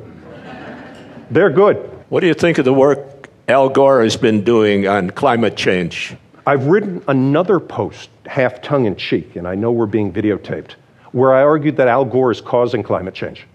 They're 1.30 1.50
good. 1.50 1.78
What 2.10 2.20
do 2.20 2.28
you 2.28 2.34
think 2.34 2.58
of 2.58 2.66
the 2.66 2.74
work 2.74 3.30
Al 3.48 3.70
Gore 3.70 4.04
has 4.04 4.18
been 4.18 4.44
doing 4.44 4.88
on 4.88 5.12
climate 5.12 5.56
change? 5.56 6.16
I've 6.46 6.66
written 6.66 7.04
another 7.08 7.60
post, 7.60 8.10
half 8.26 8.62
tongue 8.62 8.86
in 8.86 8.96
cheek, 8.96 9.36
and 9.36 9.48
I 9.48 9.56
know 9.56 9.72
we're 9.72 9.86
being 9.86 10.12
videotaped, 10.12 10.72
where 11.12 11.34
I 11.34 11.44
argued 11.44 11.78
that 11.78 11.88
Al 11.88 12.06
Gore 12.06 12.32
is 12.32 12.42
causing 12.42 12.82
climate 12.82 13.14
change. 13.14 13.46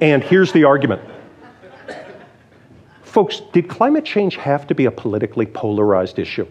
And 0.00 0.22
here's 0.22 0.52
the 0.52 0.64
argument. 0.64 1.02
Folks, 3.02 3.40
did 3.52 3.68
climate 3.68 4.04
change 4.04 4.36
have 4.36 4.66
to 4.66 4.74
be 4.74 4.84
a 4.84 4.90
politically 4.90 5.46
polarized 5.46 6.18
issue? 6.18 6.46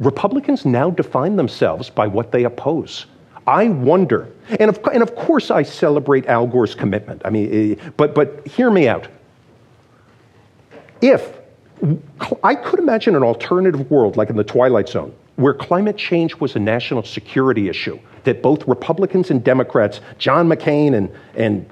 Republicans 0.00 0.64
now 0.64 0.90
define 0.90 1.36
themselves 1.36 1.90
by 1.90 2.06
what 2.06 2.30
they 2.30 2.44
oppose. 2.44 3.06
I 3.46 3.68
wonder, 3.68 4.30
and 4.60 4.68
of, 4.68 4.78
and 4.92 5.02
of 5.02 5.14
course 5.16 5.50
I 5.50 5.62
celebrate 5.62 6.26
Al 6.26 6.46
Gore's 6.46 6.74
commitment. 6.74 7.22
I 7.24 7.30
mean, 7.30 7.78
eh, 7.80 7.90
but, 7.96 8.14
but 8.14 8.46
hear 8.46 8.70
me 8.70 8.88
out. 8.88 9.08
If 11.00 11.38
I 12.42 12.54
could 12.54 12.78
imagine 12.78 13.14
an 13.16 13.22
alternative 13.22 13.90
world, 13.90 14.16
like 14.16 14.30
in 14.30 14.36
the 14.36 14.44
Twilight 14.44 14.88
Zone, 14.88 15.14
where 15.36 15.54
climate 15.54 15.96
change 15.96 16.34
was 16.36 16.56
a 16.56 16.58
national 16.58 17.02
security 17.02 17.68
issue, 17.68 17.98
that 18.24 18.42
both 18.42 18.66
Republicans 18.66 19.30
and 19.30 19.42
Democrats, 19.42 20.00
John 20.18 20.48
McCain 20.48 20.94
and, 20.94 21.10
and 21.34 21.68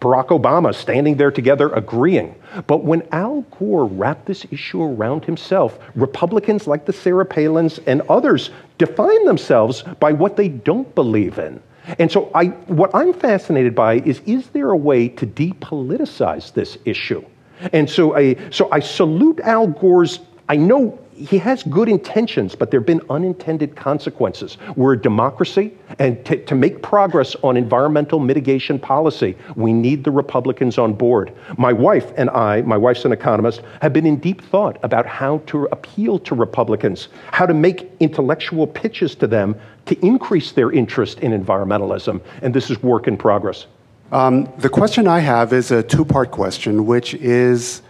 Barack 0.00 0.28
Obama 0.28 0.74
standing 0.74 1.16
there 1.16 1.30
together 1.30 1.72
agreeing. 1.72 2.34
But 2.66 2.84
when 2.84 3.06
Al 3.12 3.42
Gore 3.58 3.86
wrapped 3.86 4.26
this 4.26 4.44
issue 4.50 4.82
around 4.82 5.24
himself, 5.24 5.78
Republicans 5.94 6.66
like 6.66 6.86
the 6.86 6.92
Sarah 6.92 7.24
Palins 7.24 7.78
and 7.86 8.02
others 8.02 8.50
define 8.78 9.24
themselves 9.24 9.82
by 10.00 10.12
what 10.12 10.36
they 10.36 10.48
don't 10.48 10.92
believe 10.96 11.38
in. 11.38 11.62
And 11.98 12.10
so 12.10 12.30
I, 12.34 12.46
what 12.66 12.90
I'm 12.94 13.12
fascinated 13.12 13.74
by 13.74 13.94
is 13.94 14.20
is 14.26 14.48
there 14.48 14.70
a 14.70 14.76
way 14.76 15.08
to 15.08 15.26
depoliticize 15.26 16.52
this 16.52 16.78
issue? 16.84 17.24
And 17.72 17.88
so 17.88 18.16
I, 18.16 18.36
so 18.50 18.68
I 18.70 18.80
salute 18.80 19.40
Al 19.40 19.66
Gore's, 19.66 20.20
I 20.48 20.56
know 20.56 20.98
he 21.14 21.38
has 21.38 21.62
good 21.64 21.88
intentions, 21.88 22.54
but 22.54 22.70
there 22.70 22.80
have 22.80 22.86
been 22.86 23.02
unintended 23.10 23.76
consequences. 23.76 24.56
We're 24.76 24.94
a 24.94 25.00
democracy, 25.00 25.72
and 25.98 26.24
to, 26.24 26.42
to, 26.44 26.54
make 26.54 26.82
progress 26.82 27.36
on 27.42 27.56
environmental 27.56 28.18
mitigation 28.18 28.78
policy, 28.78 29.36
we 29.56 29.72
need 29.72 30.04
the 30.04 30.10
Republicans 30.10 30.78
on 30.78 30.94
board. 30.94 31.32
My 31.58 31.72
wife 31.72 32.12
and 32.16 32.30
I, 32.30 32.62
my 32.62 32.76
wife's 32.76 33.04
an 33.04 33.12
economist, 33.12 33.62
have 33.80 33.92
been 33.92 34.06
in 34.06 34.16
deep 34.16 34.42
thought 34.42 34.78
about 34.82 35.06
how 35.06 35.38
to 35.46 35.66
appeal 35.66 36.18
to 36.20 36.34
Republicans, 36.34 37.08
how 37.30 37.46
to 37.46 37.54
make 37.54 37.90
intellectual 38.00 38.66
pitches 38.66 39.14
to 39.16 39.26
them 39.26 39.54
to 39.86 40.04
increase 40.04 40.52
their 40.52 40.72
interest 40.72 41.20
in 41.20 41.32
environmentalism, 41.32 42.20
and 42.40 42.54
this 42.54 42.70
is 42.70 42.82
work 42.82 43.06
in 43.06 43.16
progress. 43.16 43.66
Um, 44.12 44.52
the 44.58 44.68
question 44.68 45.08
I 45.08 45.20
have 45.20 45.54
is 45.54 45.70
a 45.70 45.82
two 45.82 46.04
part 46.04 46.30
question, 46.30 46.84
which 46.84 47.14
is 47.14 47.80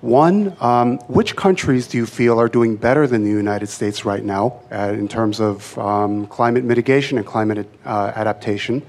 one, 0.00 0.56
um, 0.58 0.98
which 1.06 1.36
countries 1.36 1.86
do 1.86 1.98
you 1.98 2.04
feel 2.04 2.40
are 2.40 2.48
doing 2.48 2.74
better 2.74 3.06
than 3.06 3.22
the 3.22 3.30
United 3.30 3.68
States 3.68 4.04
right 4.04 4.24
now 4.24 4.60
uh, 4.72 4.92
in 4.92 5.06
terms 5.06 5.40
of 5.40 5.78
um, 5.78 6.26
climate 6.26 6.64
mitigation 6.64 7.16
and 7.16 7.24
climate 7.24 7.68
uh, 7.84 8.10
adaptation? 8.16 8.82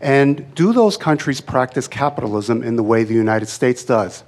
And 0.00 0.52
do 0.56 0.72
those 0.72 0.96
countries 0.96 1.40
practice 1.40 1.86
capitalism 1.86 2.64
in 2.64 2.74
the 2.74 2.82
way 2.82 3.04
the 3.04 3.14
United 3.14 3.46
States 3.46 3.84
does? 3.84 4.24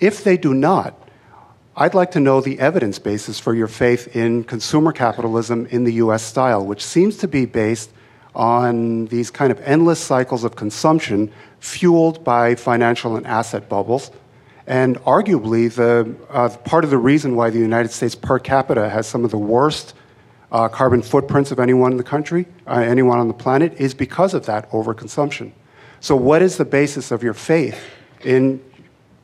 If 0.00 0.24
they 0.24 0.36
do 0.36 0.54
not, 0.54 1.08
I'd 1.76 1.94
like 1.94 2.10
to 2.12 2.20
know 2.20 2.40
the 2.40 2.58
evidence 2.58 2.98
basis 2.98 3.38
for 3.38 3.54
your 3.54 3.68
faith 3.68 4.16
in 4.16 4.42
consumer 4.42 4.90
capitalism 4.90 5.66
in 5.66 5.84
the 5.84 5.92
US 6.04 6.24
style, 6.24 6.66
which 6.66 6.84
seems 6.84 7.16
to 7.18 7.28
be 7.28 7.46
based 7.46 7.92
on 8.34 9.06
these 9.06 9.30
kind 9.30 9.50
of 9.50 9.60
endless 9.62 10.00
cycles 10.00 10.44
of 10.44 10.56
consumption 10.56 11.32
fueled 11.60 12.22
by 12.24 12.54
financial 12.54 13.16
and 13.16 13.26
asset 13.26 13.68
bubbles. 13.68 14.10
And 14.66 14.98
arguably, 15.00 15.72
the, 15.72 16.14
uh, 16.30 16.50
part 16.50 16.84
of 16.84 16.90
the 16.90 16.98
reason 16.98 17.36
why 17.36 17.50
the 17.50 17.58
United 17.58 17.90
States 17.90 18.14
per 18.14 18.38
capita 18.38 18.88
has 18.90 19.06
some 19.06 19.24
of 19.24 19.30
the 19.30 19.38
worst 19.38 19.94
uh, 20.52 20.68
carbon 20.68 21.02
footprints 21.02 21.50
of 21.50 21.58
anyone 21.58 21.90
in 21.90 21.98
the 21.98 22.04
country, 22.04 22.46
uh, 22.66 22.72
anyone 22.80 23.18
on 23.18 23.28
the 23.28 23.34
planet, 23.34 23.74
is 23.78 23.94
because 23.94 24.34
of 24.34 24.46
that 24.46 24.70
overconsumption. 24.70 25.52
So, 26.00 26.16
what 26.16 26.42
is 26.42 26.56
the 26.56 26.64
basis 26.64 27.10
of 27.10 27.22
your 27.22 27.34
faith 27.34 27.82
in 28.24 28.62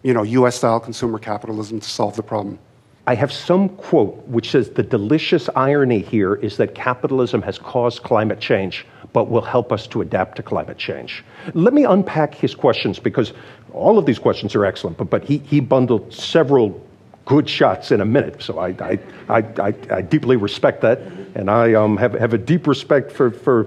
you 0.03 0.13
know, 0.13 0.23
US 0.23 0.57
style 0.57 0.81
consumer 0.81 1.19
capitalism 1.19 1.81
to 1.81 1.89
solve 1.89 2.17
the 2.17 2.23
problem? 2.23 2.59
I 3.07 3.15
have 3.15 3.33
some 3.33 3.69
quote 3.71 4.17
which 4.27 4.51
says 4.51 4.71
the 4.71 4.83
delicious 4.83 5.51
irony 5.55 6.01
here 6.01 6.37
is 6.37 6.57
that 6.57 6.75
capitalism 6.75 7.43
has 7.43 7.59
caused 7.59 8.03
climate 8.03 8.41
change, 8.41 8.87
but 9.15 9.31
will 9.31 9.43
help 9.43 9.73
us 9.73 9.87
to 9.87 10.03
adapt 10.03 10.37
to 10.37 10.43
climate 10.43 10.77
change. 10.77 11.25
Let 11.55 11.73
me 11.73 11.85
unpack 11.85 12.35
his 12.35 12.55
questions 12.55 12.99
because 12.99 13.33
all 13.73 13.97
of 13.97 14.05
these 14.05 14.19
questions 14.19 14.55
are 14.57 14.67
excellent, 14.67 14.99
but, 14.99 15.09
but 15.09 15.23
he, 15.23 15.39
he 15.39 15.61
bundled 15.61 16.13
several 16.13 16.85
good 17.25 17.49
shots 17.49 17.93
in 17.93 18.01
a 18.01 18.05
minute. 18.05 18.43
So 18.43 18.59
I, 18.59 18.69
I, 18.81 18.99
I, 19.29 19.75
I, 19.91 20.03
deeply 20.03 20.37
respect 20.37 20.83
that, 20.83 20.99
and 21.37 21.49
I 21.49 21.75
um, 21.75 21.97
have, 21.97 22.13
have 22.15 22.35
a 22.35 22.39
deep 22.39 22.67
respect 22.67 23.13
for, 23.13 23.31
for 23.31 23.67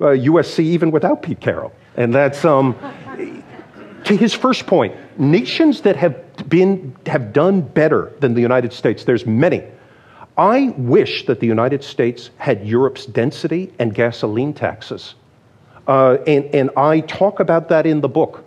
uh, 0.00 0.16
USC 0.16 0.60
even 0.60 0.90
without 0.90 1.22
Pete 1.22 1.40
Carroll. 1.40 1.72
And 1.96 2.14
that's 2.14 2.46
um, 2.46 2.74
to 4.04 4.16
his 4.16 4.32
first 4.32 4.66
point 4.66 4.96
nations 5.18 5.82
that 5.82 5.96
have, 5.96 6.48
been, 6.48 6.96
have 7.04 7.34
done 7.34 7.60
better 7.60 8.12
than 8.20 8.32
the 8.32 8.40
United 8.40 8.72
States, 8.72 9.04
there's 9.04 9.26
many. 9.26 9.62
I 10.38 10.72
wish 10.78 11.26
that 11.26 11.40
the 11.40 11.46
United 11.48 11.82
States 11.82 12.30
had 12.38 12.64
Europe's 12.64 13.06
density 13.06 13.72
and 13.80 13.92
gasoline 13.92 14.54
taxes. 14.54 15.16
Uh, 15.88 16.18
and, 16.26 16.44
and 16.54 16.70
I 16.76 17.00
talk 17.00 17.40
about 17.40 17.68
that 17.70 17.86
in 17.86 18.00
the 18.00 18.08
book. 18.08 18.44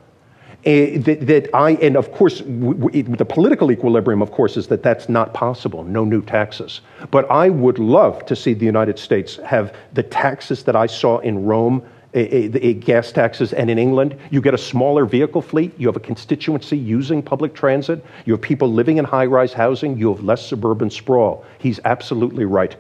Uh, 0.64 1.02
that, 1.02 1.26
that, 1.26 1.50
I, 1.56 1.72
and 1.72 1.98
of 1.98 2.12
course, 2.12 2.40
w- 2.40 2.76
w- 2.76 3.04
the 3.04 3.26
political 3.26 3.72
equilibrium, 3.72 4.22
of 4.22 4.32
course, 4.32 4.58
is 4.58 4.68
that 4.68 4.84
that's 4.84 5.10
not 5.10 5.34
possible, 5.34 5.84
no 5.84 6.06
new 6.06 6.22
taxes. 6.22 6.82
But 7.10 7.30
I 7.32 7.50
would 7.50 7.80
love 7.80 8.26
to 8.28 8.36
see 8.36 8.54
the 8.54 8.66
United 8.66 9.00
States 9.00 9.38
have 9.38 9.76
the 9.94 10.04
taxes 10.04 10.64
that 10.64 10.76
I 10.76 10.86
saw 10.86 11.18
in 11.20 11.46
Rome 11.46 11.82
a, 12.14 12.36
a, 12.36 12.68
a 12.68 12.74
gas 12.74 13.12
taxes. 13.12 13.54
And 13.54 13.70
in 13.70 13.78
England, 13.78 14.18
you 14.30 14.42
get 14.42 14.54
a 14.54 14.58
smaller 14.58 15.06
vehicle 15.06 15.42
fleet, 15.42 15.74
you 15.78 15.88
have 15.88 15.96
a 15.96 16.02
constituency 16.02 16.78
using 16.78 17.22
public 17.22 17.54
transit, 17.54 18.04
you 18.26 18.34
have 18.34 18.42
people 18.42 18.72
living 18.72 18.98
in 18.98 19.06
high 19.06 19.26
rise 19.26 19.54
housing, 19.54 19.98
you 19.98 20.14
have 20.14 20.24
less 20.24 20.46
suburban 20.46 20.90
sprawl. 20.90 21.46
He's 21.60 21.80
absolutely 21.86 22.46
right. 22.46 22.76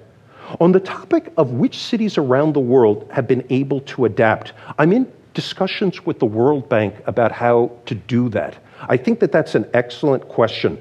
On 0.59 0.71
the 0.71 0.79
topic 0.79 1.31
of 1.37 1.51
which 1.51 1.77
cities 1.77 2.17
around 2.17 2.53
the 2.53 2.59
world 2.59 3.09
have 3.11 3.27
been 3.27 3.45
able 3.49 3.81
to 3.81 4.05
adapt, 4.05 4.53
I'm 4.77 4.91
in 4.91 5.11
discussions 5.33 6.05
with 6.05 6.19
the 6.19 6.25
World 6.25 6.67
Bank 6.67 6.95
about 7.05 7.31
how 7.31 7.71
to 7.85 7.95
do 7.95 8.27
that. 8.29 8.57
I 8.89 8.97
think 8.97 9.19
that 9.21 9.31
that's 9.31 9.55
an 9.55 9.69
excellent 9.73 10.27
question. 10.27 10.77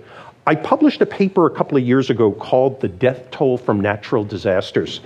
I 0.47 0.55
published 0.57 1.01
a 1.03 1.07
paper 1.07 1.47
a 1.47 1.51
couple 1.51 1.79
of 1.79 1.85
years 1.85 2.11
ago 2.11 2.33
called 2.33 2.81
The 2.81 2.89
Death 2.89 3.31
Toll 3.31 3.59
from 3.59 3.81
Natural 3.81 4.25
Disasters. 4.25 5.01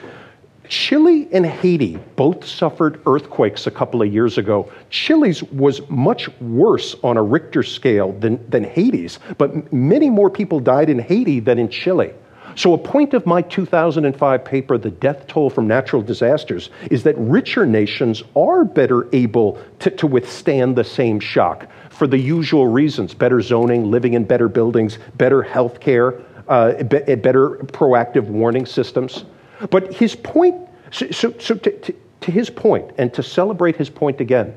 Chile 0.75 1.29
and 1.31 1.47
Haiti 1.47 2.01
both 2.17 2.45
suffered 2.45 3.01
earthquakes 3.07 3.69
a 3.69 3.71
couple 3.71 4.03
of 4.03 4.13
years 4.13 4.39
ago. 4.39 4.73
Chile's 4.91 5.41
was 5.45 5.89
much 5.89 6.29
worse 6.41 6.97
on 7.05 7.17
a 7.17 7.23
Richter 7.23 7.63
scale 7.63 8.11
than, 8.11 8.45
than 8.51 8.65
Haiti's, 8.65 9.21
but 9.39 9.73
many 9.73 10.11
more 10.11 10.29
people 10.29 10.59
died 10.59 10.91
in 10.91 10.99
Haiti 10.99 11.39
than 11.39 11.61
in 11.61 11.69
Chile. 11.69 12.13
So, 12.57 12.75
a 12.75 12.79
point 12.79 13.15
of 13.15 13.25
my 13.25 13.41
2005 13.41 14.45
paper, 14.45 14.77
The 14.77 14.91
Death 14.91 15.29
Toll 15.29 15.49
from 15.49 15.69
Natural 15.69 16.03
Disasters, 16.03 16.71
is 16.91 17.05
that 17.05 17.15
richer 17.19 17.67
nations 17.67 18.25
are 18.35 18.65
better 18.65 19.09
able 19.15 19.61
to, 19.79 19.91
to 19.91 20.09
withstand 20.09 20.75
the 20.75 20.83
same 20.83 21.21
shock 21.21 21.69
for 21.91 22.09
the 22.09 22.19
usual 22.19 22.67
reasons 22.67 23.15
better 23.15 23.41
zoning, 23.41 23.93
living 23.93 24.15
in 24.15 24.25
better 24.25 24.49
buildings, 24.49 24.99
better 25.19 25.41
health 25.41 25.79
care, 25.79 26.21
uh, 26.49 26.83
be, 26.83 26.99
better 27.15 27.51
proactive 27.73 28.25
warning 28.25 28.67
systems. 28.67 29.25
But 29.71 29.95
his 29.95 30.15
point, 30.17 30.57
so, 30.91 31.11
so, 31.11 31.35
so 31.39 31.55
to, 31.55 31.71
to, 31.71 31.95
to 32.23 32.31
his 32.31 32.51
point, 32.51 32.91
and 32.99 33.13
to 33.15 33.23
celebrate 33.23 33.77
his 33.77 33.91
point 33.91 34.21
again, 34.21 34.55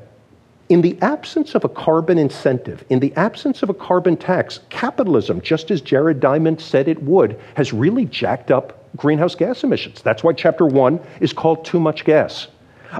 in 0.68 0.82
the 0.82 0.98
absence 1.00 1.54
of 1.54 1.64
a 1.64 1.68
carbon 1.68 2.18
incentive, 2.18 2.84
in 2.90 3.00
the 3.00 3.14
absence 3.14 3.62
of 3.62 3.70
a 3.70 3.74
carbon 3.74 4.16
tax, 4.16 4.60
capitalism, 4.68 5.40
just 5.40 5.70
as 5.70 5.80
Jared 5.80 6.20
Diamond 6.20 6.60
said 6.60 6.88
it 6.88 7.02
would, 7.02 7.40
has 7.54 7.72
really 7.72 8.04
jacked 8.04 8.50
up 8.50 8.86
greenhouse 8.96 9.34
gas 9.34 9.64
emissions. 9.64 10.02
That's 10.02 10.22
why 10.22 10.34
chapter 10.34 10.66
one 10.66 11.00
is 11.20 11.32
called 11.32 11.64
Too 11.64 11.80
Much 11.80 12.04
Gas. 12.04 12.48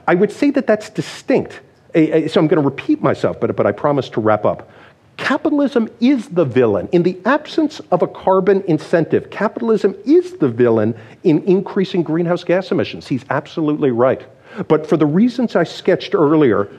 I 0.06 0.14
would 0.14 0.32
say 0.32 0.50
that 0.50 0.66
that's 0.66 0.90
distinct. 0.90 1.60
So 1.94 2.00
I'm 2.00 2.46
going 2.46 2.50
to 2.50 2.60
repeat 2.60 3.02
myself, 3.02 3.40
but, 3.40 3.54
but 3.56 3.66
I 3.66 3.72
promise 3.72 4.08
to 4.10 4.20
wrap 4.20 4.44
up. 4.44 4.70
Capitalism 5.18 5.90
is 6.00 6.28
the 6.28 6.44
villain. 6.44 6.88
In 6.92 7.02
the 7.02 7.18
absence 7.26 7.80
of 7.90 8.02
a 8.02 8.06
carbon 8.06 8.62
incentive, 8.62 9.30
capitalism 9.30 9.94
is 10.06 10.38
the 10.38 10.48
villain 10.48 10.94
in 11.24 11.42
increasing 11.42 12.02
greenhouse 12.02 12.44
gas 12.44 12.70
emissions. 12.70 13.06
He's 13.06 13.24
absolutely 13.28 13.90
right. 13.90 14.22
But 14.68 14.86
for 14.86 14.96
the 14.96 15.04
reasons 15.04 15.54
I 15.54 15.64
sketched 15.64 16.14
earlier, 16.14 16.70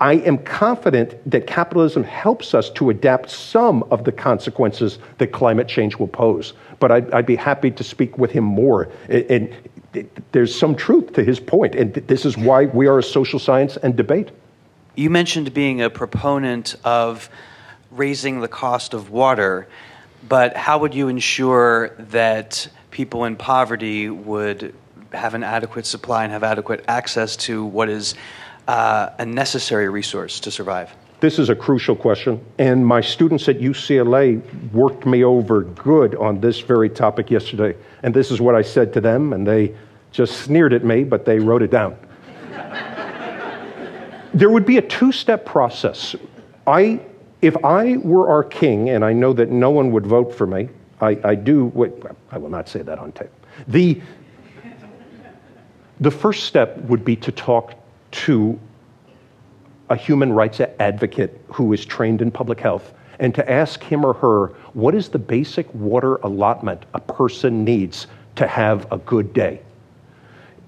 I 0.00 0.14
am 0.14 0.38
confident 0.38 1.18
that 1.30 1.46
capitalism 1.46 2.04
helps 2.04 2.52
us 2.52 2.68
to 2.70 2.90
adapt 2.90 3.30
some 3.30 3.82
of 3.84 4.04
the 4.04 4.12
consequences 4.12 4.98
that 5.18 5.28
climate 5.28 5.68
change 5.68 5.96
will 5.96 6.08
pose. 6.08 6.52
But 6.80 6.92
I'd, 6.92 7.10
I'd 7.12 7.26
be 7.26 7.36
happy 7.36 7.70
to 7.70 7.84
speak 7.84 8.18
with 8.18 8.32
him 8.32 8.44
more. 8.44 8.90
And, 9.08 9.54
and 9.94 10.10
there's 10.32 10.54
some 10.54 10.74
truth 10.74 11.12
to 11.14 11.24
his 11.24 11.40
point, 11.40 11.74
and 11.74 11.94
this 11.94 12.26
is 12.26 12.36
why 12.36 12.66
we 12.66 12.86
are 12.86 12.98
a 12.98 13.02
social 13.02 13.38
science 13.38 13.76
and 13.78 13.96
debate. 13.96 14.30
You 14.94 15.10
mentioned 15.10 15.54
being 15.54 15.80
a 15.80 15.88
proponent 15.88 16.74
of 16.84 17.30
raising 17.90 18.40
the 18.40 18.48
cost 18.48 18.94
of 18.94 19.10
water, 19.10 19.66
but 20.28 20.56
how 20.56 20.78
would 20.78 20.94
you 20.94 21.08
ensure 21.08 21.90
that 21.98 22.68
people 22.90 23.24
in 23.24 23.36
poverty 23.36 24.10
would 24.10 24.74
have 25.12 25.34
an 25.34 25.42
adequate 25.42 25.86
supply 25.86 26.24
and 26.24 26.32
have 26.32 26.44
adequate 26.44 26.84
access 26.88 27.36
to 27.36 27.64
what 27.64 27.88
is 27.88 28.14
uh, 28.66 29.10
a 29.18 29.24
necessary 29.24 29.88
resource 29.88 30.40
to 30.40 30.50
survive? 30.50 30.94
This 31.20 31.38
is 31.40 31.48
a 31.48 31.54
crucial 31.54 31.96
question, 31.96 32.44
and 32.58 32.86
my 32.86 33.00
students 33.00 33.48
at 33.48 33.58
UCLA 33.58 34.40
worked 34.72 35.04
me 35.04 35.24
over 35.24 35.62
good 35.62 36.14
on 36.14 36.40
this 36.40 36.60
very 36.60 36.88
topic 36.88 37.28
yesterday. 37.28 37.76
And 38.04 38.14
this 38.14 38.30
is 38.30 38.40
what 38.40 38.54
I 38.54 38.62
said 38.62 38.92
to 38.92 39.00
them, 39.00 39.32
and 39.32 39.44
they 39.44 39.74
just 40.12 40.42
sneered 40.42 40.72
at 40.72 40.84
me, 40.84 41.02
but 41.02 41.24
they 41.24 41.40
wrote 41.40 41.62
it 41.62 41.72
down. 41.72 41.96
there 44.34 44.50
would 44.50 44.64
be 44.64 44.76
a 44.76 44.82
two 44.82 45.10
step 45.10 45.44
process. 45.44 46.14
I 46.68 47.00
if 47.40 47.56
I 47.64 47.98
were 47.98 48.28
our 48.28 48.42
king, 48.42 48.90
and 48.90 49.04
I 49.04 49.12
know 49.12 49.32
that 49.32 49.50
no 49.50 49.70
one 49.70 49.92
would 49.92 50.06
vote 50.06 50.34
for 50.34 50.46
me, 50.46 50.68
I, 51.00 51.18
I 51.22 51.34
do, 51.34 51.66
wait, 51.66 51.92
I 52.30 52.38
will 52.38 52.50
not 52.50 52.68
say 52.68 52.82
that 52.82 52.98
on 52.98 53.12
tape. 53.12 53.30
The, 53.68 54.00
the 56.00 56.10
first 56.10 56.44
step 56.44 56.78
would 56.78 57.04
be 57.04 57.16
to 57.16 57.32
talk 57.32 57.74
to 58.10 58.58
a 59.90 59.96
human 59.96 60.32
rights 60.32 60.60
advocate 60.60 61.40
who 61.48 61.72
is 61.72 61.84
trained 61.84 62.20
in 62.20 62.30
public 62.30 62.60
health 62.60 62.92
and 63.20 63.34
to 63.34 63.50
ask 63.50 63.82
him 63.82 64.04
or 64.04 64.12
her 64.14 64.48
what 64.74 64.94
is 64.94 65.08
the 65.08 65.18
basic 65.18 65.72
water 65.74 66.16
allotment 66.16 66.84
a 66.94 67.00
person 67.00 67.64
needs 67.64 68.06
to 68.36 68.46
have 68.46 68.90
a 68.92 68.98
good 68.98 69.32
day. 69.32 69.60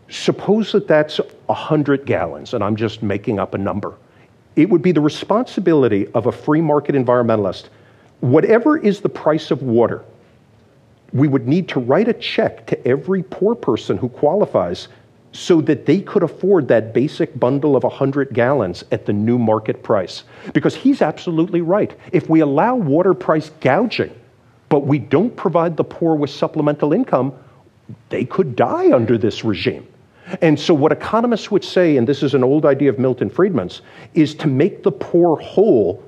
Suppose 0.08 0.72
that 0.72 0.88
that's 0.88 1.18
100 1.46 2.06
gallons, 2.06 2.54
and 2.54 2.64
I'm 2.64 2.74
just 2.74 3.02
making 3.02 3.38
up 3.38 3.54
a 3.54 3.58
number 3.58 3.96
it 4.56 4.68
would 4.68 4.82
be 4.82 4.92
the 4.92 5.00
responsibility 5.00 6.06
of 6.08 6.26
a 6.26 6.32
free 6.32 6.60
market 6.60 6.94
environmentalist, 6.94 7.68
whatever 8.20 8.76
is 8.76 9.00
the 9.00 9.08
price 9.08 9.50
of 9.50 9.62
water, 9.62 10.04
we 11.12 11.28
would 11.28 11.48
need 11.48 11.68
to 11.68 11.80
write 11.80 12.08
a 12.08 12.12
check 12.12 12.66
to 12.66 12.86
every 12.86 13.22
poor 13.22 13.54
person 13.54 13.96
who 13.96 14.08
qualifies 14.08 14.88
so 15.32 15.60
that 15.60 15.86
they 15.86 16.00
could 16.00 16.22
afford 16.22 16.66
that 16.68 16.92
basic 16.92 17.38
bundle 17.38 17.76
of 17.76 17.84
100 17.84 18.32
gallons 18.32 18.84
at 18.90 19.06
the 19.06 19.12
new 19.12 19.38
market 19.38 19.82
price. 19.82 20.24
Because 20.52 20.74
he's 20.74 21.02
absolutely 21.02 21.60
right. 21.60 21.94
If 22.12 22.28
we 22.28 22.40
allow 22.40 22.74
water 22.74 23.14
price 23.14 23.50
gouging, 23.60 24.12
but 24.68 24.86
we 24.86 24.98
don't 24.98 25.34
provide 25.36 25.76
the 25.76 25.84
poor 25.84 26.14
with 26.14 26.30
supplemental 26.30 26.92
income, 26.92 27.32
they 28.08 28.24
could 28.24 28.56
die 28.56 28.92
under 28.92 29.18
this 29.18 29.44
regime. 29.44 29.86
And 30.40 30.58
so, 30.58 30.74
what 30.74 30.92
economists 30.92 31.50
would 31.50 31.64
say, 31.64 31.96
and 31.96 32.06
this 32.06 32.22
is 32.22 32.34
an 32.34 32.44
old 32.44 32.66
idea 32.66 32.90
of 32.90 32.98
Milton 32.98 33.30
Friedman's, 33.30 33.82
is 34.14 34.34
to 34.36 34.46
make 34.46 34.82
the 34.82 34.92
poor 34.92 35.36
whole 35.36 36.04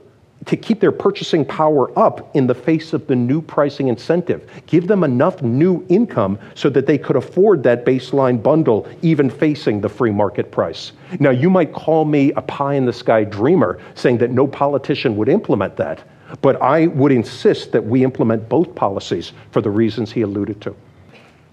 to 0.46 0.56
keep 0.56 0.80
their 0.80 0.92
purchasing 0.92 1.44
power 1.44 1.96
up 1.98 2.34
in 2.34 2.46
the 2.46 2.54
face 2.54 2.92
of 2.92 3.06
the 3.06 3.14
new 3.14 3.40
pricing 3.40 3.88
incentive. 3.88 4.48
Give 4.66 4.88
them 4.88 5.04
enough 5.04 5.40
new 5.40 5.84
income 5.88 6.38
so 6.54 6.68
that 6.70 6.86
they 6.86 6.98
could 6.98 7.16
afford 7.16 7.62
that 7.62 7.84
baseline 7.84 8.42
bundle, 8.42 8.88
even 9.02 9.30
facing 9.30 9.80
the 9.80 9.88
free 9.88 10.10
market 10.10 10.50
price. 10.50 10.92
Now, 11.20 11.30
you 11.30 11.48
might 11.48 11.72
call 11.72 12.04
me 12.04 12.32
a 12.32 12.42
pie 12.42 12.74
in 12.74 12.86
the 12.86 12.92
sky 12.92 13.24
dreamer, 13.24 13.78
saying 13.94 14.18
that 14.18 14.30
no 14.30 14.46
politician 14.46 15.16
would 15.16 15.28
implement 15.28 15.76
that, 15.76 16.02
but 16.40 16.60
I 16.60 16.88
would 16.88 17.12
insist 17.12 17.72
that 17.72 17.84
we 17.84 18.02
implement 18.02 18.48
both 18.48 18.74
policies 18.74 19.32
for 19.52 19.60
the 19.60 19.70
reasons 19.70 20.10
he 20.10 20.22
alluded 20.22 20.60
to. 20.62 20.74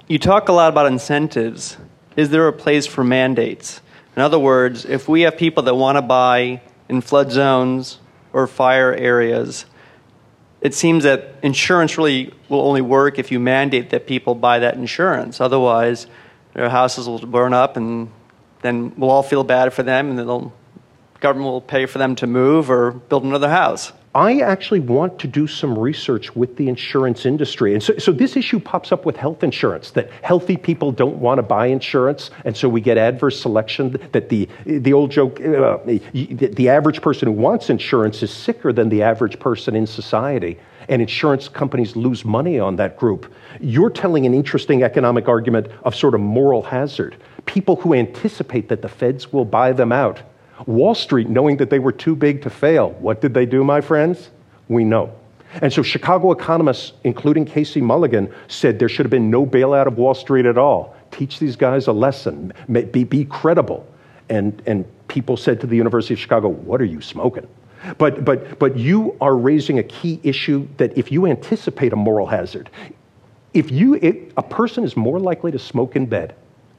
You 0.08 0.18
talk 0.18 0.50
a 0.50 0.54
lot 0.54 0.70
about 0.70 0.88
incentives 0.88 1.78
is 2.20 2.32
there 2.32 2.50
a 2.50 2.54
place 2.54 2.86
for 2.86 3.02
mandates? 3.02 3.80
In 4.18 4.22
other 4.22 4.38
words, 4.38 4.84
if 4.84 5.08
we 5.08 5.22
have 5.22 5.38
people 5.38 5.64
that 5.64 5.76
want 5.76 5.98
to 5.98 6.02
buy 6.02 6.62
in 6.90 7.00
flood 7.00 7.32
zones 7.32 7.98
or 8.34 8.46
fire 8.46 8.94
areas, 8.94 9.64
it 10.60 10.74
seems 10.74 11.06
that 11.06 11.36
insurance 11.42 11.98
really 11.98 12.34
will 12.50 12.60
only 12.60 12.82
work 12.82 13.20
if 13.20 13.32
you 13.32 13.40
mandate 13.40 13.92
that 13.92 14.06
people 14.06 14.36
buy 14.36 14.60
that 14.60 14.76
insurance. 14.76 15.40
Otherwise, 15.40 16.08
their 16.54 16.68
houses 16.68 17.08
will 17.08 17.20
burn 17.20 17.54
up, 17.54 17.78
and 17.78 18.12
then 18.64 18.92
we'll 18.98 19.12
all 19.12 19.24
feel 19.24 19.46
bad 19.46 19.72
for 19.72 19.84
them, 19.84 20.10
and 20.10 20.20
the 20.20 20.52
government 21.22 21.50
will 21.50 21.62
pay 21.62 21.86
for 21.86 22.00
them 22.00 22.16
to 22.16 22.28
move 22.28 22.70
or 22.70 22.92
build 22.92 23.24
another 23.24 23.50
house. 23.50 23.94
I 24.16 24.40
actually 24.40 24.80
want 24.80 25.20
to 25.20 25.28
do 25.28 25.46
some 25.46 25.78
research 25.78 26.36
with 26.36 26.56
the 26.56 26.68
insurance 26.68 27.28
industry. 27.28 27.76
And 27.76 27.84
so, 27.84 27.96
so, 28.00 28.12
this 28.12 28.36
issue 28.36 28.60
pops 28.60 28.92
up 28.92 29.06
with 29.06 29.16
health 29.16 29.44
insurance 29.44 29.92
that 29.92 30.10
healthy 30.24 30.58
people 30.58 30.92
don't 30.92 31.18
want 31.18 31.38
to 31.38 31.44
buy 31.44 31.68
insurance, 31.68 32.32
and 32.44 32.58
so 32.58 32.68
we 32.68 32.82
get 32.82 32.98
adverse 32.98 33.40
selection. 33.40 34.00
That 34.12 34.30
the, 34.30 34.50
the 34.66 34.94
old 34.94 35.12
joke 35.12 35.40
uh, 35.40 35.78
the 35.86 36.70
average 36.70 37.04
person 37.04 37.28
who 37.28 37.34
wants 37.34 37.70
insurance 37.70 38.24
is 38.24 38.32
sicker 38.32 38.74
than 38.74 38.90
the 38.90 39.04
average 39.04 39.38
person 39.40 39.76
in 39.76 39.86
society, 39.86 40.58
and 40.88 41.04
insurance 41.04 41.48
companies 41.48 41.96
lose 41.96 42.26
money 42.26 42.60
on 42.60 42.78
that 42.78 42.98
group. 42.98 43.32
You're 43.62 43.92
telling 43.92 44.26
an 44.26 44.34
interesting 44.34 44.82
economic 44.82 45.28
argument 45.28 45.68
of 45.84 45.94
sort 45.94 46.16
of 46.16 46.22
moral 46.22 46.64
hazard. 46.64 47.16
People 47.46 47.76
who 47.76 47.94
anticipate 47.94 48.70
that 48.70 48.82
the 48.82 48.90
feds 48.90 49.32
will 49.32 49.46
buy 49.46 49.72
them 49.72 49.92
out 49.92 50.24
Wall 50.66 50.96
Street, 50.96 51.30
knowing 51.30 51.58
that 51.58 51.70
they 51.70 51.80
were 51.80 51.92
too 51.92 52.16
big 52.16 52.42
to 52.44 52.50
fail, 52.50 52.92
what 53.00 53.22
did 53.22 53.34
they 53.34 53.46
do, 53.46 53.64
my 53.64 53.82
friends? 53.82 54.30
We 54.68 54.84
know. 54.84 55.14
And 55.62 55.74
so 55.74 55.82
Chicago 55.82 56.32
economists, 56.32 56.94
including 57.04 57.46
Casey 57.46 57.82
Mulligan, 57.82 58.32
said 58.48 58.78
there 58.78 58.90
should 58.90 59.06
have 59.06 59.12
been 59.12 59.32
no 59.32 59.46
bailout 59.46 59.88
of 59.88 59.98
Wall 59.98 60.14
Street 60.14 60.46
at 60.46 60.58
all. 60.58 60.96
Teach 61.12 61.40
these 61.40 61.56
guys 61.56 61.88
a 61.88 61.92
lesson, 61.92 62.54
be, 62.72 63.04
be 63.04 63.26
credible. 63.26 63.88
And, 64.30 64.62
and 64.68 64.86
people 65.08 65.38
said 65.38 65.60
to 65.62 65.68
the 65.68 65.76
University 65.76 66.14
of 66.14 66.20
Chicago, 66.20 66.50
What 66.50 66.82
are 66.82 66.86
you 66.86 67.02
smoking? 67.02 67.48
But, 67.98 68.24
but, 68.24 68.60
but 68.60 68.78
you 68.78 69.18
are 69.22 69.36
raising 69.36 69.80
a 69.80 69.84
key 69.84 70.20
issue 70.22 70.68
that 70.78 70.96
if 70.98 71.12
you 71.12 71.26
anticipate 71.26 71.94
a 71.94 71.96
moral 71.96 72.28
hazard, 72.28 72.70
if 73.54 73.72
you, 73.72 73.96
if 73.96 74.16
a 74.38 74.44
person 74.44 74.84
is 74.84 74.96
more 74.96 75.20
likely 75.20 75.52
to 75.52 75.58
smoke 75.58 75.96
in 75.96 76.06
bed 76.06 76.36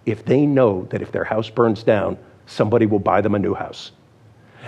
if 0.07 0.25
they 0.25 0.47
know 0.47 0.87
that 0.91 1.03
if 1.03 1.13
their 1.13 1.25
house 1.25 1.51
burns 1.51 1.83
down, 1.83 2.19
somebody 2.51 2.87
will 2.87 2.99
buy 2.99 3.21
them 3.21 3.35
a 3.35 3.39
new 3.39 3.55
house. 3.55 3.93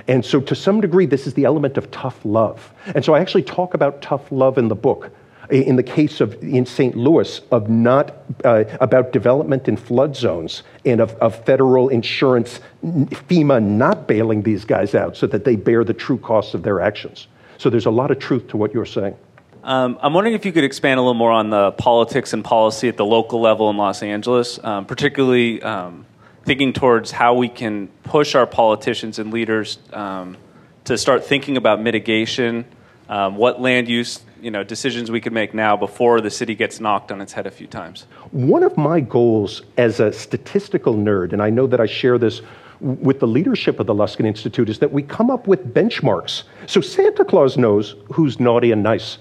And 0.09 0.25
so, 0.25 0.41
to 0.41 0.55
some 0.55 0.81
degree, 0.81 1.07
this 1.07 1.27
is 1.27 1.35
the 1.35 1.45
element 1.45 1.77
of 1.77 1.91
tough 1.91 2.25
love. 2.25 2.73
And 2.95 3.05
so, 3.05 3.15
I 3.15 3.21
actually 3.21 3.43
talk 3.43 3.75
about 3.75 4.03
tough 4.03 4.33
love 4.33 4.59
in 4.59 4.69
the 4.69 4.75
book. 4.75 5.11
In 5.51 5.77
the 5.77 5.83
case 5.83 6.21
of 6.21 6.43
in 6.43 6.65
St. 6.65 6.97
Louis, 6.97 7.41
of 7.51 7.69
not 7.69 8.23
uh, 8.45 8.65
about 8.81 9.13
development 9.13 9.69
in 9.69 9.77
flood 9.77 10.17
zones 10.17 10.63
and 10.87 11.01
of, 11.01 11.13
of 11.17 11.45
federal 11.45 11.91
insurance, 11.91 12.61
FEMA 12.83 13.63
not 13.63 14.07
bailing 14.07 14.43
these 14.43 14.65
guys 14.65 14.95
out 14.95 15.15
so 15.17 15.27
that 15.27 15.45
they 15.45 15.57
bear 15.57 15.85
the 15.85 15.93
true 15.93 16.17
costs 16.17 16.55
of 16.55 16.63
their 16.63 16.81
actions. 16.81 17.27
So 17.59 17.69
there's 17.69 17.87
a 17.87 17.91
lot 17.91 18.11
of 18.11 18.19
truth 18.19 18.49
to 18.49 18.57
what 18.57 18.73
you're 18.73 18.87
saying. 18.87 19.15
Um, 19.63 19.99
I'm 20.01 20.15
wondering 20.15 20.35
if 20.35 20.45
you 20.45 20.53
could 20.53 20.65
expand 20.65 20.99
a 20.99 21.03
little 21.03 21.15
more 21.15 21.31
on 21.31 21.51
the 21.51 21.73
politics 21.73 22.33
and 22.33 22.45
policy 22.45 22.89
at 22.89 22.97
the 22.97 23.05
local 23.05 23.41
level 23.41 23.69
in 23.69 23.77
Los 23.77 24.03
Angeles, 24.03 24.63
um, 24.65 24.87
particularly 24.87 25.63
um, 25.63 26.07
thinking 26.45 26.73
towards 26.73 27.11
how 27.11 27.35
we 27.35 27.49
can 27.49 27.89
push 28.05 28.35
our 28.35 28.47
politicians 28.47 29.19
and 29.19 29.33
leaders 29.33 29.79
um, 29.93 30.37
to 30.85 30.99
start 30.99 31.25
thinking 31.25 31.57
about 31.57 31.81
mitigation, 31.81 32.65
um, 33.09 33.37
what 33.37 33.61
land 33.61 33.89
use 33.89 34.21
you 34.43 34.51
know, 34.51 34.65
decisions 34.65 35.11
we 35.11 35.21
could 35.21 35.33
make 35.33 35.55
now 35.55 35.77
before 35.77 36.21
the 36.21 36.31
city 36.31 36.55
gets 36.55 36.81
knocked 36.81 37.13
on 37.13 37.21
its 37.21 37.33
head 37.33 37.47
a 37.47 37.51
few 37.51 37.69
times. 37.69 38.07
One 38.33 38.65
of 38.65 38.77
my 38.77 39.01
goals 39.01 39.63
as 39.79 40.01
a 40.01 40.13
statistical 40.13 40.95
nerd, 40.95 41.33
and 41.33 41.41
I 41.41 41.49
know 41.49 41.69
that 41.69 41.81
I 41.81 41.87
share 41.87 42.19
this 42.19 42.43
with 42.81 43.21
the 43.21 43.29
leadership 43.29 43.79
of 43.79 43.87
the 43.87 43.95
Luskin 43.95 44.27
Institute, 44.27 44.69
is 44.69 44.81
that 44.81 44.91
we 44.91 45.05
come 45.05 45.31
up 45.31 45.47
with 45.47 45.73
benchmarks. 45.73 46.43
So 46.67 46.81
Santa 46.81 47.25
Claus 47.25 47.57
knows 47.57 47.95
who's 48.13 48.41
naughty 48.41 48.73
and 48.73 48.83
nice. 48.83 49.19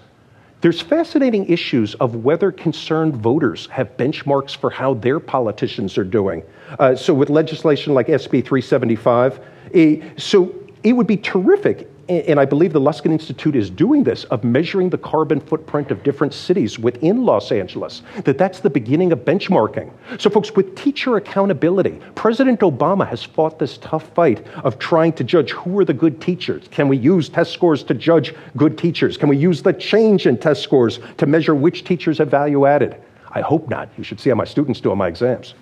There's 0.61 0.82
fascinating 0.82 1.47
issues 1.47 1.93
of 1.95 2.15
whether 2.24 2.51
concerned 2.51 3.15
voters 3.15 3.67
have 3.67 3.95
benchmarks 3.97 4.55
for 4.55 4.72
how 4.72 4.95
their 4.95 5.19
politicians 5.19 5.97
are 5.99 6.03
doing. 6.03 6.41
Uh, 6.80 6.95
so, 6.95 7.13
with 7.13 7.30
legislation 7.30 7.93
like 7.93 8.07
SB 8.07 8.43
375, 8.45 9.39
a, 9.74 10.01
so 10.17 10.53
it 10.84 10.93
would 10.93 11.07
be 11.07 11.17
terrific 11.17 11.88
and 12.11 12.41
I 12.41 12.45
believe 12.45 12.74
the 12.74 12.82
Luskin 12.82 13.11
Institute 13.11 13.55
is 13.55 13.69
doing 13.69 14.03
this, 14.03 14.26
of 14.26 14.43
measuring 14.43 14.89
the 14.89 14.97
carbon 14.97 15.39
footprint 15.39 15.91
of 15.91 16.03
different 16.03 16.34
cities 16.34 16.78
within 16.78 17.24
Los 17.24 17.53
Angeles, 17.53 18.01
that 18.26 18.38
that's 18.38 18.59
the 18.59 18.69
beginning 18.69 19.13
of 19.13 19.19
benchmarking. 19.19 19.89
So, 20.17 20.30
folks, 20.30 20.51
with 20.53 20.76
teacher 20.76 21.15
accountability, 21.15 22.01
President 22.15 22.59
Obama 22.59 23.07
has 23.07 23.24
fought 23.24 23.59
this 23.59 23.78
tough 23.78 24.09
fight 24.13 24.45
of 24.57 24.78
trying 24.78 25.13
to 25.13 25.24
judge 25.24 25.51
who 25.51 25.80
are 25.80 25.86
the 25.86 25.93
good 25.93 26.19
teachers. 26.19 26.67
Can 26.69 26.89
we 26.89 26.97
use 26.97 27.30
test 27.30 27.53
scores 27.53 27.82
to 27.84 27.93
judge 27.93 28.36
good 28.57 28.78
teachers? 28.78 29.15
Can 29.15 29.30
we 29.30 29.38
use 29.38 29.61
the 29.61 29.74
change 29.74 30.28
in 30.28 30.38
test 30.38 30.63
scores 30.63 30.99
to 31.17 31.26
measure 31.26 31.55
which 31.55 31.86
teachers 31.86 32.17
have 32.17 32.30
value 32.30 32.65
added? 32.65 32.97
I 33.30 33.39
hope 33.39 33.69
not. 33.69 33.88
You 33.97 34.03
should 34.03 34.19
see 34.19 34.30
how 34.30 34.36
my 34.36 34.43
students 34.43 34.82
do 34.82 34.91
on 34.91 34.97
my 34.97 35.07
exams. 35.07 35.53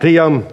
The, 0.00 0.18
um, 0.18 0.48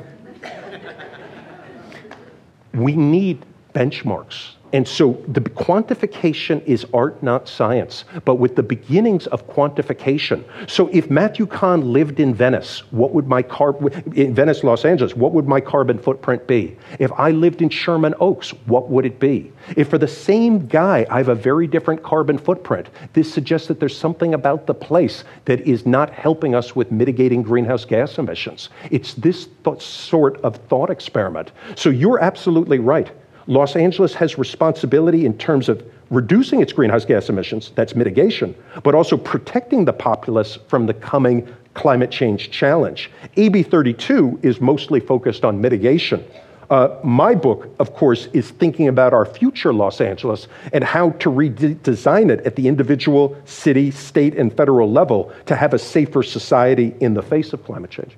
we 2.73 2.95
need 2.95 3.43
benchmarks 3.73 4.55
and 4.74 4.88
so 4.88 5.22
the 5.28 5.41
quantification 5.41 6.63
is 6.65 6.86
art, 6.93 7.22
not 7.22 7.47
science, 7.47 8.05
but 8.26 8.36
with 8.36 8.55
the 8.55 8.63
beginnings 8.63 9.28
of 9.28 9.47
quantification. 9.47 10.43
So 10.69 10.88
if 10.93 11.09
Matthew 11.09 11.45
Kahn 11.45 11.91
lived 11.91 12.19
in 12.19 12.34
Venice, 12.34 12.84
what 12.91 13.13
would 13.13 13.28
my 13.28 13.41
car 13.41 13.76
in 14.13 14.34
Venice, 14.34 14.63
Los 14.63 14.86
Angeles, 14.86 15.15
what 15.15 15.34
would 15.34 15.47
my 15.47 15.59
carbon 15.59 15.97
footprint 15.97 16.47
be? 16.47 16.78
If 16.99 17.11
I 17.13 17.32
lived 17.32 17.61
in 17.61 17.69
Sherman 17.69 18.15
Oaks, 18.19 18.51
what 18.65 18.89
would 18.89 19.05
it 19.05 19.19
be? 19.19 19.51
If 19.76 19.89
for 19.89 19.97
the 19.97 20.07
same 20.07 20.67
guy 20.67 21.05
I 21.09 21.17
have 21.17 21.30
a 21.30 21.36
very 21.36 21.67
different 21.67 22.01
carbon 22.03 22.38
footprint, 22.38 22.89
this 23.13 23.32
suggests 23.32 23.67
that 23.67 23.80
there's 23.80 23.97
something 23.97 24.34
about 24.34 24.67
the 24.67 24.74
place 24.74 25.24
that 25.45 25.61
is 25.61 25.86
not 25.86 26.11
helping 26.11 26.55
us 26.55 26.76
with 26.76 26.91
mitigating 26.91 27.41
greenhouse 27.41 27.86
gas 27.86 28.17
emissions. 28.17 28.69
It's 28.89 29.13
this 29.15 29.49
th- 29.63 29.82
sort 29.82 30.41
of 30.41 30.55
thought 30.55 30.89
experiment. 30.89 31.51
So 31.76 31.89
you're 31.89 32.19
absolutely 32.19 32.80
right. 32.80 33.11
Los 33.52 33.76
Angeles 33.76 34.14
has 34.14 34.38
responsibility 34.38 35.26
in 35.26 35.38
terms 35.38 35.68
of 35.68 35.84
reducing 36.10 36.62
its 36.62 36.72
greenhouse 36.72 37.04
gas 37.04 37.28
emissions, 37.28 37.74
that's 37.76 37.97
mitigation, 37.97 38.56
but 38.82 38.95
also 38.95 39.18
protecting 39.18 39.84
the 39.84 39.91
populace 39.91 40.58
from 40.70 40.86
the 40.86 40.93
coming 40.93 41.45
climate 41.74 42.10
change 42.10 42.49
challenge. 42.49 43.12
AB 43.36 43.62
32 43.64 44.39
is 44.41 44.62
mostly 44.62 45.02
focused 45.02 45.43
on 45.43 45.60
mitigation. 45.60 46.24
Uh, 46.70 46.97
my 47.04 47.36
book, 47.36 47.68
of 47.80 47.93
course, 47.93 48.28
is 48.32 48.52
thinking 48.52 48.88
about 48.88 49.14
our 49.14 49.26
future 49.26 49.74
Los 49.74 49.99
Angeles 49.99 50.47
and 50.72 50.82
how 50.82 51.10
to 51.10 51.30
redesign 51.30 52.32
it 52.32 52.39
at 52.45 52.56
the 52.56 52.70
individual, 52.70 53.36
city, 53.43 53.91
state, 53.91 54.34
and 54.38 54.56
federal 54.56 54.89
level 54.89 55.30
to 55.45 55.58
have 55.58 55.74
a 55.74 55.80
safer 55.80 56.24
society 56.24 56.95
in 57.02 57.14
the 57.16 57.22
face 57.22 57.52
of 57.52 57.62
climate 57.66 57.91
change. 57.91 58.16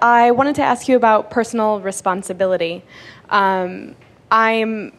I 0.00 0.30
wanted 0.30 0.54
to 0.54 0.62
ask 0.62 0.86
you 0.86 0.94
about 0.94 1.32
personal 1.32 1.80
responsibility. 1.80 2.84
Um, 3.30 3.96
I'm 4.30 4.92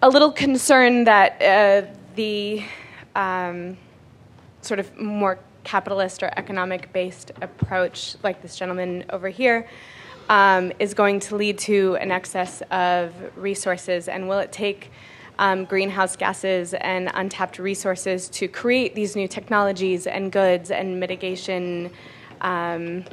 a 0.00 0.08
little 0.08 0.32
concerned 0.32 1.06
that 1.06 1.42
uh, 1.42 1.86
the 2.14 2.64
um, 3.14 3.76
sort 4.62 4.80
of 4.80 4.98
more 4.98 5.38
capitalist 5.64 6.22
or 6.22 6.30
economic 6.36 6.92
based 6.92 7.32
approach, 7.42 8.16
like 8.22 8.40
this 8.40 8.56
gentleman 8.56 9.04
over 9.10 9.28
here, 9.28 9.68
um, 10.30 10.72
is 10.78 10.94
going 10.94 11.20
to 11.20 11.36
lead 11.36 11.58
to 11.58 11.96
an 11.96 12.10
excess 12.10 12.62
of 12.70 13.12
resources. 13.36 14.08
And 14.08 14.28
will 14.28 14.38
it 14.38 14.52
take 14.52 14.90
um, 15.38 15.66
greenhouse 15.66 16.16
gases 16.16 16.72
and 16.72 17.10
untapped 17.12 17.58
resources 17.58 18.30
to 18.30 18.48
create 18.48 18.94
these 18.94 19.16
new 19.16 19.28
technologies 19.28 20.06
and 20.06 20.32
goods 20.32 20.70
and 20.70 20.98
mitigation? 20.98 21.90
Um, 22.40 23.04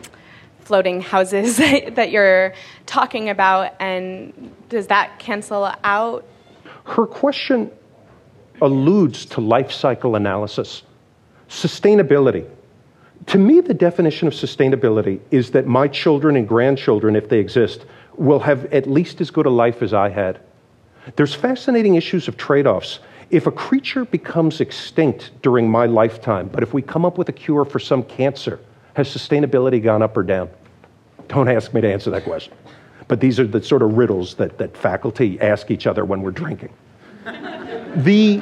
floating 0.63 1.01
houses 1.01 1.57
that 1.57 2.11
you're 2.11 2.53
talking 2.85 3.29
about, 3.29 3.73
and 3.79 4.53
does 4.69 4.87
that 4.87 5.19
cancel 5.19 5.71
out? 5.83 6.25
Her 6.85 7.05
question 7.05 7.71
alludes 8.61 9.25
to 9.25 9.41
life 9.41 9.71
cycle 9.71 10.15
analysis, 10.15 10.83
sustainability. 11.49 12.47
To 13.27 13.37
me, 13.37 13.61
the 13.61 13.73
definition 13.73 14.27
of 14.27 14.33
sustainability 14.33 15.19
is 15.31 15.51
that 15.51 15.65
my 15.65 15.87
children 15.87 16.35
and 16.35 16.47
grandchildren, 16.47 17.15
if 17.15 17.29
they 17.29 17.39
exist, 17.39 17.85
will 18.15 18.39
have 18.39 18.65
at 18.73 18.87
least 18.87 19.21
as 19.21 19.31
good 19.31 19.45
a 19.45 19.49
life 19.49 19.81
as 19.81 19.93
I 19.93 20.09
had. 20.09 20.39
There's 21.15 21.33
fascinating 21.33 21.95
issues 21.95 22.27
of 22.27 22.37
trade 22.37 22.67
offs. 22.67 22.99
If 23.29 23.47
a 23.47 23.51
creature 23.51 24.05
becomes 24.05 24.61
extinct 24.61 25.31
during 25.41 25.69
my 25.69 25.85
lifetime, 25.85 26.49
but 26.49 26.63
if 26.63 26.73
we 26.73 26.81
come 26.81 27.05
up 27.05 27.17
with 27.17 27.29
a 27.29 27.33
cure 27.33 27.65
for 27.65 27.79
some 27.79 28.03
cancer, 28.03 28.59
has 28.93 29.07
sustainability 29.07 29.81
gone 29.81 30.01
up 30.01 30.15
or 30.15 30.23
down? 30.23 30.49
Don't 31.27 31.47
ask 31.47 31.73
me 31.73 31.81
to 31.81 31.91
answer 31.91 32.09
that 32.11 32.23
question. 32.23 32.53
But 33.07 33.19
these 33.19 33.39
are 33.39 33.47
the 33.47 33.61
sort 33.61 33.81
of 33.81 33.97
riddles 33.97 34.35
that, 34.35 34.57
that 34.57 34.75
faculty 34.77 35.39
ask 35.41 35.71
each 35.71 35.87
other 35.87 36.05
when 36.05 36.21
we're 36.21 36.31
drinking. 36.31 36.73
the, 37.97 38.41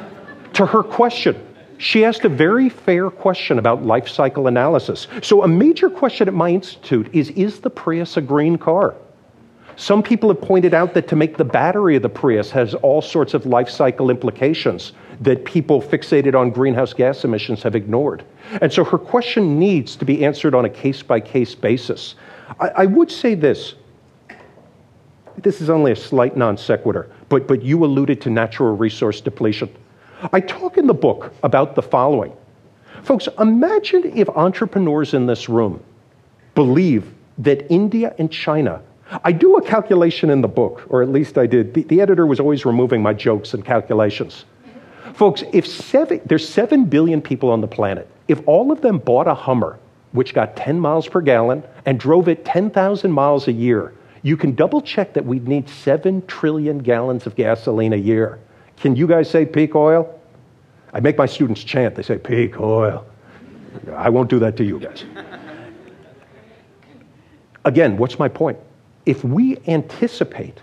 to 0.54 0.66
her 0.66 0.82
question, 0.82 1.36
she 1.78 2.04
asked 2.04 2.24
a 2.24 2.28
very 2.28 2.68
fair 2.68 3.10
question 3.10 3.58
about 3.58 3.84
life 3.84 4.08
cycle 4.08 4.46
analysis. 4.46 5.08
So, 5.22 5.42
a 5.42 5.48
major 5.48 5.90
question 5.90 6.28
at 6.28 6.34
my 6.34 6.50
institute 6.50 7.08
is 7.12 7.30
Is 7.30 7.60
the 7.60 7.70
Prius 7.70 8.16
a 8.16 8.20
green 8.20 8.56
car? 8.56 8.94
Some 9.76 10.02
people 10.02 10.28
have 10.28 10.40
pointed 10.40 10.74
out 10.74 10.94
that 10.94 11.08
to 11.08 11.16
make 11.16 11.36
the 11.36 11.44
battery 11.44 11.96
of 11.96 12.02
the 12.02 12.08
Prius 12.08 12.50
has 12.50 12.74
all 12.74 13.02
sorts 13.02 13.34
of 13.34 13.46
life 13.46 13.68
cycle 13.68 14.10
implications 14.10 14.92
that 15.22 15.44
people 15.44 15.80
fixated 15.80 16.34
on 16.34 16.50
greenhouse 16.50 16.92
gas 16.92 17.24
emissions 17.24 17.62
have 17.62 17.74
ignored. 17.74 18.24
And 18.60 18.72
so 18.72 18.84
her 18.84 18.98
question 18.98 19.58
needs 19.58 19.94
to 19.96 20.04
be 20.04 20.24
answered 20.24 20.54
on 20.54 20.64
a 20.64 20.70
case 20.70 21.02
by 21.02 21.20
case 21.20 21.54
basis. 21.54 22.16
I, 22.60 22.68
I 22.68 22.86
would 22.86 23.10
say 23.10 23.34
this 23.34 23.74
this 25.38 25.60
is 25.62 25.70
only 25.70 25.92
a 25.92 25.96
slight 25.96 26.36
non 26.36 26.58
sequitur, 26.58 27.08
but, 27.28 27.48
but 27.48 27.62
you 27.62 27.84
alluded 27.84 28.20
to 28.22 28.30
natural 28.30 28.76
resource 28.76 29.20
depletion. 29.20 29.74
I 30.32 30.40
talk 30.40 30.76
in 30.76 30.86
the 30.86 30.94
book 30.94 31.32
about 31.42 31.74
the 31.74 31.82
following. 31.82 32.36
Folks, 33.02 33.28
imagine 33.38 34.12
if 34.16 34.28
entrepreneurs 34.28 35.14
in 35.14 35.26
this 35.26 35.48
room 35.48 35.82
believe 36.54 37.12
that 37.38 37.70
India 37.72 38.14
and 38.18 38.30
China, 38.30 38.82
I 39.24 39.32
do 39.32 39.56
a 39.56 39.62
calculation 39.62 40.30
in 40.30 40.42
the 40.42 40.48
book, 40.48 40.84
or 40.88 41.02
at 41.02 41.08
least 41.08 41.38
I 41.38 41.46
did. 41.46 41.74
The, 41.74 41.82
the 41.84 42.00
editor 42.00 42.26
was 42.26 42.38
always 42.38 42.64
removing 42.64 43.02
my 43.02 43.14
jokes 43.14 43.54
and 43.54 43.64
calculations. 43.64 44.44
Folks, 45.14 45.44
if 45.52 45.66
seven, 45.66 46.20
there's 46.24 46.48
7 46.48 46.84
billion 46.86 47.20
people 47.20 47.50
on 47.50 47.60
the 47.60 47.66
planet, 47.66 48.08
if 48.28 48.40
all 48.46 48.72
of 48.72 48.80
them 48.80 48.98
bought 48.98 49.26
a 49.26 49.34
Hummer, 49.34 49.78
which 50.12 50.34
got 50.34 50.56
10 50.56 50.78
miles 50.78 51.08
per 51.08 51.20
gallon, 51.20 51.62
and 51.86 51.98
drove 51.98 52.28
it 52.28 52.44
10,000 52.44 53.10
miles 53.10 53.48
a 53.48 53.52
year, 53.52 53.92
you 54.22 54.36
can 54.36 54.54
double 54.54 54.80
check 54.80 55.12
that 55.14 55.24
we'd 55.24 55.48
need 55.48 55.68
7 55.68 56.26
trillion 56.26 56.78
gallons 56.78 57.26
of 57.26 57.34
gasoline 57.34 57.92
a 57.92 57.96
year. 57.96 58.38
Can 58.76 58.96
you 58.96 59.06
guys 59.06 59.28
say 59.28 59.44
peak 59.44 59.74
oil? 59.74 60.18
I 60.92 61.00
make 61.00 61.18
my 61.18 61.26
students 61.26 61.64
chant. 61.64 61.94
They 61.94 62.02
say 62.02 62.18
peak 62.18 62.60
oil. 62.60 63.04
I 63.94 64.10
won't 64.10 64.28
do 64.28 64.38
that 64.38 64.56
to 64.58 64.64
you 64.64 64.78
guys. 64.78 65.04
Again, 67.64 67.96
what's 67.96 68.18
my 68.18 68.28
point? 68.28 68.58
If 69.06 69.24
we 69.24 69.58
anticipate 69.66 70.60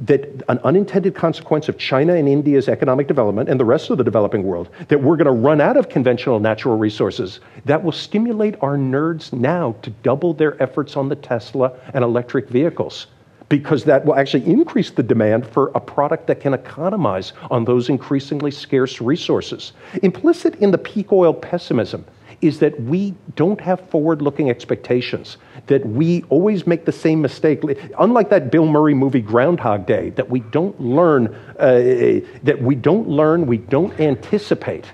that 0.00 0.42
an 0.48 0.58
unintended 0.64 1.14
consequence 1.14 1.68
of 1.68 1.78
China 1.78 2.14
and 2.14 2.28
India's 2.28 2.68
economic 2.68 3.08
development 3.08 3.48
and 3.48 3.58
the 3.58 3.64
rest 3.64 3.90
of 3.90 3.98
the 3.98 4.04
developing 4.04 4.44
world, 4.44 4.68
that 4.88 5.02
we're 5.02 5.16
going 5.16 5.26
to 5.26 5.32
run 5.32 5.60
out 5.60 5.76
of 5.76 5.88
conventional 5.88 6.38
natural 6.38 6.78
resources, 6.78 7.40
that 7.64 7.82
will 7.82 7.92
stimulate 7.92 8.54
our 8.60 8.76
nerds 8.76 9.32
now 9.32 9.74
to 9.82 9.90
double 10.02 10.32
their 10.32 10.60
efforts 10.62 10.96
on 10.96 11.08
the 11.08 11.16
Tesla 11.16 11.72
and 11.94 12.04
electric 12.04 12.48
vehicles. 12.48 13.06
Because 13.48 13.84
that 13.84 14.04
will 14.04 14.14
actually 14.14 14.44
increase 14.44 14.90
the 14.90 15.02
demand 15.02 15.46
for 15.46 15.72
a 15.74 15.80
product 15.80 16.26
that 16.26 16.40
can 16.40 16.52
economize 16.52 17.32
on 17.50 17.64
those 17.64 17.88
increasingly 17.88 18.50
scarce 18.50 19.00
resources. 19.00 19.72
Implicit 20.02 20.54
in 20.56 20.70
the 20.70 20.78
peak 20.78 21.12
oil 21.12 21.32
pessimism 21.32 22.04
is 22.40 22.60
that 22.60 22.80
we 22.82 23.14
don't 23.34 23.60
have 23.60 23.80
forward 23.90 24.22
looking 24.22 24.48
expectations, 24.48 25.38
that 25.66 25.84
we 25.86 26.22
always 26.28 26.66
make 26.66 26.84
the 26.84 26.92
same 26.92 27.20
mistake. 27.20 27.62
Unlike 27.98 28.30
that 28.30 28.50
Bill 28.50 28.66
Murray 28.66 28.94
movie 28.94 29.20
Groundhog 29.20 29.86
Day, 29.86 30.10
that 30.10 30.30
we 30.30 30.40
don't 30.40 30.80
learn, 30.80 31.34
uh, 31.58 32.20
that 32.44 32.58
we 32.60 32.74
don't 32.74 33.08
learn, 33.08 33.46
we 33.46 33.58
don't 33.58 33.98
anticipate. 33.98 34.86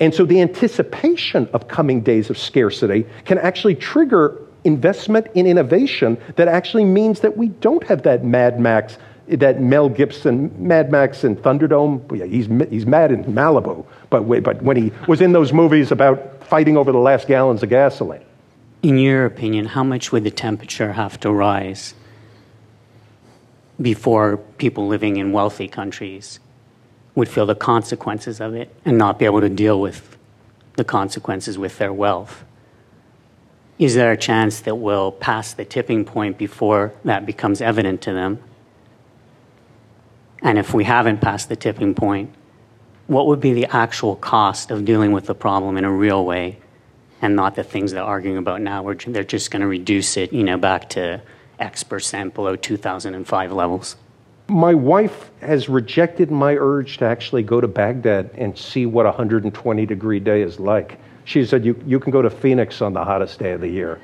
And 0.00 0.14
so 0.14 0.24
the 0.24 0.40
anticipation 0.40 1.48
of 1.52 1.68
coming 1.68 2.00
days 2.00 2.30
of 2.30 2.38
scarcity 2.38 3.06
can 3.24 3.38
actually 3.38 3.74
trigger 3.74 4.40
investment 4.64 5.26
in 5.34 5.46
innovation 5.46 6.16
that 6.36 6.48
actually 6.48 6.84
means 6.84 7.20
that 7.20 7.36
we 7.36 7.48
don't 7.48 7.84
have 7.84 8.02
that 8.02 8.24
Mad 8.24 8.58
Max 8.58 8.98
that 9.28 9.60
Mel 9.60 9.88
Gibson, 9.88 10.52
Mad 10.58 10.90
Max 10.90 11.24
and 11.24 11.36
Thunderdome, 11.38 12.16
yeah, 12.16 12.26
he's, 12.26 12.46
he's 12.70 12.86
mad 12.86 13.10
in 13.10 13.24
Malibu, 13.24 13.84
but, 14.10 14.22
but 14.42 14.62
when 14.62 14.76
he 14.76 14.92
was 15.08 15.20
in 15.20 15.32
those 15.32 15.52
movies 15.52 15.90
about 15.90 16.44
fighting 16.44 16.76
over 16.76 16.92
the 16.92 16.98
last 16.98 17.26
gallons 17.26 17.62
of 17.62 17.70
gasoline. 17.70 18.24
In 18.82 18.98
your 18.98 19.24
opinion, 19.24 19.66
how 19.66 19.82
much 19.82 20.12
would 20.12 20.24
the 20.24 20.30
temperature 20.30 20.92
have 20.92 21.18
to 21.20 21.32
rise 21.32 21.94
before 23.80 24.36
people 24.58 24.86
living 24.86 25.16
in 25.16 25.32
wealthy 25.32 25.68
countries 25.68 26.38
would 27.14 27.28
feel 27.28 27.46
the 27.46 27.54
consequences 27.54 28.40
of 28.40 28.54
it 28.54 28.74
and 28.84 28.98
not 28.98 29.18
be 29.18 29.24
able 29.24 29.40
to 29.40 29.48
deal 29.48 29.80
with 29.80 30.16
the 30.76 30.84
consequences 30.84 31.56
with 31.56 31.78
their 31.78 31.92
wealth? 31.92 32.44
Is 33.78 33.94
there 33.94 34.12
a 34.12 34.16
chance 34.16 34.60
that 34.60 34.76
we'll 34.76 35.12
pass 35.12 35.54
the 35.54 35.64
tipping 35.64 36.04
point 36.04 36.38
before 36.38 36.92
that 37.04 37.26
becomes 37.26 37.60
evident 37.60 38.02
to 38.02 38.12
them? 38.12 38.38
And 40.44 40.58
if 40.58 40.74
we 40.74 40.84
haven't 40.84 41.22
passed 41.22 41.48
the 41.48 41.56
tipping 41.56 41.94
point, 41.94 42.30
what 43.06 43.26
would 43.26 43.40
be 43.40 43.54
the 43.54 43.66
actual 43.66 44.14
cost 44.14 44.70
of 44.70 44.84
dealing 44.84 45.12
with 45.12 45.24
the 45.24 45.34
problem 45.34 45.78
in 45.78 45.84
a 45.84 45.90
real 45.90 46.24
way 46.24 46.58
and 47.22 47.34
not 47.34 47.54
the 47.54 47.64
things 47.64 47.92
they're 47.92 48.04
arguing 48.04 48.36
about 48.36 48.60
now 48.60 48.82
where 48.82 48.94
they're 48.94 49.24
just 49.24 49.50
going 49.50 49.62
to 49.62 49.66
reduce 49.66 50.18
it, 50.18 50.32
you 50.32 50.44
know, 50.44 50.58
back 50.58 50.90
to 50.90 51.22
X 51.58 51.82
percent 51.82 52.34
below 52.34 52.56
2005 52.56 53.52
levels? 53.52 53.96
My 54.48 54.74
wife 54.74 55.30
has 55.40 55.70
rejected 55.70 56.30
my 56.30 56.54
urge 56.56 56.98
to 56.98 57.06
actually 57.06 57.42
go 57.42 57.62
to 57.62 57.68
Baghdad 57.68 58.30
and 58.34 58.56
see 58.56 58.84
what 58.84 59.06
a 59.06 59.08
120 59.08 59.86
degree 59.86 60.20
day 60.20 60.42
is 60.42 60.60
like. 60.60 60.98
She 61.24 61.46
said, 61.46 61.64
you, 61.64 61.82
you 61.86 61.98
can 61.98 62.12
go 62.12 62.20
to 62.20 62.28
Phoenix 62.28 62.82
on 62.82 62.92
the 62.92 63.02
hottest 63.02 63.38
day 63.38 63.52
of 63.52 63.62
the 63.62 63.68
year. 63.68 63.98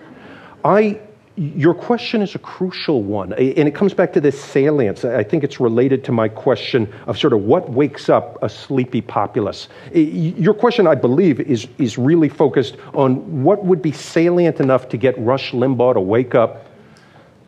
I 0.64 1.00
your 1.40 1.72
question 1.72 2.20
is 2.20 2.34
a 2.34 2.38
crucial 2.38 3.02
one, 3.02 3.32
and 3.32 3.66
it 3.66 3.74
comes 3.74 3.94
back 3.94 4.12
to 4.12 4.20
this 4.20 4.38
salience. 4.38 5.06
I 5.06 5.24
think 5.24 5.42
it's 5.42 5.58
related 5.58 6.04
to 6.04 6.12
my 6.12 6.28
question 6.28 6.92
of 7.06 7.18
sort 7.18 7.32
of 7.32 7.40
what 7.40 7.70
wakes 7.70 8.10
up 8.10 8.36
a 8.42 8.48
sleepy 8.50 9.00
populace. 9.00 9.68
Your 9.94 10.52
question, 10.52 10.86
I 10.86 10.96
believe, 10.96 11.40
is, 11.40 11.66
is 11.78 11.96
really 11.96 12.28
focused 12.28 12.76
on 12.92 13.42
what 13.42 13.64
would 13.64 13.80
be 13.80 13.90
salient 13.90 14.60
enough 14.60 14.90
to 14.90 14.98
get 14.98 15.18
Rush 15.18 15.52
Limbaugh 15.52 15.94
to 15.94 16.00
wake 16.00 16.34
up, 16.34 16.66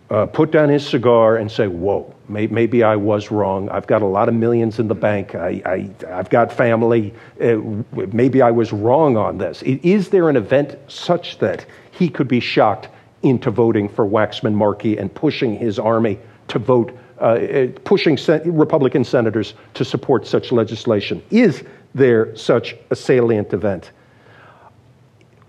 uh, 0.08 0.24
put 0.24 0.52
down 0.52 0.70
his 0.70 0.88
cigar, 0.88 1.36
and 1.36 1.52
say, 1.52 1.66
Whoa, 1.66 2.14
may, 2.30 2.46
maybe 2.46 2.82
I 2.82 2.96
was 2.96 3.30
wrong. 3.30 3.68
I've 3.68 3.86
got 3.86 4.00
a 4.00 4.06
lot 4.06 4.26
of 4.26 4.34
millions 4.34 4.78
in 4.78 4.88
the 4.88 4.94
bank. 4.94 5.34
I, 5.34 5.60
I, 5.66 6.06
have 6.06 6.30
got 6.30 6.50
family. 6.50 7.12
Uh, 7.38 7.56
maybe 7.92 8.40
I 8.40 8.52
was 8.52 8.72
wrong 8.72 9.18
on 9.18 9.36
this. 9.36 9.62
Is 9.62 10.08
there 10.08 10.30
an 10.30 10.36
event 10.36 10.78
such 10.88 11.40
that 11.40 11.66
he 11.90 12.08
could 12.08 12.28
be 12.28 12.40
shocked? 12.40 12.88
Into 13.22 13.50
voting 13.50 13.88
for 13.88 14.06
Waxman 14.06 14.54
Markey 14.54 14.96
and 14.96 15.12
pushing 15.14 15.56
his 15.56 15.78
army 15.78 16.18
to 16.48 16.58
vote, 16.58 16.96
uh, 17.20 17.24
uh, 17.24 17.66
pushing 17.84 18.18
Republican 18.44 19.04
senators 19.04 19.54
to 19.74 19.84
support 19.84 20.26
such 20.26 20.52
legislation. 20.52 21.22
Is 21.30 21.64
there 21.94 22.34
such 22.36 22.74
a 22.90 22.96
salient 22.96 23.52
event? 23.52 23.92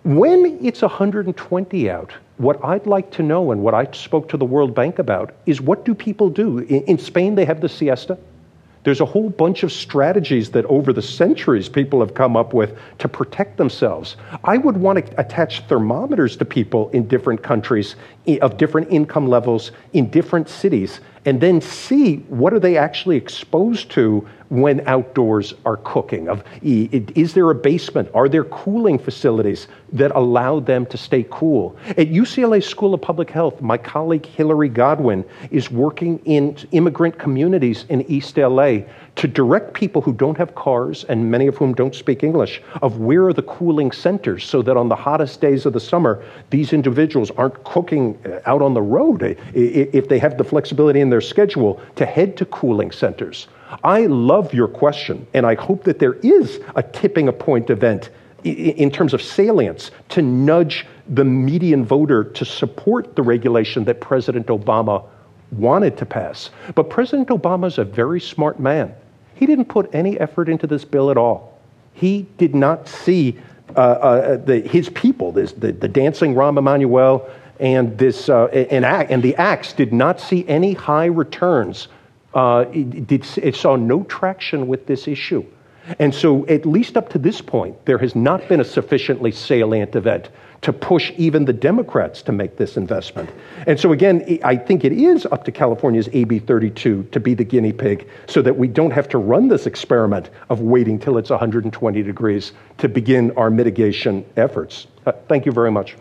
When 0.04 0.60
it's 0.62 0.82
120 0.82 1.90
out, 1.90 2.12
what 2.38 2.64
I'd 2.64 2.86
like 2.86 3.12
to 3.12 3.24
know 3.24 3.52
and 3.52 3.62
what 3.62 3.74
I 3.74 3.90
spoke 3.94 4.28
to 4.30 4.38
the 4.38 4.46
World 4.46 4.76
Bank 4.76 5.00
about 5.00 5.34
is 5.46 5.62
what 5.62 5.86
do 5.86 5.96
people 5.96 6.30
do? 6.30 6.60
In, 6.60 6.84
in 6.84 6.98
Spain, 6.98 7.36
they 7.36 7.46
have 7.46 7.62
the 7.62 7.70
siesta. 7.70 8.18
There's 8.84 9.02
a 9.02 9.06
whole 9.06 9.30
bunch 9.30 9.64
of 9.64 9.72
strategies 9.72 10.52
that 10.52 10.66
over 10.66 10.92
the 10.92 11.02
centuries 11.02 11.70
people 11.70 12.02
have 12.02 12.14
come 12.14 12.36
up 12.36 12.54
with 12.54 12.78
to 13.00 13.08
protect 13.08 13.58
themselves. 13.58 14.18
I 14.44 14.58
would 14.58 14.76
want 14.76 15.06
to 15.06 15.20
attach 15.20 15.62
thermometers 15.68 16.36
to 16.38 16.46
people 16.46 16.90
in 16.90 17.08
different 17.08 17.42
countries 17.42 17.96
of 18.42 18.58
different 18.58 18.92
income 18.92 19.28
levels 19.28 19.72
in 19.94 20.10
different 20.10 20.50
cities 20.50 21.00
and 21.26 21.40
then 21.40 21.62
see 21.62 22.18
what 22.28 22.54
are 22.54 22.60
they 22.60 22.78
actually 22.78 23.18
exposed 23.18 23.90
to 23.92 24.28
when 24.50 24.88
outdoors 24.88 25.56
are 25.66 25.78
cooking. 25.78 26.30
Of 26.30 26.44
is 26.62 27.34
there 27.34 27.50
a 27.50 27.56
basement? 27.56 28.10
Are 28.14 28.30
there 28.30 28.44
cooling 28.46 29.00
facilities 29.00 29.68
that 29.94 30.12
allow 30.16 30.60
them 30.60 30.86
to 30.88 30.98
stay 30.98 31.26
cool? 31.32 31.76
At 31.90 32.10
ucla 32.10 32.64
school 32.64 32.94
of 32.94 33.02
public 33.02 33.30
health 33.30 33.62
my 33.62 33.78
colleague 33.78 34.26
hilary 34.26 34.70
godwin 34.70 35.26
is 35.50 35.72
working 35.72 36.20
in 36.26 36.56
immigrant 36.72 37.18
communities 37.18 37.86
in 37.90 38.02
east 38.04 38.38
la 38.38 38.78
to 39.16 39.28
direct 39.28 39.74
people 39.74 40.02
who 40.02 40.12
don't 40.12 40.38
have 40.38 40.56
cars 40.56 41.04
and 41.06 41.30
many 41.30 41.48
of 41.48 41.56
whom 41.58 41.74
don't 41.74 41.94
speak 41.94 42.24
English 42.24 42.62
of 42.82 42.98
where 42.98 43.28
are 43.28 43.34
the 43.34 43.44
cooling 43.44 43.92
centers 43.92 44.44
so 44.44 44.62
that 44.62 44.76
on 44.76 44.90
the 44.90 44.96
hottest 44.96 45.40
days 45.40 45.66
of 45.66 45.74
the 45.74 45.80
summer, 45.80 46.24
these 46.50 46.74
individuals 46.74 47.32
aren't 47.32 47.64
cooking 47.64 48.18
uh, 48.26 48.40
out 48.46 48.62
on 48.62 48.74
the 48.74 48.82
road 48.82 49.38
if 49.54 50.08
they 50.10 50.20
have 50.20 50.38
the 50.38 50.44
flexibility 50.44 51.00
in 51.00 51.10
their 51.10 51.22
schedule 51.22 51.80
to 51.96 52.06
head 52.06 52.36
to 52.38 52.46
cooling 52.46 52.92
centers. 52.92 53.48
I 53.84 54.06
love 54.08 54.54
your 54.54 54.68
question, 54.68 55.26
and 55.34 55.46
I 55.46 55.56
hope 55.56 55.84
that 55.84 56.00
there 56.00 56.14
is 56.16 56.60
a 56.76 56.84
tipping 56.84 57.28
a 57.28 57.34
point 57.34 57.70
event 57.70 58.10
in 58.44 58.92
terms 58.92 59.14
of 59.14 59.22
salience 59.22 59.92
to 60.10 60.22
nudge 60.22 60.86
the 61.08 61.24
median 61.24 61.86
voter 61.86 62.26
to 62.26 62.44
support 62.44 63.16
the 63.16 63.22
regulation 63.22 63.86
that 63.86 64.02
President 64.02 64.48
Obama 64.48 65.06
wanted 65.52 65.98
to 65.98 66.06
pass. 66.06 66.50
But 66.76 66.90
President 66.90 67.30
Obama 67.30 67.68
is 67.68 67.78
a 67.78 67.86
very 67.86 68.20
smart 68.20 68.60
man. 68.60 68.94
He 69.36 69.46
didn't 69.46 69.66
put 69.66 69.94
any 69.94 70.20
effort 70.20 70.50
into 70.50 70.68
this 70.68 70.86
bill 70.86 71.12
at 71.12 71.18
all. 71.18 71.58
He 71.94 72.28
did 72.38 72.56
not 72.56 72.88
see 72.88 73.38
uh, 73.76 73.80
uh, 73.80 74.38
the, 74.38 74.60
his 74.62 74.90
people, 74.90 75.32
this, 75.32 75.54
the, 75.54 75.72
the 75.72 75.88
dancing 75.88 76.36
Rahm 76.36 76.58
Emanuel 76.58 77.30
and, 77.60 77.98
this, 77.98 78.30
uh, 78.30 78.46
and, 78.48 78.86
and 78.86 79.24
the 79.24 79.36
acts 79.36 79.74
did 79.74 79.94
not 79.94 80.20
see 80.20 80.48
any 80.48 80.74
high 80.74 81.06
returns. 81.06 81.88
Uh, 82.34 82.66
it, 82.74 83.08
did, 83.08 83.26
it 83.38 83.56
saw 83.56 83.76
no 83.76 84.04
traction 84.04 84.68
with 84.68 84.86
this 84.88 85.08
issue. 85.08 85.46
And 86.00 86.14
so, 86.14 86.48
at 86.48 86.66
least 86.66 86.96
up 86.96 87.10
to 87.10 87.20
this 87.20 87.42
point, 87.42 87.86
there 87.86 87.98
has 87.98 88.16
not 88.16 88.48
been 88.48 88.62
a 88.62 88.66
sufficiently 88.66 89.32
salient 89.32 89.96
event 89.96 90.30
to 90.64 90.74
push 90.74 91.12
even 91.18 91.46
the 91.46 91.54
Democrats 91.54 92.22
to 92.24 92.32
make 92.32 92.58
this 92.58 92.78
investment. 92.78 93.30
And 93.68 93.80
so, 93.80 93.92
again, 93.92 94.40
I 94.44 94.56
think 94.56 94.84
it 94.84 94.94
is 94.94 95.26
up 95.28 95.44
to 95.44 95.52
California's 95.52 96.10
AB 96.14 96.40
32 96.40 97.04
to 97.04 97.20
be 97.20 97.34
the 97.34 97.44
guinea 97.44 97.74
pig 97.74 98.08
so 98.28 98.42
that 98.42 98.58
we 98.58 98.68
don't 98.68 98.92
have 98.92 99.08
to 99.10 99.18
run 99.18 99.50
this 99.50 99.68
experiment 99.68 100.30
of 100.50 100.62
waiting 100.62 100.98
till 100.98 101.18
it's 101.18 101.30
120 101.30 102.02
degrees 102.02 102.54
to 102.78 102.90
begin 102.90 103.32
our 103.38 103.50
mitigation 103.50 104.26
efforts. 104.38 104.88
Uh, 105.06 105.12
thank 105.28 105.46
you 105.46 105.52
very 105.52 105.72
much. 105.72 105.96